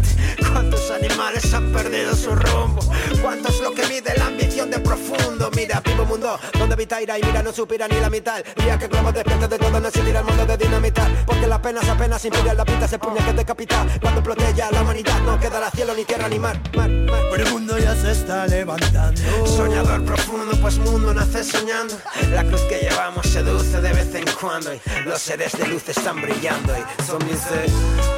¿Cuántos 0.51 0.91
animales 0.91 1.53
han 1.53 1.71
perdido 1.71 2.15
su 2.15 2.35
rumbo? 2.35 2.81
¿Cuánto 3.21 3.49
es 3.49 3.61
lo 3.61 3.73
que 3.73 3.85
mide 3.87 4.13
la 4.17 4.27
ambición 4.27 4.69
de 4.69 4.79
profundo? 4.79 5.49
Mira, 5.55 5.81
vivo 5.81 6.05
mundo 6.05 6.39
donde 6.57 6.73
habita 6.73 7.01
ira 7.01 7.17
y 7.17 7.23
mira 7.23 7.41
no 7.43 7.51
supira 7.51 7.87
ni 7.87 7.99
la 7.99 8.09
mitad. 8.09 8.43
Día 8.63 8.77
que 8.77 8.87
globo 8.87 9.11
despierta 9.11 9.47
de 9.47 9.57
todo 9.57 9.79
no 9.79 9.87
existirá 9.87 10.19
el 10.19 10.25
mundo 10.25 10.45
de 10.45 10.57
dinamita. 10.57 11.07
Porque 11.25 11.47
las 11.47 11.59
penas 11.59 11.87
apenas 11.87 12.23
inspiran 12.25 12.57
la 12.57 12.65
pinta 12.65 12.87
se 12.87 12.99
puña 12.99 13.25
que 13.25 13.33
decapita. 13.33 13.85
Cuando 14.01 14.19
explote 14.19 14.53
ya 14.55 14.71
la 14.71 14.81
humanidad 14.81 15.19
no 15.21 15.39
quedará 15.39 15.69
cielo 15.71 15.93
ni 15.95 16.05
tierra 16.05 16.27
ni 16.27 16.39
mar. 16.39 16.59
mar, 16.75 16.89
mar. 16.89 17.21
Pero 17.31 17.45
el 17.45 17.51
mundo 17.51 17.77
ya 17.77 17.95
se 17.95 18.11
está 18.11 18.47
levantando. 18.47 19.21
Soñador 19.45 20.03
profundo, 20.03 20.57
pues 20.61 20.77
mundo 20.77 21.13
nace 21.13 21.43
soñando. 21.43 21.95
La 22.31 22.43
cruz 22.43 22.61
que 22.61 22.79
llevamos 22.79 23.27
seduce 23.27 23.81
de 23.81 23.93
vez 23.93 24.15
en 24.15 24.25
cuando 24.39 24.73
y 24.73 24.79
los 25.05 25.21
seres 25.21 25.51
de 25.57 25.67
luz 25.67 25.87
están 25.89 26.21
brillando 26.21 26.73
y 26.77 27.03
son 27.03 27.25
mis. 27.25 27.39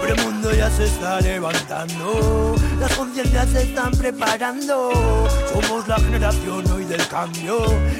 Pero 0.01 0.15
el 0.15 0.21
mundo 0.23 0.51
ya 0.53 0.69
se 0.69 0.85
está 0.85 1.19
levantando. 1.21 2.20
Las 2.79 2.95
conciencias 2.95 3.49
se 3.49 3.63
están 3.63 3.91
preparando. 3.91 4.89
Somos 5.53 5.87
la 5.87 5.99
generación 5.99 6.71
hoy 6.71 6.85
del 6.85 7.07
cambio. 7.07 7.59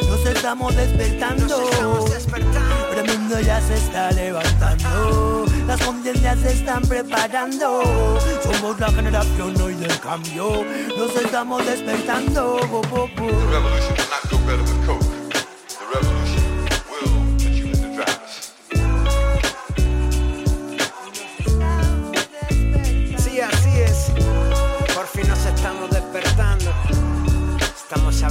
Nos 0.09 0.25
estamos 0.25 0.75
despertando. 0.75 1.57
Pero 2.89 3.01
el 3.01 3.19
mundo 3.19 3.39
ya 3.41 3.61
se 3.61 3.75
está 3.75 4.11
levantando. 4.11 5.45
Las 5.67 5.81
conciencias 5.81 6.39
se 6.39 6.53
están 6.53 6.81
preparando. 6.81 7.81
Somos 8.43 8.79
la 8.79 8.91
generación 8.91 9.61
hoy 9.61 9.75
del 9.75 9.99
cambio. 9.99 10.65
Nos 10.97 11.15
estamos 11.15 11.65
despertando. 11.65 12.59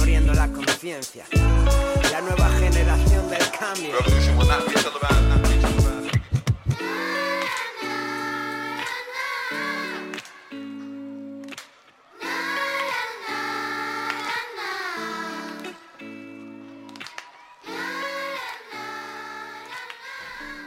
Abriendo 0.01 0.33
la 0.33 0.47
conciencia. 0.47 1.25
La 2.11 2.21
nueva 2.21 2.49
generación 2.59 3.29
del 3.29 3.51
cambio. 3.51 3.95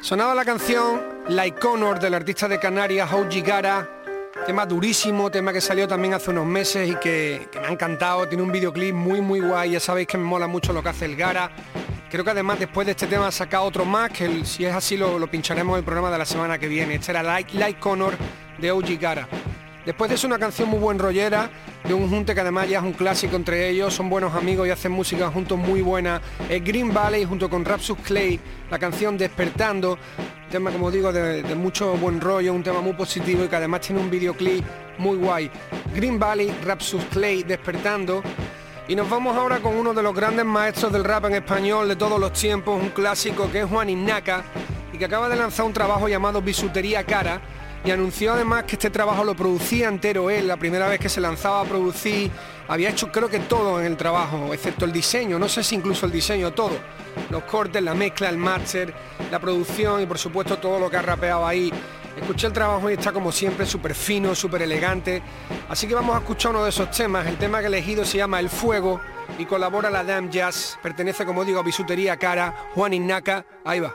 Sonaba 0.00 0.34
la 0.34 0.44
canción 0.44 1.02
Like 1.28 1.58
Connor 1.58 1.98
del 1.98 2.14
artista 2.14 2.46
de 2.46 2.60
Canarias, 2.60 3.10
Augie 3.10 3.40
Gara. 3.40 3.93
Tema 4.46 4.66
durísimo, 4.66 5.30
tema 5.30 5.54
que 5.54 5.60
salió 5.62 5.88
también 5.88 6.12
hace 6.12 6.30
unos 6.30 6.44
meses 6.44 6.90
y 6.90 6.94
que, 6.96 7.48
me 7.54 7.66
ha 7.66 7.70
encantado. 7.70 8.28
Tiene 8.28 8.42
un 8.42 8.52
videoclip 8.52 8.94
muy 8.94 9.22
muy 9.22 9.40
guay, 9.40 9.70
ya 9.70 9.80
sabéis 9.80 10.06
que 10.06 10.18
me 10.18 10.24
mola 10.24 10.46
mucho 10.46 10.74
lo 10.74 10.82
que 10.82 10.90
hace 10.90 11.06
el 11.06 11.16
Gara. 11.16 11.50
Creo 12.10 12.24
que 12.24 12.30
además 12.30 12.58
después 12.58 12.84
de 12.84 12.90
este 12.92 13.06
tema 13.06 13.28
ha 13.28 13.32
sacado 13.32 13.64
otro 13.64 13.86
más, 13.86 14.10
que 14.10 14.44
si 14.44 14.66
es 14.66 14.74
así 14.74 14.98
lo, 14.98 15.26
pincharemos 15.28 15.74
en 15.74 15.78
el 15.78 15.84
programa 15.84 16.10
de 16.10 16.18
la 16.18 16.26
semana 16.26 16.58
que 16.58 16.68
viene. 16.68 16.96
Este 16.96 17.12
era 17.12 17.22
Like, 17.22 17.56
like 17.56 17.80
Connor 17.80 18.14
de 18.58 18.68
Augie 18.68 18.98
Gara. 18.98 19.26
Después 19.84 20.08
de 20.08 20.14
eso 20.14 20.26
una 20.26 20.38
canción 20.38 20.70
muy 20.70 20.78
buen 20.78 20.98
rollera, 20.98 21.50
de 21.86 21.92
un 21.92 22.08
junte 22.08 22.34
que 22.34 22.40
además 22.40 22.68
ya 22.68 22.78
es 22.78 22.84
un 22.84 22.94
clásico 22.94 23.36
entre 23.36 23.68
ellos, 23.68 23.92
son 23.92 24.08
buenos 24.08 24.34
amigos 24.34 24.66
y 24.66 24.70
hacen 24.70 24.92
música 24.92 25.28
juntos 25.28 25.58
muy 25.58 25.82
buena. 25.82 26.22
Es 26.48 26.64
Green 26.64 26.92
Valley 26.94 27.26
junto 27.26 27.50
con 27.50 27.66
Rapsus 27.66 27.98
Clay, 27.98 28.40
la 28.70 28.78
canción 28.78 29.18
Despertando, 29.18 29.98
tema 30.50 30.70
como 30.70 30.90
digo 30.90 31.12
de, 31.12 31.42
mucho 31.54 31.98
buen 31.98 32.18
rollo, 32.18 32.54
un 32.54 32.62
tema 32.62 32.80
muy 32.80 32.94
positivo 32.94 33.44
y 33.44 33.48
que 33.48 33.56
además 33.56 33.82
tiene 33.82 34.00
un 34.00 34.10
videoclip 34.10 34.64
muy 34.96 35.18
guay. 35.18 35.50
Green 35.94 36.18
Valley, 36.18 36.50
Rapsus 36.64 37.04
Clay, 37.12 37.42
Despertando. 37.42 38.22
Y 38.88 38.96
nos 38.96 39.08
vamos 39.10 39.36
ahora 39.36 39.60
con 39.60 39.76
uno 39.76 39.92
de 39.92 40.02
los 40.02 40.14
grandes 40.14 40.46
maestros 40.46 40.92
del 40.92 41.04
rap 41.04 41.26
en 41.26 41.34
español 41.34 41.88
de 41.88 41.96
todos 41.96 42.18
los 42.18 42.32
tiempos, 42.32 42.80
un 42.80 42.90
clásico 42.90 43.50
que 43.50 43.60
es 43.60 43.66
Juan 43.66 43.90
Innaca 43.90 44.44
y 44.94 44.98
que 44.98 45.04
acaba 45.04 45.28
de 45.28 45.36
lanzar 45.36 45.66
un 45.66 45.72
trabajo 45.74 46.08
llamado 46.08 46.40
Bisutería 46.40 47.04
Cara 47.04 47.40
y 47.84 47.90
anunció 47.90 48.32
además 48.32 48.64
que 48.64 48.76
este 48.76 48.90
trabajo 48.90 49.24
lo 49.24 49.34
producía 49.34 49.88
entero 49.88 50.30
él, 50.30 50.48
la 50.48 50.56
primera 50.56 50.88
vez 50.88 50.98
que 50.98 51.08
se 51.08 51.20
lanzaba 51.20 51.60
a 51.60 51.64
producir, 51.64 52.30
había 52.66 52.88
hecho 52.88 53.12
creo 53.12 53.28
que 53.28 53.40
todo 53.40 53.78
en 53.80 53.86
el 53.86 53.96
trabajo, 53.96 54.54
excepto 54.54 54.84
el 54.86 54.92
diseño, 54.92 55.38
no 55.38 55.48
sé 55.48 55.62
si 55.62 55.74
incluso 55.74 56.06
el 56.06 56.12
diseño, 56.12 56.52
todo. 56.52 56.78
Los 57.30 57.44
cortes, 57.44 57.82
la 57.82 57.94
mezcla, 57.94 58.28
el 58.28 58.38
master, 58.38 58.94
la 59.30 59.38
producción 59.38 60.00
y 60.02 60.06
por 60.06 60.18
supuesto 60.18 60.58
todo 60.58 60.78
lo 60.78 60.90
que 60.90 60.96
ha 60.96 61.02
rapeado 61.02 61.46
ahí. 61.46 61.72
Escuché 62.16 62.46
el 62.46 62.52
trabajo 62.52 62.88
y 62.90 62.94
está 62.94 63.12
como 63.12 63.32
siempre 63.32 63.66
súper 63.66 63.94
fino, 63.94 64.34
súper 64.34 64.62
elegante. 64.62 65.20
Así 65.68 65.86
que 65.86 65.94
vamos 65.94 66.14
a 66.14 66.20
escuchar 66.20 66.52
uno 66.52 66.62
de 66.62 66.70
esos 66.70 66.90
temas. 66.90 67.26
El 67.26 67.36
tema 67.36 67.58
que 67.58 67.64
he 67.64 67.68
elegido 67.68 68.04
se 68.04 68.18
llama 68.18 68.38
El 68.38 68.48
Fuego 68.48 69.00
y 69.38 69.44
colabora 69.46 69.90
la 69.90 70.04
Damn 70.04 70.30
Jazz. 70.30 70.78
Pertenece, 70.82 71.26
como 71.26 71.44
digo, 71.44 71.58
a 71.58 71.64
Bisutería 71.64 72.16
Cara, 72.16 72.70
Juan 72.74 72.94
Innaca. 72.94 73.44
Ahí 73.64 73.80
va. 73.80 73.94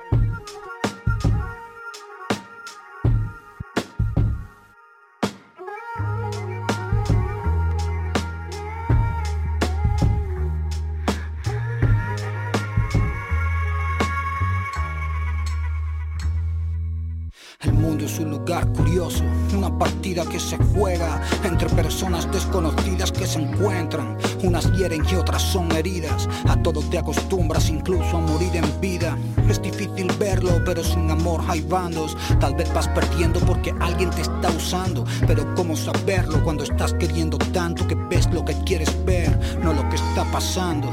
Curioso, 19.00 19.39
una 19.70 19.78
partida 19.78 20.26
que 20.26 20.40
se 20.40 20.58
juega 20.74 21.22
entre 21.44 21.70
personas 21.70 22.32
desconocidas 22.32 23.12
que 23.12 23.26
se 23.26 23.40
encuentran. 23.40 24.18
Unas 24.44 24.72
hieren 24.74 25.04
y 25.12 25.16
otras 25.16 25.42
son 25.42 25.72
heridas. 25.72 26.28
A 26.48 26.62
todo 26.62 26.82
te 26.82 26.98
acostumbras, 26.98 27.70
incluso 27.70 28.18
a 28.18 28.22
morir 28.22 28.56
en 28.56 28.82
vida. 28.82 29.18
Es 29.50 29.62
difícil 29.62 30.12
verlo, 30.20 30.52
pero 30.66 30.84
sin 30.84 31.10
amor 31.12 31.42
hay 31.48 31.62
bandos. 31.62 32.18
Tal 32.40 32.56
vez 32.56 32.72
vas 32.74 32.88
perdiendo 32.90 33.40
porque 33.42 33.74
alguien 33.80 34.10
te 34.12 34.22
está 34.22 34.50
usando. 34.50 35.06
Pero 35.28 35.54
cómo 35.56 35.76
saberlo 35.76 36.44
cuando 36.44 36.64
estás 36.64 36.94
queriendo 36.94 37.38
tanto 37.54 37.88
que 37.88 37.96
ves 38.10 38.30
lo 38.32 38.44
que 38.46 38.56
quieres 38.64 38.94
ver, 39.06 39.38
no 39.64 39.74
lo 39.74 39.88
que 39.90 39.96
está 39.96 40.24
pasando. 40.32 40.90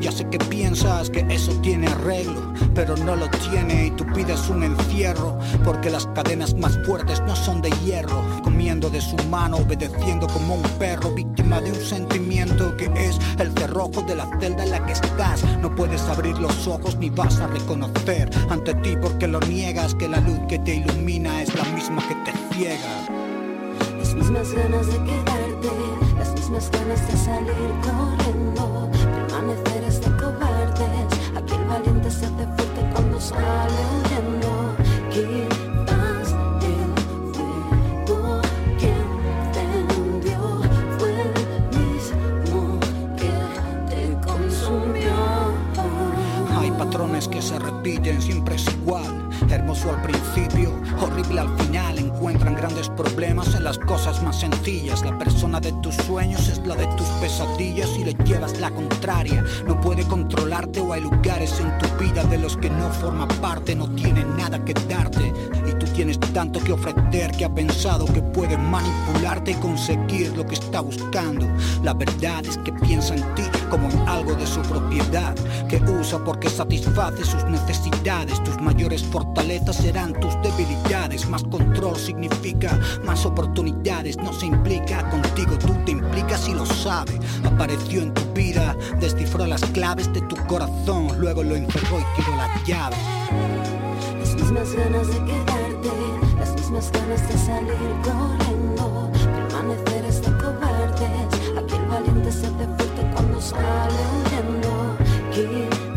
Ya 0.00 0.12
sé 0.12 0.26
que 0.28 0.38
piensas 0.38 1.10
que 1.10 1.26
eso 1.28 1.52
tiene 1.62 1.86
arreglo, 1.88 2.52
pero 2.74 2.96
no 2.96 3.16
lo 3.16 3.28
tiene 3.30 3.86
y 3.86 3.90
tú 3.90 4.04
pides 4.14 4.48
un 4.48 4.62
encierro, 4.62 5.38
porque 5.64 5.90
las 5.90 6.06
cadenas 6.08 6.54
más 6.54 6.78
fuertes 6.86 7.20
no 7.26 7.36
son 7.36 7.60
de 7.60 7.70
hierro, 7.84 8.19
comiendo 8.42 8.90
de 8.90 9.00
su 9.00 9.16
mano, 9.28 9.58
obedeciendo 9.58 10.26
como 10.28 10.54
un 10.54 10.62
perro, 10.78 11.10
víctima 11.12 11.60
de 11.60 11.72
un 11.72 11.80
sentimiento 11.80 12.76
que 12.76 12.90
es 12.94 13.18
el 13.38 13.52
cerrojo 13.52 14.02
de 14.02 14.14
la 14.14 14.26
celda 14.38 14.64
en 14.64 14.70
la 14.70 14.84
que 14.86 14.92
estás. 14.92 15.44
No 15.60 15.74
puedes 15.74 16.02
abrir 16.02 16.38
los 16.38 16.66
ojos 16.66 16.96
ni 16.96 17.10
vas 17.10 17.40
a 17.40 17.46
reconocer 17.46 18.30
ante 18.48 18.74
ti 18.76 18.96
porque 19.00 19.26
lo 19.26 19.40
niegas 19.40 19.94
que 19.94 20.08
la 20.08 20.20
luz 20.20 20.38
que 20.48 20.58
te 20.58 20.76
ilumina 20.76 21.42
es 21.42 21.54
la 21.54 21.64
misma 21.74 22.02
que 22.08 22.14
te 22.16 22.54
ciega. 22.54 23.06
Las 23.98 24.14
mismas 24.14 24.52
ganas 24.52 24.86
de 24.86 25.04
quedarte, 25.04 25.70
las 26.18 26.32
mismas 26.32 26.70
ganas 26.70 27.06
de 27.06 27.16
salir 27.16 27.70
corriendo. 27.82 28.90
Permanecer 29.28 30.00
de 30.00 30.16
cobardes. 30.16 31.20
Aquí 31.36 31.54
el 31.54 31.64
valiente 31.64 32.10
se 32.10 32.26
hace 32.26 32.46
fuerte 32.56 32.90
cuando 32.92 33.20
sale 33.20 33.80
huyendo. 34.02 35.69
Se 47.40 47.58
repiten, 47.58 48.20
siempre 48.20 48.56
es 48.56 48.66
igual. 48.68 49.19
Hermoso 49.50 49.90
al 49.90 50.00
principio, 50.02 50.72
horrible 51.00 51.40
al 51.40 51.58
final. 51.58 51.98
Encuentran 51.98 52.54
grandes 52.54 52.88
problemas 52.90 53.52
en 53.56 53.64
las 53.64 53.78
cosas 53.78 54.22
más 54.22 54.38
sencillas. 54.38 55.04
La 55.04 55.18
persona 55.18 55.58
de 55.58 55.72
tus 55.82 55.96
sueños 55.96 56.48
es 56.48 56.64
la 56.64 56.76
de 56.76 56.86
tus 56.96 57.08
pesadillas 57.20 57.90
y 57.98 58.04
le 58.04 58.14
llevas 58.24 58.60
la 58.60 58.70
contraria. 58.70 59.44
No 59.66 59.80
puede 59.80 60.06
controlarte 60.06 60.80
o 60.80 60.92
hay 60.92 61.00
lugares 61.00 61.58
en 61.58 61.76
tu 61.78 62.04
vida 62.04 62.22
de 62.24 62.38
los 62.38 62.56
que 62.58 62.70
no 62.70 62.90
forma 62.90 63.26
parte, 63.26 63.74
no 63.74 63.88
tiene 63.96 64.24
nada 64.24 64.64
que 64.64 64.72
darte. 64.88 65.32
Y 65.66 65.72
tú 65.80 65.86
tienes 65.94 66.20
tanto 66.32 66.60
que 66.60 66.72
ofrecer 66.72 67.32
que 67.32 67.44
ha 67.44 67.52
pensado 67.52 68.04
que 68.06 68.22
puede 68.22 68.56
manipularte 68.56 69.50
y 69.50 69.54
conseguir 69.54 70.36
lo 70.36 70.46
que 70.46 70.54
está 70.54 70.80
buscando. 70.80 71.48
La 71.82 71.94
verdad 71.94 72.46
es 72.46 72.56
que 72.58 72.72
piensa 72.72 73.16
en 73.16 73.34
ti 73.34 73.42
como 73.68 73.90
en 73.90 74.08
algo 74.08 74.34
de 74.34 74.46
su 74.46 74.60
propiedad, 74.62 75.34
que 75.68 75.82
usa 76.00 76.22
porque 76.24 76.48
satisface 76.48 77.24
sus 77.24 77.44
necesidades. 77.46 78.42
Tus 78.44 78.60
mayores 78.60 79.02
fortalezas 79.02 79.39
serán 79.72 80.12
tus 80.20 80.34
debilidades. 80.42 81.28
Más 81.28 81.42
control 81.44 81.96
significa 81.96 82.78
más 83.04 83.24
oportunidades. 83.24 84.16
No 84.16 84.32
se 84.32 84.46
implica 84.46 85.08
contigo, 85.10 85.58
tú 85.58 85.74
te 85.84 85.92
implicas 85.92 86.48
y 86.48 86.54
lo 86.54 86.66
sabe. 86.66 87.18
Apareció 87.44 88.02
en 88.02 88.14
tu 88.14 88.22
vida, 88.32 88.76
descifró 89.00 89.46
las 89.46 89.62
claves 89.66 90.12
de 90.12 90.20
tu 90.22 90.36
corazón, 90.46 91.18
luego 91.18 91.42
lo 91.42 91.56
encerró 91.56 91.98
y 92.00 92.20
tiró 92.20 92.36
la 92.36 92.48
llave. 92.64 92.96
Las 94.18 94.34
mismas 94.34 94.72
ganas 94.74 95.06
de 95.08 95.24
quedarte, 95.24 95.90
las 96.38 96.52
mismas 96.54 96.92
ganas 96.92 97.28
de 97.28 97.38
salir 97.38 97.74
corriendo, 98.04 99.10
permanecer 99.22 100.04
hasta 100.06 100.30
cobardes. 100.38 101.58
Aquí 101.58 101.74
el 101.74 101.86
valiente 101.86 102.32
se 102.32 102.46
hace 102.46 102.66
fuerte 102.76 103.10
cuando 103.14 103.40
sale 103.40 104.00
huyendo. 104.24 105.89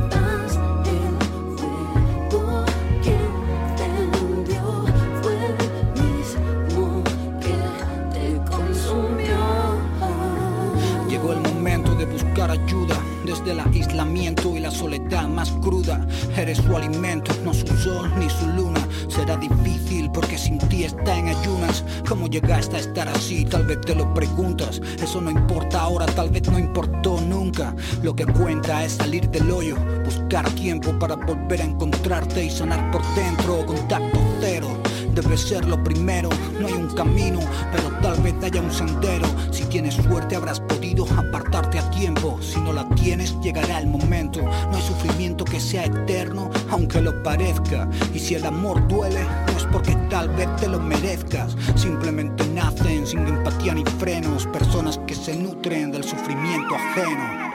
Ayuda 12.52 12.98
desde 13.26 13.52
el 13.52 13.60
aislamiento 13.60 14.56
y 14.56 14.60
la 14.60 14.72
soledad 14.72 15.28
más 15.28 15.52
cruda. 15.62 16.06
Eres 16.36 16.58
su 16.58 16.76
alimento, 16.76 17.32
no 17.44 17.54
su 17.54 17.68
sol 17.78 18.12
ni 18.18 18.30
su 18.30 18.48
luna. 18.48 18.88
Será 19.14 19.38
difícil 19.38 20.10
porque 20.12 20.40
sin 20.40 20.58
ti 20.58 20.86
está 20.86 21.16
en 21.16 21.28
ayunas. 21.28 21.84
¿Cómo 22.10 22.28
llegaste 22.28 22.78
a 22.78 22.80
estar 22.80 23.08
así? 23.08 23.46
Tal 23.46 23.64
vez 23.68 23.80
te 23.82 23.94
lo 23.94 24.12
preguntas. 24.12 24.82
Eso 25.00 25.22
no 25.22 25.30
importa 25.30 25.82
ahora, 25.82 26.08
tal 26.08 26.32
vez 26.32 26.50
no 26.50 26.58
importó 26.58 27.22
nunca. 27.22 27.76
Lo 28.02 28.16
que 28.16 28.26
cuenta 28.26 28.84
es 28.84 28.94
salir 28.94 29.30
del 29.30 29.52
hoyo, 29.52 29.76
buscar 30.04 30.50
tiempo 30.56 30.98
para 30.98 31.16
volver 31.16 31.62
a 31.62 31.66
encontrarte 31.66 32.44
y 32.44 32.50
sanar 32.50 32.90
por 32.92 33.04
dentro. 33.14 33.64
Contacto 33.68 34.20
cero 34.42 34.68
debe 35.14 35.38
ser 35.38 35.66
lo 35.66 35.82
primero. 35.84 36.30
No 36.60 36.68
hay 36.68 36.74
un 36.74 36.90
camino, 36.96 37.40
pero 37.72 37.90
tal 38.02 38.20
vez 38.22 38.34
haya 38.44 38.62
un 38.62 38.72
sendero. 38.72 39.28
Si 39.52 39.64
tienes 39.66 39.96
suerte 39.96 40.36
habrás 40.36 40.60
podido 40.60 41.06
apartarte 41.18 41.80
a 41.80 41.90
tiempo. 41.92 42.40
Si 42.42 42.60
no 42.60 42.74
la 42.74 42.88
tienes, 42.90 43.40
llegará 43.42 43.80
el 43.80 43.88
momento. 43.88 44.42
No 44.42 44.76
hay 44.76 44.82
sufrimiento 44.82 45.46
que 45.46 45.60
sea 45.60 45.86
eterno, 45.86 46.50
aunque 46.70 47.02
lo 47.02 47.22
parezca. 47.24 47.88
Y 48.14 48.20
si 48.20 48.36
el 48.36 48.46
amor 48.46 48.88
duele, 48.88 49.03
no 49.10 49.58
es 49.58 49.66
porque 49.72 49.96
tal 50.10 50.30
vez 50.30 50.48
te 50.58 50.68
lo 50.68 50.80
merezcas. 50.80 51.56
Simplemente 51.76 52.46
nacen 52.48 53.06
sin 53.06 53.28
empatía 53.28 53.74
ni 53.74 53.84
frenos. 54.00 54.48
Personas 54.48 55.00
que 55.08 55.16
se 55.16 55.36
nutren 55.36 55.92
del 55.92 56.04
sufrimiento 56.04 56.76
ajeno. 56.76 57.52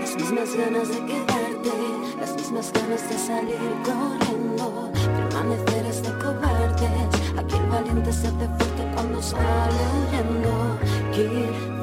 Las 0.00 0.16
mismas 0.16 0.54
ganas 0.56 0.88
de 0.88 1.06
quedarte, 1.06 1.70
las 2.20 2.34
mismas 2.34 2.72
ganas 2.72 3.08
de 3.08 3.18
salir 3.18 3.56
corriendo, 3.84 4.90
permanecer 5.30 5.86
hasta 5.86 6.18
cobardes. 6.18 7.38
Aquí 7.38 7.56
el 7.56 7.66
valiente 7.70 8.12
se 8.12 8.26
hace 8.26 8.46
fuerte 8.46 8.90
cuando 8.94 9.22
sale 9.22 9.80
huyendo. 10.10 11.79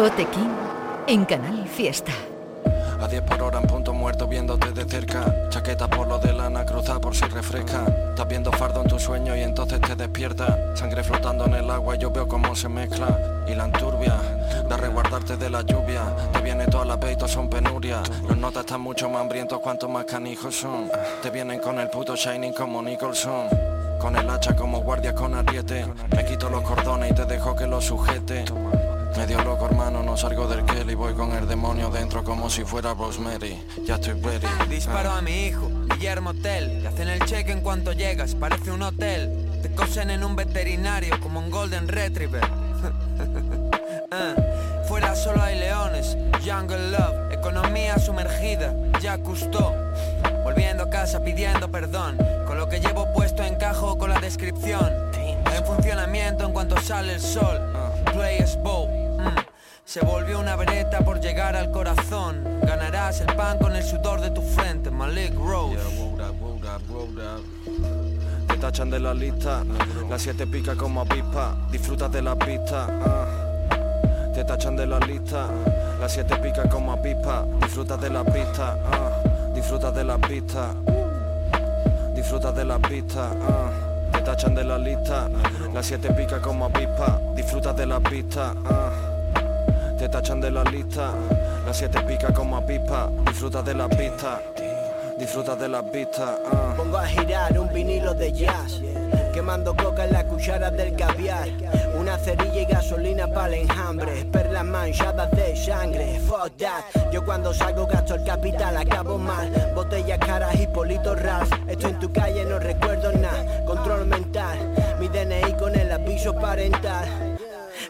Tote 0.00 0.24
King 0.30 0.48
en 1.08 1.26
Canal 1.26 1.68
Fiesta. 1.68 2.12
A 3.02 3.06
10 3.06 3.20
por 3.20 3.42
hora 3.42 3.60
en 3.60 3.66
punto 3.66 3.92
muerto 3.92 4.26
viéndote 4.26 4.72
de 4.72 4.86
cerca. 4.86 5.50
Chaqueta 5.50 5.88
por 5.88 6.08
lo 6.08 6.18
de 6.18 6.32
lana 6.32 6.64
cruzada 6.64 6.98
por 6.98 7.14
si 7.14 7.26
refresca. 7.26 7.84
Estás 8.08 8.26
viendo 8.26 8.50
fardo 8.50 8.80
en 8.80 8.88
tu 8.88 8.98
sueño 8.98 9.36
y 9.36 9.42
entonces 9.42 9.78
te 9.82 9.94
despierta. 9.94 10.74
Sangre 10.74 11.04
flotando 11.04 11.44
en 11.44 11.52
el 11.52 11.70
agua 11.70 11.96
y 11.96 11.98
yo 11.98 12.10
veo 12.10 12.26
cómo 12.26 12.56
se 12.56 12.70
mezcla. 12.70 13.44
Y 13.46 13.54
la 13.54 13.66
enturbia, 13.66 14.14
de 14.66 14.74
resguardarte 14.74 15.36
de 15.36 15.50
la 15.50 15.60
lluvia. 15.60 16.16
Te 16.32 16.40
viene 16.40 16.66
toda 16.68 16.86
la 16.86 16.98
peito, 16.98 17.28
son 17.28 17.50
penurias. 17.50 18.08
Los 18.26 18.38
notas 18.38 18.64
están 18.64 18.80
mucho 18.80 19.06
más 19.10 19.20
hambrientos 19.20 19.60
cuanto 19.60 19.86
más 19.86 20.06
canijos 20.06 20.56
son. 20.56 20.90
Te 21.22 21.28
vienen 21.28 21.60
con 21.60 21.78
el 21.78 21.90
puto 21.90 22.16
Shining 22.16 22.54
como 22.54 22.80
Nicholson. 22.80 23.48
Con 24.00 24.16
el 24.16 24.30
hacha 24.30 24.56
como 24.56 24.80
guardia 24.80 25.14
con 25.14 25.34
ariete. 25.34 25.84
Me 26.16 26.24
quito 26.24 26.48
los 26.48 26.62
cordones 26.62 27.10
y 27.10 27.14
te 27.14 27.26
dejo 27.26 27.54
que 27.54 27.66
lo 27.66 27.82
sujete 27.82 28.46
Medio 29.16 29.42
loco 29.42 29.66
hermano, 29.66 30.02
no 30.02 30.16
salgo 30.16 30.46
del 30.46 30.64
Kelly 30.64 30.94
Voy 30.94 31.14
con 31.14 31.32
el 31.32 31.46
demonio 31.46 31.90
dentro 31.90 32.22
como 32.24 32.48
si 32.48 32.64
fuera 32.64 32.94
Rosemary 32.94 33.60
Ya 33.84 33.96
estoy 33.96 34.14
ready 34.20 34.46
Disparo 34.68 35.10
a 35.10 35.20
mi 35.20 35.46
hijo, 35.46 35.70
Guillermo 35.94 36.32
Tell. 36.34 36.82
Te 36.82 36.88
hacen 36.88 37.08
el 37.08 37.20
cheque 37.26 37.52
en 37.52 37.60
cuanto 37.60 37.92
llegas, 37.92 38.34
parece 38.34 38.70
un 38.70 38.82
hotel. 38.82 39.60
Te 39.62 39.70
cosen 39.74 40.10
en 40.10 40.24
un 40.24 40.36
veterinario 40.36 41.18
como 41.20 41.40
un 41.40 41.50
Golden 41.50 41.88
Retriever. 41.88 42.42
Ah, 44.12 44.34
Fuera 44.88 45.14
solo 45.14 45.40
hay 45.40 45.56
leones, 45.56 46.16
Jungle 46.44 46.90
Love, 46.90 47.32
economía 47.32 47.96
sumergida, 48.00 48.74
ya 49.00 49.18
custó. 49.18 49.72
Volviendo 50.42 50.82
a 50.82 50.90
casa 50.90 51.22
pidiendo 51.22 51.70
perdón, 51.70 52.18
con 52.44 52.58
lo 52.58 52.68
que 52.68 52.80
llevo 52.80 53.06
puesto 53.12 53.44
encajo 53.44 53.96
con 53.98 54.10
la 54.10 54.18
descripción. 54.18 54.90
En 55.14 55.64
funcionamiento 55.64 56.44
en 56.44 56.52
cuanto 56.52 56.80
sale 56.80 57.14
el 57.14 57.20
sol, 57.20 57.60
Players 58.20 58.58
mm. 58.58 59.28
Se 59.86 60.04
volvió 60.04 60.40
una 60.40 60.54
vereta 60.54 60.98
por 61.00 61.20
llegar 61.20 61.56
al 61.56 61.70
corazón. 61.70 62.44
Ganarás 62.60 63.22
el 63.22 63.34
pan 63.34 63.56
con 63.56 63.74
el 63.74 63.82
sudor 63.82 64.20
de 64.20 64.30
tu 64.30 64.42
frente, 64.42 64.90
Malik 64.90 65.34
Rose. 65.34 65.78
Te 68.46 68.56
tachan 68.58 68.90
de 68.90 69.00
la 69.00 69.14
lista 69.14 69.64
Las 70.10 70.20
siete 70.20 70.46
pica 70.46 70.76
como 70.76 71.00
avispa 71.00 71.56
Disfrutas 71.72 72.12
de 72.12 72.20
la 72.20 72.36
pista 72.36 72.88
ah. 72.90 74.32
Te 74.34 74.44
tachan 74.44 74.76
de 74.76 74.86
la 74.86 74.98
lista 74.98 75.48
Las 75.98 76.12
siete 76.12 76.36
pica 76.36 76.68
como 76.68 76.92
avispa 76.92 77.46
Disfrutas 77.62 78.00
de 78.02 78.10
la 78.10 78.22
pista 78.22 78.76
ah. 78.92 79.52
Disfrutas 79.54 79.94
de 79.94 80.04
la 80.04 80.18
pista 80.18 80.74
Disfrutas 82.14 82.54
de 82.54 82.64
la 82.66 82.78
pista 82.78 83.30
ah. 83.48 83.89
Te 84.12 84.20
tachan 84.20 84.54
de 84.54 84.64
la 84.64 84.78
lista 84.78 85.28
Las 85.72 85.86
siete 85.86 86.10
pica 86.12 86.40
como 86.40 86.66
avispa 86.66 87.20
Disfrutas 87.34 87.76
de 87.76 87.86
la 87.86 88.00
pista 88.00 88.54
ah. 88.64 88.90
Te 89.98 90.08
tachan 90.08 90.40
de 90.40 90.50
la 90.50 90.64
lista 90.64 91.12
Las 91.66 91.76
siete 91.76 92.00
pica 92.02 92.32
como 92.32 92.56
avispa 92.56 93.10
Disfrutas 93.26 93.64
de 93.64 93.74
la 93.74 93.88
pista 93.88 94.40
Disfrutas 95.18 95.58
de 95.58 95.68
la 95.68 95.82
pista 95.82 96.38
ah. 96.52 96.74
Pongo 96.76 96.98
a 96.98 97.06
girar 97.06 97.58
un 97.58 97.72
vinilo 97.72 98.14
de 98.14 98.32
jazz 98.32 98.80
Quemando 99.32 99.74
coca 99.76 100.04
en 100.04 100.12
la 100.12 100.24
cuchara 100.24 100.70
del 100.70 100.96
caviar 100.96 101.48
Una 102.10 102.18
cerilla 102.18 102.62
y 102.62 102.64
gasolina 102.64 103.28
para 103.28 103.54
el 103.54 103.62
enjambre 103.62 104.24
Perlas 104.32 104.64
manchadas 104.64 105.30
de 105.30 105.54
sangre 105.54 106.18
Fuck 106.26 106.56
that 106.56 107.12
Yo 107.12 107.24
cuando 107.24 107.54
salgo 107.54 107.86
gasto 107.86 108.16
el 108.16 108.24
capital 108.24 108.76
Acabo 108.78 109.16
mal 109.16 109.48
Botellas 109.76 110.18
caras 110.18 110.58
y 110.58 110.66
politos 110.66 111.22
ras 111.22 111.48
Estoy 111.68 111.92
en 111.92 111.98
tu 112.00 112.12
calle 112.12 112.44
no 112.46 112.58
recuerdo 112.58 113.12
nada 113.12 113.64
Control 113.64 114.06
mental 114.06 114.58
Mi 114.98 115.06
DNI 115.06 115.52
con 115.56 115.76
el 115.76 115.92
aviso 115.92 116.34
parental 116.34 117.38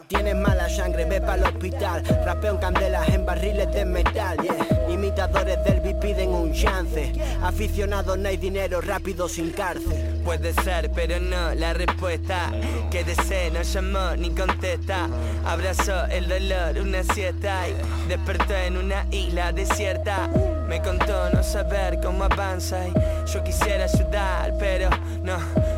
Tienes 0.07 0.35
mala 0.35 0.69
sangre, 0.69 1.03
ve 1.05 1.19
para 1.19 1.35
el 1.35 1.43
hospital. 1.43 2.03
Rapeo 2.25 2.53
en 2.53 2.57
candelas 2.59 3.09
en 3.09 3.25
barriles 3.25 3.71
de 3.73 3.83
metal, 3.83 4.37
yeah. 4.37 4.89
Imitadores 4.89 5.61
del 5.65 5.81
beat 5.81 5.99
piden 5.99 6.29
un 6.29 6.53
chance. 6.53 7.11
Aficionados 7.41 8.17
no 8.17 8.29
hay 8.29 8.37
dinero 8.37 8.79
rápido 8.79 9.27
sin 9.27 9.51
cárcel. 9.51 10.10
Puede 10.23 10.53
ser, 10.53 10.91
pero 10.91 11.19
no 11.19 11.53
la 11.55 11.73
respuesta. 11.73 12.51
Que 12.89 13.03
desee 13.03 13.51
no 13.51 13.61
llamó 13.61 14.15
ni 14.17 14.29
contesta. 14.31 15.07
Abrazó 15.45 16.05
el 16.05 16.27
dolor, 16.27 16.77
una 16.79 17.03
siesta 17.03 17.67
y 17.67 18.07
despertó 18.07 18.55
en 18.55 18.77
una 18.77 19.05
isla 19.11 19.51
desierta. 19.51 20.29
Me 20.67 20.81
contó 20.81 21.29
no 21.31 21.43
saber 21.43 21.99
cómo 22.01 22.23
avanza 22.23 22.87
y 22.87 22.93
yo 23.31 23.43
quisiera 23.43 23.85
ayudar, 23.85 24.53
pero 24.59 24.89
no, 25.23 25.37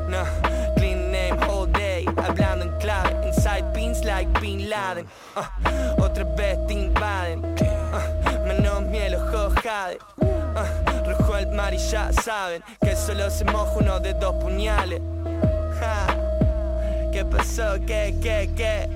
no. 0.09 0.23
Clean 0.75 1.11
name 1.11 1.37
all 1.49 1.71
day. 1.71 2.05
hablando 2.17 2.65
en 2.65 2.77
clave. 2.79 3.27
Inside 3.27 3.73
beans 3.73 4.03
like 4.03 4.27
Bin 4.39 4.69
Laden. 4.69 5.07
Uh, 5.35 6.01
otra 6.01 6.23
vez 6.35 6.57
te 6.67 6.73
invaden. 6.73 7.39
Uh, 7.39 8.47
menos 8.47 8.81
miel, 8.83 9.15
ojo 9.15 9.49
jade. 9.61 9.97
Uh, 10.21 10.92
rojo 11.03 11.37
el 11.37 11.47
mar 11.51 11.73
y 11.73 11.77
ya 11.77 12.11
saben 12.13 12.63
que 12.81 12.95
solo 12.95 13.29
se 13.29 13.45
moja 13.45 13.73
uno 13.79 13.99
de 13.99 14.13
dos 14.13 14.35
puñales. 14.35 15.01
¿Qué 17.11 17.23
pasó? 17.25 17.75
¿Qué, 17.85 18.15
qué, 18.21 18.49
qué? 18.55 18.89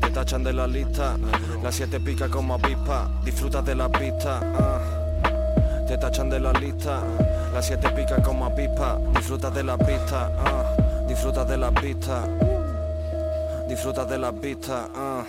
Te 0.00 0.10
tachan 0.10 0.42
de 0.42 0.52
la 0.52 0.66
lista, 0.66 1.16
las 1.62 1.74
siete 1.74 2.00
pica 2.00 2.28
como 2.28 2.54
avispa, 2.54 3.08
disfrutas 3.24 3.64
de 3.64 3.74
la 3.74 3.88
pista. 3.88 4.40
ah. 4.58 4.80
Te 5.86 5.96
tachan 5.98 6.28
de 6.28 6.40
la 6.40 6.52
lista, 6.52 7.00
las 7.54 7.66
siete 7.66 7.88
pica 7.90 8.20
como 8.22 8.46
avispa, 8.46 8.98
disfrutas 9.14 9.54
de 9.54 9.62
la 9.62 9.78
pista. 9.78 10.32
ah. 10.44 10.64
Disfrutas 11.06 11.46
de 11.48 11.56
la 11.56 11.70
pista, 11.70 12.24
disfrutas 13.68 14.08
de 14.08 14.18
la 14.18 14.32
pista. 14.32 14.88
ah. 14.94 15.24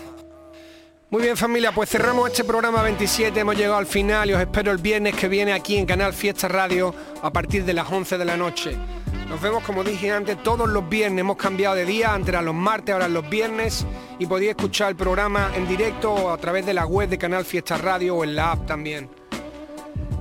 Muy 1.10 1.22
bien 1.22 1.38
familia, 1.38 1.72
pues 1.72 1.90
cerramos 1.90 2.30
este 2.30 2.44
programa 2.44 2.84
27, 2.84 3.40
hemos 3.40 3.56
llegado 3.56 3.78
al 3.78 3.86
final 3.86 4.30
y 4.30 4.34
os 4.34 4.42
espero 4.42 4.74
el 4.74 4.78
viernes 4.78 5.16
que 5.16 5.30
viene 5.30 5.54
aquí 5.54 5.78
en 5.78 5.86
Canal 5.86 6.14
Fiesta 6.14 6.50
Radio 6.50 6.94
a 7.22 7.32
partir 7.32 7.64
de 7.64 7.72
las 7.72 7.90
11 7.90 8.18
de 8.18 8.26
la 8.26 8.36
noche. 8.36 8.76
Nos 9.30 9.42
vemos 9.42 9.64
como 9.64 9.86
dije 9.86 10.12
antes 10.12 10.44
todos 10.44 10.68
los 10.68 10.90
viernes, 10.90 11.22
hemos 11.22 11.38
cambiado 11.38 11.76
de 11.76 11.86
día, 11.86 12.14
antes 12.14 12.28
eran 12.28 12.44
los 12.44 12.56
martes, 12.56 12.92
ahora 12.92 13.08
los 13.08 13.30
viernes 13.30 13.86
y 14.20 14.26
podéis 14.26 14.50
escuchar 14.50 14.90
el 14.90 14.98
programa 14.98 15.50
en 15.56 15.66
directo 15.66 16.12
o 16.12 16.30
a 16.30 16.38
través 16.38 16.66
de 16.66 16.74
la 16.74 16.86
web 16.86 17.08
de 17.08 17.18
Canal 17.18 17.46
Fiesta 17.46 17.78
Radio 17.78 18.18
o 18.18 18.26
en 18.26 18.36
la 18.36 18.52
app 18.52 18.66
también. 18.66 19.10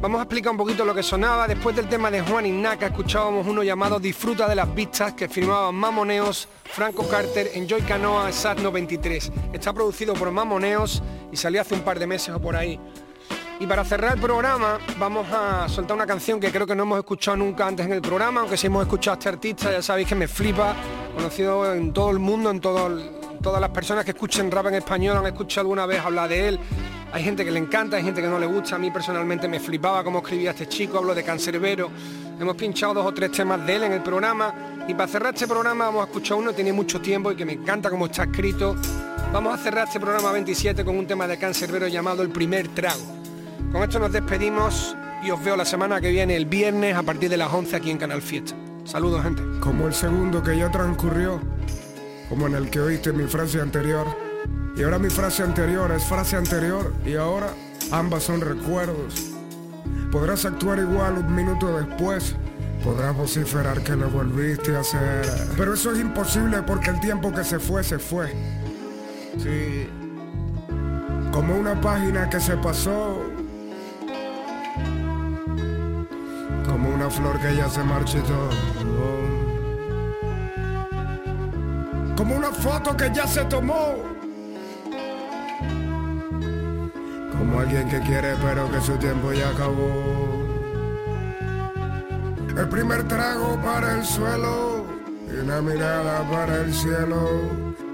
Vamos 0.00 0.18
a 0.20 0.22
explicar 0.24 0.52
un 0.52 0.58
poquito 0.58 0.84
lo 0.84 0.94
que 0.94 1.02
sonaba. 1.02 1.48
Después 1.48 1.74
del 1.74 1.88
tema 1.88 2.10
de 2.10 2.20
Juan 2.20 2.46
Ignaca 2.46 2.86
escuchábamos 2.86 3.46
uno 3.46 3.62
llamado 3.62 3.98
Disfruta 3.98 4.46
de 4.48 4.54
las 4.54 4.72
vistas 4.74 5.14
que 5.14 5.28
firmaban 5.28 5.74
Mamoneos, 5.74 6.48
Franco 6.64 7.08
Carter, 7.08 7.50
Enjoy 7.54 7.80
Canoa, 7.82 8.30
SAT 8.30 8.58
93. 8.60 9.32
Está 9.52 9.72
producido 9.72 10.14
por 10.14 10.30
Mamoneos 10.30 11.02
y 11.32 11.36
salió 11.36 11.60
hace 11.62 11.74
un 11.74 11.80
par 11.80 11.98
de 11.98 12.06
meses 12.06 12.28
o 12.34 12.40
por 12.40 12.54
ahí. 12.56 12.78
Y 13.58 13.66
para 13.66 13.84
cerrar 13.84 14.14
el 14.14 14.20
programa 14.20 14.78
vamos 14.98 15.26
a 15.32 15.66
soltar 15.68 15.96
una 15.96 16.06
canción 16.06 16.38
que 16.38 16.52
creo 16.52 16.66
que 16.66 16.74
no 16.76 16.82
hemos 16.82 16.98
escuchado 16.98 17.38
nunca 17.38 17.66
antes 17.66 17.86
en 17.86 17.92
el 17.92 18.02
programa, 18.02 18.42
aunque 18.42 18.58
sí 18.58 18.66
hemos 18.66 18.82
escuchado 18.82 19.14
a 19.14 19.18
este 19.18 19.28
artista, 19.30 19.72
ya 19.72 19.80
sabéis 19.80 20.08
que 20.08 20.14
me 20.14 20.28
flipa, 20.28 20.76
conocido 21.16 21.74
en 21.74 21.92
todo 21.94 22.10
el 22.10 22.18
mundo, 22.18 22.50
en 22.50 22.60
todo 22.60 22.86
el- 22.88 23.10
todas 23.46 23.60
las 23.60 23.70
personas 23.70 24.04
que 24.04 24.10
escuchen 24.10 24.50
rap 24.50 24.66
en 24.66 24.74
español 24.74 25.18
han 25.18 25.26
escuchado 25.26 25.66
alguna 25.66 25.86
vez 25.86 26.00
hablar 26.00 26.28
de 26.28 26.48
él. 26.48 26.58
Hay 27.12 27.22
gente 27.22 27.44
que 27.44 27.52
le 27.52 27.60
encanta, 27.60 27.96
hay 27.96 28.02
gente 28.02 28.20
que 28.20 28.26
no 28.26 28.40
le 28.40 28.46
gusta. 28.46 28.74
A 28.74 28.78
mí 28.80 28.90
personalmente 28.90 29.46
me 29.46 29.60
flipaba 29.60 30.02
cómo 30.02 30.18
escribía 30.18 30.50
este 30.50 30.66
chico, 30.66 30.98
hablo 30.98 31.14
de 31.14 31.22
Cancerbero. 31.22 31.88
Hemos 32.40 32.56
pinchado 32.56 32.94
dos 32.94 33.06
o 33.06 33.14
tres 33.14 33.30
temas 33.30 33.64
de 33.64 33.76
él 33.76 33.84
en 33.84 33.92
el 33.92 34.02
programa. 34.02 34.52
Y 34.88 34.94
para 34.94 35.06
cerrar 35.06 35.32
este 35.32 35.46
programa 35.46 35.84
vamos 35.84 36.00
a 36.02 36.04
escuchar 36.06 36.38
uno 36.38 36.50
que 36.50 36.56
tiene 36.56 36.72
mucho 36.72 37.00
tiempo 37.00 37.30
y 37.30 37.36
que 37.36 37.44
me 37.44 37.52
encanta 37.52 37.88
cómo 37.88 38.06
está 38.06 38.24
escrito. 38.24 38.74
Vamos 39.32 39.54
a 39.54 39.62
cerrar 39.62 39.86
este 39.86 40.00
programa 40.00 40.32
27 40.32 40.84
con 40.84 40.98
un 40.98 41.06
tema 41.06 41.28
de 41.28 41.38
Cancerbero 41.38 41.86
llamado 41.86 42.24
El 42.24 42.30
primer 42.30 42.66
trago. 42.74 43.04
Con 43.70 43.80
esto 43.80 44.00
nos 44.00 44.10
despedimos 44.10 44.96
y 45.22 45.30
os 45.30 45.40
veo 45.44 45.54
la 45.56 45.64
semana 45.64 46.00
que 46.00 46.10
viene, 46.10 46.34
el 46.34 46.46
viernes, 46.46 46.96
a 46.96 47.04
partir 47.04 47.30
de 47.30 47.36
las 47.36 47.52
11 47.52 47.76
aquí 47.76 47.92
en 47.92 47.98
Canal 47.98 48.22
Fiesta. 48.22 48.56
Saludos, 48.82 49.22
gente. 49.22 49.40
Como 49.60 49.86
el 49.86 49.94
segundo 49.94 50.42
que 50.42 50.58
ya 50.58 50.68
transcurrió, 50.68 51.40
como 52.28 52.46
en 52.46 52.54
el 52.54 52.70
que 52.70 52.80
oíste 52.80 53.12
mi 53.12 53.24
frase 53.24 53.60
anterior. 53.60 54.06
Y 54.76 54.82
ahora 54.82 54.98
mi 54.98 55.10
frase 55.10 55.42
anterior 55.42 55.90
es 55.92 56.04
frase 56.04 56.36
anterior 56.36 56.92
y 57.04 57.14
ahora 57.14 57.48
ambas 57.90 58.24
son 58.24 58.40
recuerdos. 58.40 59.32
Podrás 60.10 60.44
actuar 60.44 60.78
igual 60.78 61.18
un 61.18 61.34
minuto 61.34 61.78
después. 61.78 62.34
Podrás 62.84 63.16
vociferar 63.16 63.82
que 63.82 63.96
lo 63.96 64.10
volviste 64.10 64.76
a 64.76 64.80
hacer. 64.80 65.26
Pero 65.56 65.74
eso 65.74 65.92
es 65.92 66.00
imposible 66.00 66.62
porque 66.62 66.90
el 66.90 67.00
tiempo 67.00 67.32
que 67.32 67.42
se 67.42 67.58
fue, 67.58 67.82
se 67.82 67.98
fue. 67.98 68.32
Sí. 69.38 69.88
Como 71.32 71.56
una 71.56 71.80
página 71.80 72.28
que 72.30 72.40
se 72.40 72.56
pasó. 72.56 73.22
Como 76.66 76.90
una 76.90 77.10
flor 77.10 77.40
que 77.40 77.56
ya 77.56 77.68
se 77.68 77.82
marchitó. 77.82 78.50
Como 82.26 82.38
una 82.38 82.50
foto 82.50 82.96
que 82.96 83.08
ya 83.14 83.24
se 83.24 83.44
tomó. 83.44 83.94
Como 87.38 87.60
alguien 87.60 87.88
que 87.88 88.00
quiere 88.00 88.34
pero 88.42 88.68
que 88.68 88.80
su 88.80 88.96
tiempo 88.96 89.32
ya 89.32 89.48
acabó. 89.50 90.44
El 92.48 92.68
primer 92.68 93.06
trago 93.06 93.56
para 93.62 93.94
el 93.94 94.04
suelo 94.04 94.86
y 95.32 95.36
una 95.36 95.62
mirada 95.62 96.28
para 96.28 96.62
el 96.62 96.74
cielo. 96.74 97.30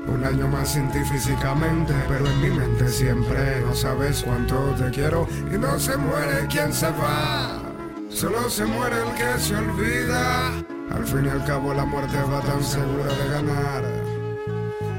Un 0.06 0.24
año 0.24 0.48
más 0.48 0.70
sin 0.70 0.90
ti 0.90 1.00
físicamente, 1.04 1.92
pero 2.08 2.26
en 2.26 2.40
mi 2.40 2.50
mente 2.52 2.88
siempre 2.88 3.60
no 3.60 3.74
sabes 3.74 4.22
cuánto 4.22 4.56
te 4.78 4.90
quiero 4.92 5.28
y 5.52 5.58
no 5.58 5.78
se 5.78 5.94
muere 5.98 6.46
quien 6.48 6.72
se 6.72 6.86
va. 6.86 7.60
Solo 8.08 8.48
se 8.48 8.64
muere 8.64 8.96
el 8.96 9.12
que 9.14 9.38
se 9.38 9.56
olvida. 9.56 10.52
Al 10.90 11.04
fin 11.04 11.26
y 11.26 11.28
al 11.28 11.44
cabo 11.44 11.74
la 11.74 11.84
muerte 11.84 12.16
va 12.22 12.40
tan 12.40 12.64
segura 12.64 13.12
de 13.12 13.28
ganar. 13.28 13.91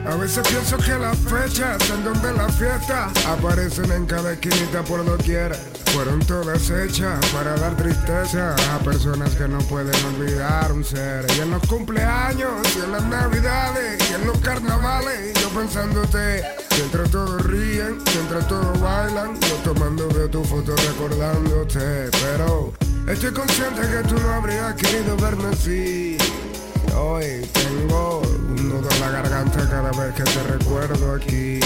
A 0.06 0.16
veces 0.16 0.46
pienso 0.48 0.78
que 0.78 0.98
las 1.00 1.18
fechas 1.18 1.90
en 1.90 2.04
donde 2.04 2.34
las 2.34 2.54
fiestas 2.56 3.26
aparecen 3.26 3.90
en 3.92 4.06
cada 4.06 4.34
esquinita 4.34 4.84
por 4.84 5.04
doquiera. 5.06 5.56
Fueron 5.94 6.20
todas 6.22 6.70
hechas 6.70 7.24
para 7.28 7.56
dar 7.56 7.78
tristeza 7.78 8.56
a 8.74 8.80
personas 8.80 9.34
que 9.36 9.48
no 9.48 9.60
pueden 9.60 9.96
olvidar 10.06 10.72
un 10.74 10.84
ser. 10.84 11.26
Y 11.38 11.42
en 11.42 11.52
los 11.52 11.62
cumpleaños, 11.68 12.76
y 12.76 12.80
en 12.80 12.92
las 12.92 13.06
navidades, 13.06 14.10
y 14.10 14.14
en 14.16 14.28
los 14.28 14.38
carnavales, 14.40 15.34
yo 15.42 15.50
pensándote. 15.50 16.44
Entre 16.82 17.04
todos 17.10 17.46
ríen, 17.46 17.98
entre 18.20 18.42
todos 18.50 18.82
bailan, 18.82 19.40
yo 19.40 19.56
tomando 19.64 20.10
veo 20.10 20.30
tu 20.30 20.44
foto 20.44 20.76
recordándote. 20.76 22.10
Pero 22.12 22.74
estoy 23.08 23.32
consciente 23.32 23.82
que 23.82 24.10
tú 24.10 24.16
no 24.20 24.34
habrías 24.34 24.74
querido 24.74 25.16
verme 25.16 25.50
así. 25.54 26.18
Hoy 26.96 27.48
tengo 27.54 28.23
la 29.04 29.12
garganta 29.12 29.70
cada 29.70 29.92
vez 29.92 30.14
que 30.16 30.24
te 30.24 30.44
recuerdo 30.44 31.16
aquí. 31.16 31.60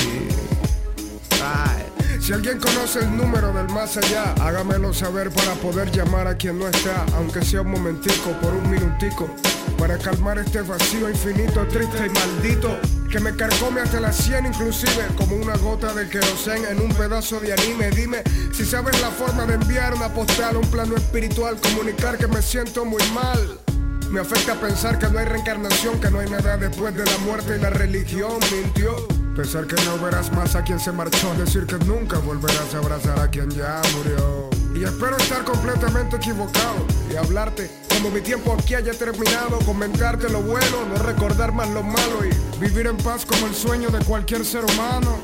Ay, 1.43 1.85
Si 2.19 2.33
alguien 2.33 2.59
conoce 2.59 2.99
el 2.99 3.15
número 3.15 3.53
del 3.53 3.69
más 3.69 3.95
allá, 3.95 4.33
hágamelo 4.41 4.91
saber 4.91 5.29
para 5.29 5.53
poder 5.53 5.91
llamar 5.91 6.27
a 6.27 6.35
quien 6.35 6.57
no 6.57 6.67
está, 6.67 7.05
aunque 7.15 7.45
sea 7.45 7.61
un 7.61 7.71
momentico, 7.71 8.31
por 8.41 8.53
un 8.53 8.69
minutico, 8.69 9.29
para 9.77 9.97
calmar 9.97 10.39
este 10.39 10.61
vacío 10.61 11.09
infinito, 11.09 11.65
triste 11.67 12.07
y 12.07 12.09
maldito, 12.09 12.75
que 13.09 13.19
me 13.19 13.35
carcome 13.35 13.81
hasta 13.81 14.01
la 14.01 14.11
sien 14.11 14.45
inclusive, 14.47 15.05
como 15.15 15.35
una 15.35 15.55
gota 15.57 15.93
de 15.93 16.09
querosén 16.09 16.65
en 16.65 16.81
un 16.81 16.89
pedazo 16.89 17.39
de 17.39 17.53
anime. 17.53 17.91
Dime 17.91 18.23
si 18.51 18.65
sabes 18.65 18.99
la 18.99 19.11
forma 19.11 19.45
de 19.45 19.53
enviar 19.53 19.93
una 19.93 20.09
postal 20.09 20.55
a 20.55 20.59
un 20.59 20.69
plano 20.71 20.95
espiritual, 20.95 21.57
comunicar 21.61 22.17
que 22.17 22.27
me 22.27 22.41
siento 22.41 22.83
muy 22.83 23.03
mal. 23.13 23.66
Me 24.12 24.22
afecta 24.22 24.55
pensar 24.55 24.97
que 24.97 25.08
no 25.10 25.20
hay 25.20 25.26
reencarnación, 25.26 25.99
que 25.99 26.10
no 26.10 26.20
hay 26.20 26.30
nada 26.30 26.58
después 26.58 26.95
de 26.95 27.05
la 27.05 27.18
muerte 27.20 27.58
y 27.58 27.62
la 27.62 27.70
religión 27.70 28.39
mintió. 28.51 28.95
Pensar 29.36 29.68
que 29.68 29.76
no 29.84 29.97
verás 29.97 30.32
más 30.32 30.55
a 30.55 30.64
quien 30.64 30.80
se 30.80 30.91
marchó, 30.91 31.34
decir 31.36 31.66
que 31.66 31.78
nunca 31.86 32.18
volverás 32.20 32.74
a 32.74 32.78
abrazar 32.78 33.20
a 33.20 33.30
quien 33.30 33.49
ya 33.51 33.82
murió. 33.95 34.49
Y 34.74 34.84
espero 34.84 35.18
estar 35.18 35.43
completamente 35.43 36.16
equivocado 36.16 36.86
y 37.12 37.16
hablarte 37.16 37.70
cuando 37.89 38.12
mi 38.12 38.22
tiempo 38.22 38.53
aquí 38.53 38.76
haya 38.76 38.93
terminado, 38.93 39.60
comentarte 39.66 40.30
lo 40.30 40.41
bueno, 40.41 40.86
no 40.88 40.95
recordar 41.01 41.51
más 41.51 41.68
lo 41.70 41.82
malo 41.84 42.24
y 42.24 42.60
vivir 42.60 42.88
en 42.88 42.97
paz 42.97 43.26
como 43.26 43.47
el 43.47 43.55
sueño 43.55 43.89
de 43.89 44.05
cualquier 44.05 44.45
ser 44.45 44.64
humano. 44.64 45.18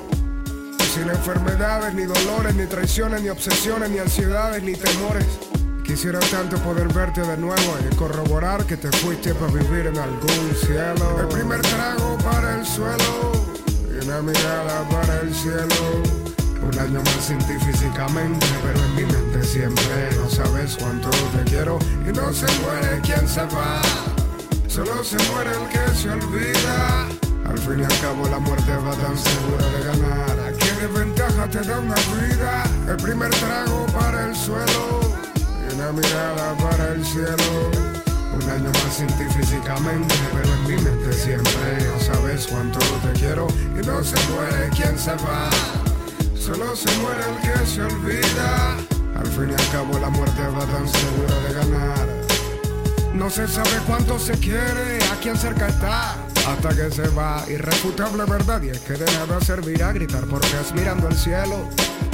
Sin 0.93 1.09
enfermedades, 1.09 1.93
ni 1.93 2.03
dolores, 2.03 2.55
ni 2.55 2.65
traiciones, 2.65 3.21
ni 3.21 3.29
obsesiones, 3.29 3.89
ni 3.91 3.99
ansiedades, 3.99 4.61
ni 4.61 4.73
temores. 4.73 5.25
Quisiera 5.83 6.19
tanto 6.31 6.55
poder 6.59 6.87
verte 6.93 7.21
de 7.21 7.35
nuevo 7.35 7.77
y 7.91 7.95
corroborar 7.95 8.65
que 8.65 8.77
te 8.77 8.89
fuiste 8.89 9.35
para 9.35 9.51
vivir 9.51 9.87
en 9.87 9.97
algún 9.97 10.55
cielo. 10.65 11.19
El 11.19 11.27
primer 11.27 11.61
trago 11.61 12.17
para 12.19 12.55
el 12.55 12.65
suelo 12.65 13.33
y 13.91 14.05
una 14.05 14.21
mirada 14.21 14.87
para 14.89 15.19
el 15.19 15.35
cielo. 15.35 16.01
Un 16.61 16.79
año 16.79 17.01
más 17.03 17.25
sin 17.25 17.37
ti 17.39 17.53
físicamente, 17.65 18.47
pero 18.63 18.79
en 18.79 18.95
mi 18.95 19.03
mente 19.03 19.43
siempre 19.43 20.09
no 20.15 20.29
sabes 20.29 20.77
cuánto 20.79 21.09
te 21.09 21.43
quiero 21.51 21.77
y 22.07 22.13
no 22.13 22.31
se 22.31 22.45
muere 22.61 23.01
quien 23.01 23.27
se 23.27 23.41
va. 23.41 23.81
Solo 24.69 25.03
se 25.03 25.17
muere 25.31 25.51
el 25.51 25.67
que 25.67 25.95
se 25.95 26.09
olvida. 26.09 27.07
Al 27.45 27.59
fin 27.59 27.81
y 27.81 27.83
al 27.83 27.99
cabo 27.99 28.25
la 28.29 28.39
muerte 28.39 28.71
va 28.77 28.95
tan 28.95 29.17
segura 29.17 29.67
de 29.67 29.83
ganar. 29.83 30.39
¿A 30.47 30.53
qué 30.53 30.71
desventaja 30.81 31.49
te 31.49 31.61
da 31.61 31.79
una 31.79 31.95
vida? 31.95 32.63
El 32.87 32.97
primer 32.97 33.29
trago 33.31 33.85
para 33.87 34.29
el 34.29 34.35
suelo 34.35 35.02
una 35.75 35.91
mirada 35.91 36.55
para 36.57 36.93
el 36.93 37.05
cielo. 37.05 37.71
Un 38.35 38.49
año 38.49 38.71
más 38.71 38.95
sin 38.95 39.09
físicamente, 39.09 40.15
pero 40.33 40.53
en 40.53 40.63
mi 40.63 40.81
mente 40.81 41.13
siempre 41.13 41.87
no 41.87 41.99
sabes 41.99 42.47
cuánto 42.47 42.79
te 42.79 43.19
quiero 43.19 43.47
y 43.49 43.85
no 43.85 44.03
se 44.03 44.15
muere 44.31 44.69
quien 44.75 44.97
se 44.97 45.11
va. 45.11 45.49
Solo 46.35 46.75
se 46.75 46.91
muere 46.97 47.21
el 47.29 47.37
que 47.41 47.65
se 47.65 47.81
olvida. 47.81 48.77
Al 49.15 49.27
fin 49.27 49.49
y 49.49 49.53
al 49.53 49.69
cabo 49.71 49.99
la 49.99 50.09
muerte 50.09 50.41
va 50.47 50.65
tan 50.65 50.87
segura 50.87 51.39
de 51.47 51.53
ganar. 51.53 52.07
No 53.13 53.29
se 53.29 53.47
sabe 53.47 53.79
cuánto 53.85 54.17
se 54.19 54.33
quiere, 54.33 54.99
a 55.11 55.15
quién 55.21 55.37
cerca 55.37 55.67
está. 55.67 56.32
Hasta 56.47 56.69
que 56.69 56.91
se 56.91 57.07
va, 57.09 57.43
irrefutable 57.49 58.25
verdad. 58.25 58.61
Y 58.61 58.69
es 58.69 58.79
que 58.79 58.93
de 58.93 59.05
nada 59.05 59.39
servirá 59.39 59.93
gritar 59.93 60.25
porque 60.25 60.59
es 60.61 60.73
mirando 60.73 61.07
el 61.07 61.15
cielo. 61.15 61.69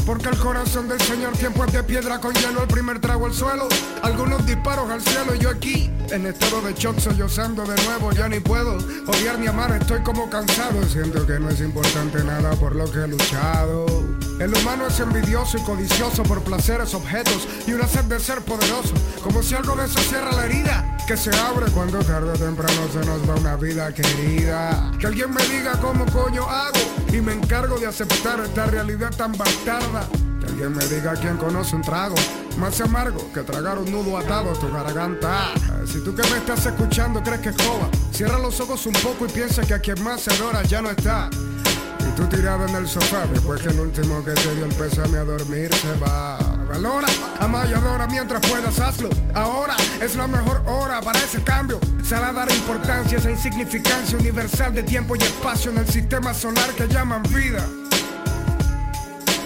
Porque 0.05 0.29
el 0.29 0.37
corazón 0.37 0.87
del 0.87 0.99
Señor 1.01 1.33
tiempo 1.33 1.65
es 1.65 1.73
de 1.73 1.83
piedra 1.83 2.19
con 2.19 2.33
hielo, 2.33 2.61
el 2.63 2.67
primer 2.67 2.99
trago 2.99 3.25
al 3.27 3.33
suelo, 3.33 3.67
algunos 4.01 4.45
disparos 4.45 4.89
al 4.89 5.01
cielo 5.01 5.35
y 5.35 5.39
yo 5.39 5.49
aquí, 5.49 5.91
en 6.09 6.25
estado 6.25 6.61
de 6.61 6.73
shock 6.73 6.97
sollozando 6.99 7.63
de 7.63 7.75
nuevo, 7.83 8.11
ya 8.11 8.27
ni 8.27 8.39
puedo 8.39 8.77
odiar 9.05 9.37
ni 9.37 9.45
amar, 9.45 9.71
estoy 9.79 10.01
como 10.01 10.27
cansado, 10.27 10.81
siento 10.87 11.27
que 11.27 11.39
no 11.39 11.49
es 11.49 11.61
importante 11.61 12.23
nada 12.23 12.51
por 12.51 12.75
lo 12.75 12.91
que 12.91 12.99
he 12.99 13.07
luchado. 13.07 13.85
El 14.39 14.55
humano 14.55 14.87
es 14.87 14.97
envidioso 15.01 15.57
y 15.57 15.61
codicioso 15.63 16.23
por 16.23 16.41
placeres, 16.41 16.93
objetos 16.93 17.45
y 17.67 17.73
una 17.73 17.85
sed 17.87 18.05
de 18.05 18.21
ser 18.21 18.39
poderoso, 18.41 18.93
como 19.21 19.43
si 19.43 19.53
algo 19.53 19.75
de 19.75 19.85
eso 19.85 19.99
cierra 19.99 20.31
la 20.31 20.45
herida, 20.45 20.97
que 21.05 21.17
se 21.17 21.29
abre 21.35 21.69
cuando 21.71 21.99
tarde 21.99 22.31
o 22.31 22.37
temprano 22.37 22.87
se 22.93 23.05
nos 23.05 23.29
va 23.29 23.35
una 23.35 23.57
vida 23.57 23.93
querida. 23.93 24.91
Que 24.97 25.07
alguien 25.07 25.31
me 25.31 25.43
diga 25.43 25.73
cómo 25.81 26.05
coño 26.05 26.49
hago 26.49 26.79
y 27.11 27.19
me 27.19 27.33
encargo 27.33 27.77
de 27.79 27.87
aceptar 27.87 28.39
esta 28.39 28.65
realidad 28.67 29.11
tan 29.15 29.33
bastarda. 29.33 30.07
Que 30.39 30.45
alguien 30.45 30.73
me 30.73 30.85
diga 30.85 31.13
quién 31.15 31.35
conoce 31.35 31.75
un 31.75 31.81
trago 31.81 32.15
más 32.57 32.79
amargo 32.81 33.31
que 33.33 33.41
tragar 33.41 33.77
un 33.77 33.91
nudo 33.91 34.17
atado 34.17 34.51
a 34.51 34.53
tu 34.53 34.71
garganta. 34.71 35.51
Si 35.85 36.01
tú 36.03 36.15
que 36.15 36.21
me 36.29 36.37
estás 36.37 36.65
escuchando 36.65 37.21
crees 37.21 37.41
que 37.41 37.49
es 37.49 37.55
cierra 38.11 38.39
los 38.39 38.59
ojos 38.61 38.85
un 38.85 38.93
poco 38.93 39.25
y 39.25 39.29
piensa 39.29 39.63
que 39.63 39.73
a 39.73 39.79
quien 39.79 40.01
más 40.01 40.21
se 40.21 40.31
adora 40.33 40.63
ya 40.63 40.81
no 40.81 40.89
está. 40.91 41.29
Y 42.09 42.11
tú 42.13 42.25
tirado 42.25 42.65
en 42.65 42.75
el 42.75 42.87
sofá 42.87 43.27
después 43.31 43.61
que 43.61 43.69
el 43.69 43.79
último 43.79 44.23
que 44.25 44.31
te 44.31 44.55
dio 44.55 44.65
el 44.65 44.73
pésame 44.73 45.19
a 45.19 45.23
dormir 45.23 45.69
se 45.75 45.93
va. 45.99 46.39
Valora, 46.67 47.07
ama 47.39 47.65
mientras 48.09 48.41
puedas 48.47 48.79
hazlo. 48.79 49.09
Ahora 49.35 49.75
es 50.01 50.15
la 50.15 50.27
mejor 50.27 50.63
hora 50.65 51.01
para 51.01 51.19
ese 51.19 51.41
cambio. 51.43 51.79
Será 52.03 52.33
dar 52.33 52.51
importancia 52.51 53.17
a 53.17 53.21
esa 53.21 53.29
insignificancia 53.29 54.17
universal 54.17 54.73
de 54.73 54.83
tiempo 54.83 55.15
y 55.15 55.19
espacio 55.19 55.71
en 55.71 55.77
el 55.77 55.87
sistema 55.87 56.33
solar 56.33 56.71
que 56.71 56.87
llaman 56.87 57.21
vida. 57.23 57.63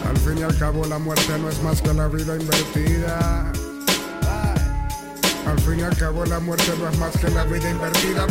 Al 0.09 0.17
fin 0.17 0.37
y 0.37 0.43
al 0.43 0.57
cabo 0.57 0.85
la 0.85 0.99
muerte 0.99 1.37
no 1.39 1.49
es 1.49 1.61
más 1.63 1.81
que 1.81 1.93
la 1.93 2.07
vida 2.07 2.35
invertida. 2.35 3.51
Al 5.45 5.59
fin 5.59 5.79
y 5.79 5.83
al 5.83 5.97
cabo 5.97 6.25
la 6.25 6.39
muerte 6.39 6.71
no 6.79 6.87
es 6.87 6.97
más 6.97 7.11
que 7.17 7.29
la 7.29 7.43
vida 7.43 7.69
invertida. 7.69 8.25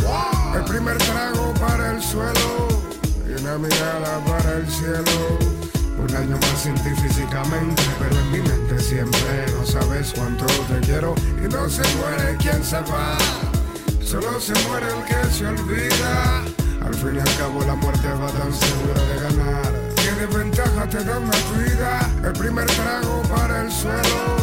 El 0.55 0.63
primer 0.65 0.97
trago 0.97 1.53
para 1.59 1.91
el 1.91 2.01
suelo 2.01 2.82
una 3.43 3.57
mirada 3.57 4.23
para 4.25 4.57
el 4.57 4.67
cielo. 4.69 5.37
Un 5.99 6.15
año 6.15 6.37
más 6.37 6.61
sin 6.61 6.75
ti 6.75 6.89
físicamente, 7.01 7.83
pero 7.99 8.17
en 8.17 8.31
mi 8.31 8.39
mente 8.39 8.79
siempre 8.79 9.45
no 9.53 9.65
sabes 9.65 10.13
cuánto 10.15 10.45
te 10.45 10.79
quiero 10.85 11.13
y 11.43 11.47
no 11.49 11.69
se 11.69 11.81
muere 11.97 12.37
quien 12.37 12.63
se 12.63 12.77
va. 12.77 13.17
Solo 14.01 14.39
se 14.39 14.53
muere 14.67 14.87
el 14.87 15.03
que 15.03 15.33
se 15.33 15.45
olvida. 15.45 16.43
Al 16.85 16.93
fin 16.95 17.15
y 17.15 17.19
al 17.19 17.37
cabo 17.37 17.61
la 17.65 17.75
muerte 17.75 18.07
va 18.07 18.27
tan 18.31 18.53
segura 18.53 19.01
de 19.09 19.19
ganar. 19.21 19.71
¿Qué 19.95 20.11
desventaja 20.25 20.89
te 20.89 21.03
da 21.03 21.19
una 21.19 21.37
vida? 21.57 22.11
El 22.23 22.33
primer 22.33 22.65
trago 22.65 23.21
para 23.23 23.63
el 23.63 23.71
suelo 23.71 24.37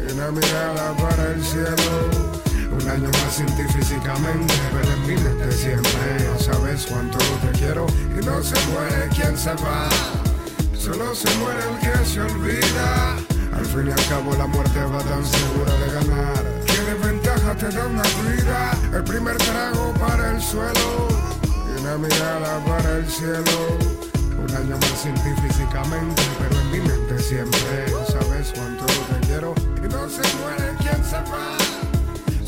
y 0.00 0.12
una 0.12 0.30
mirada 0.30 0.96
para 0.96 1.32
el 1.32 1.44
cielo. 1.44 2.35
Un 2.72 2.88
año 2.88 3.08
más 3.08 3.34
sin 3.34 3.46
ti 3.46 3.62
físicamente, 3.72 4.54
pero 4.72 4.92
en 4.92 5.02
mi 5.06 5.22
mente 5.22 5.52
siempre 5.52 6.28
no 6.30 6.38
sabes 6.38 6.86
cuánto 6.86 7.18
te 7.18 7.58
quiero 7.58 7.86
y 8.18 8.24
no 8.24 8.42
se 8.42 8.56
muere 8.68 9.08
quien 9.14 9.36
se 9.36 9.50
va. 9.54 9.88
Solo 10.78 11.14
se 11.14 11.28
muere 11.36 11.60
el 11.60 11.78
que 11.78 12.04
se 12.04 12.20
olvida. 12.20 13.16
Al 13.56 13.64
fin 13.64 13.88
y 13.88 13.90
al 13.90 14.06
cabo 14.08 14.34
la 14.36 14.46
muerte 14.46 14.78
va 14.84 14.98
tan 14.98 15.24
segura 15.24 15.72
de 15.72 15.92
ganar. 15.92 16.44
¿Qué 16.66 16.80
desventaja 16.82 17.54
te 17.56 17.70
da 17.70 17.86
una 17.86 18.02
vida? 18.02 18.78
El 18.92 19.04
primer 19.04 19.36
trago 19.38 19.92
para 19.94 20.32
el 20.32 20.42
suelo 20.42 21.08
y 21.50 21.80
una 21.80 21.96
mirada 21.96 22.64
para 22.66 22.98
el 22.98 23.08
cielo. 23.08 23.78
Un 24.38 24.54
año 24.54 24.76
más 24.76 25.00
sin 25.02 25.14
ti 25.14 25.30
físicamente, 25.42 26.22
pero 26.38 26.60
en 26.60 26.70
mi 26.70 26.80
mente 26.80 27.18
siempre 27.18 27.86
sabes 28.06 28.52
cuánto 28.54 28.84
te 28.84 29.26
quiero 29.26 29.54
y 29.78 29.88
no 29.88 30.08
se 30.08 30.22
muere 30.36 30.74
quien 30.78 31.02
se 31.02 31.16
va. 31.16 31.65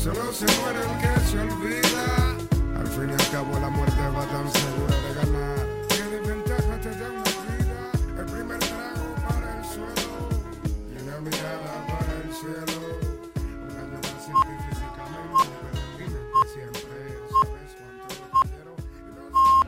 Solo 0.01 0.31
se 0.31 0.45
muere 0.61 0.79
el 0.79 0.97
que 1.01 1.19
se 1.27 1.39
olvida. 1.41 2.37
Al 2.79 2.87
fin 2.87 3.09
y 3.09 3.11
al 3.11 3.29
cabo 3.31 3.59
la 3.59 3.69
muerte 3.69 4.01
va 4.15 4.25
tan 4.27 4.49
segura 4.49 4.88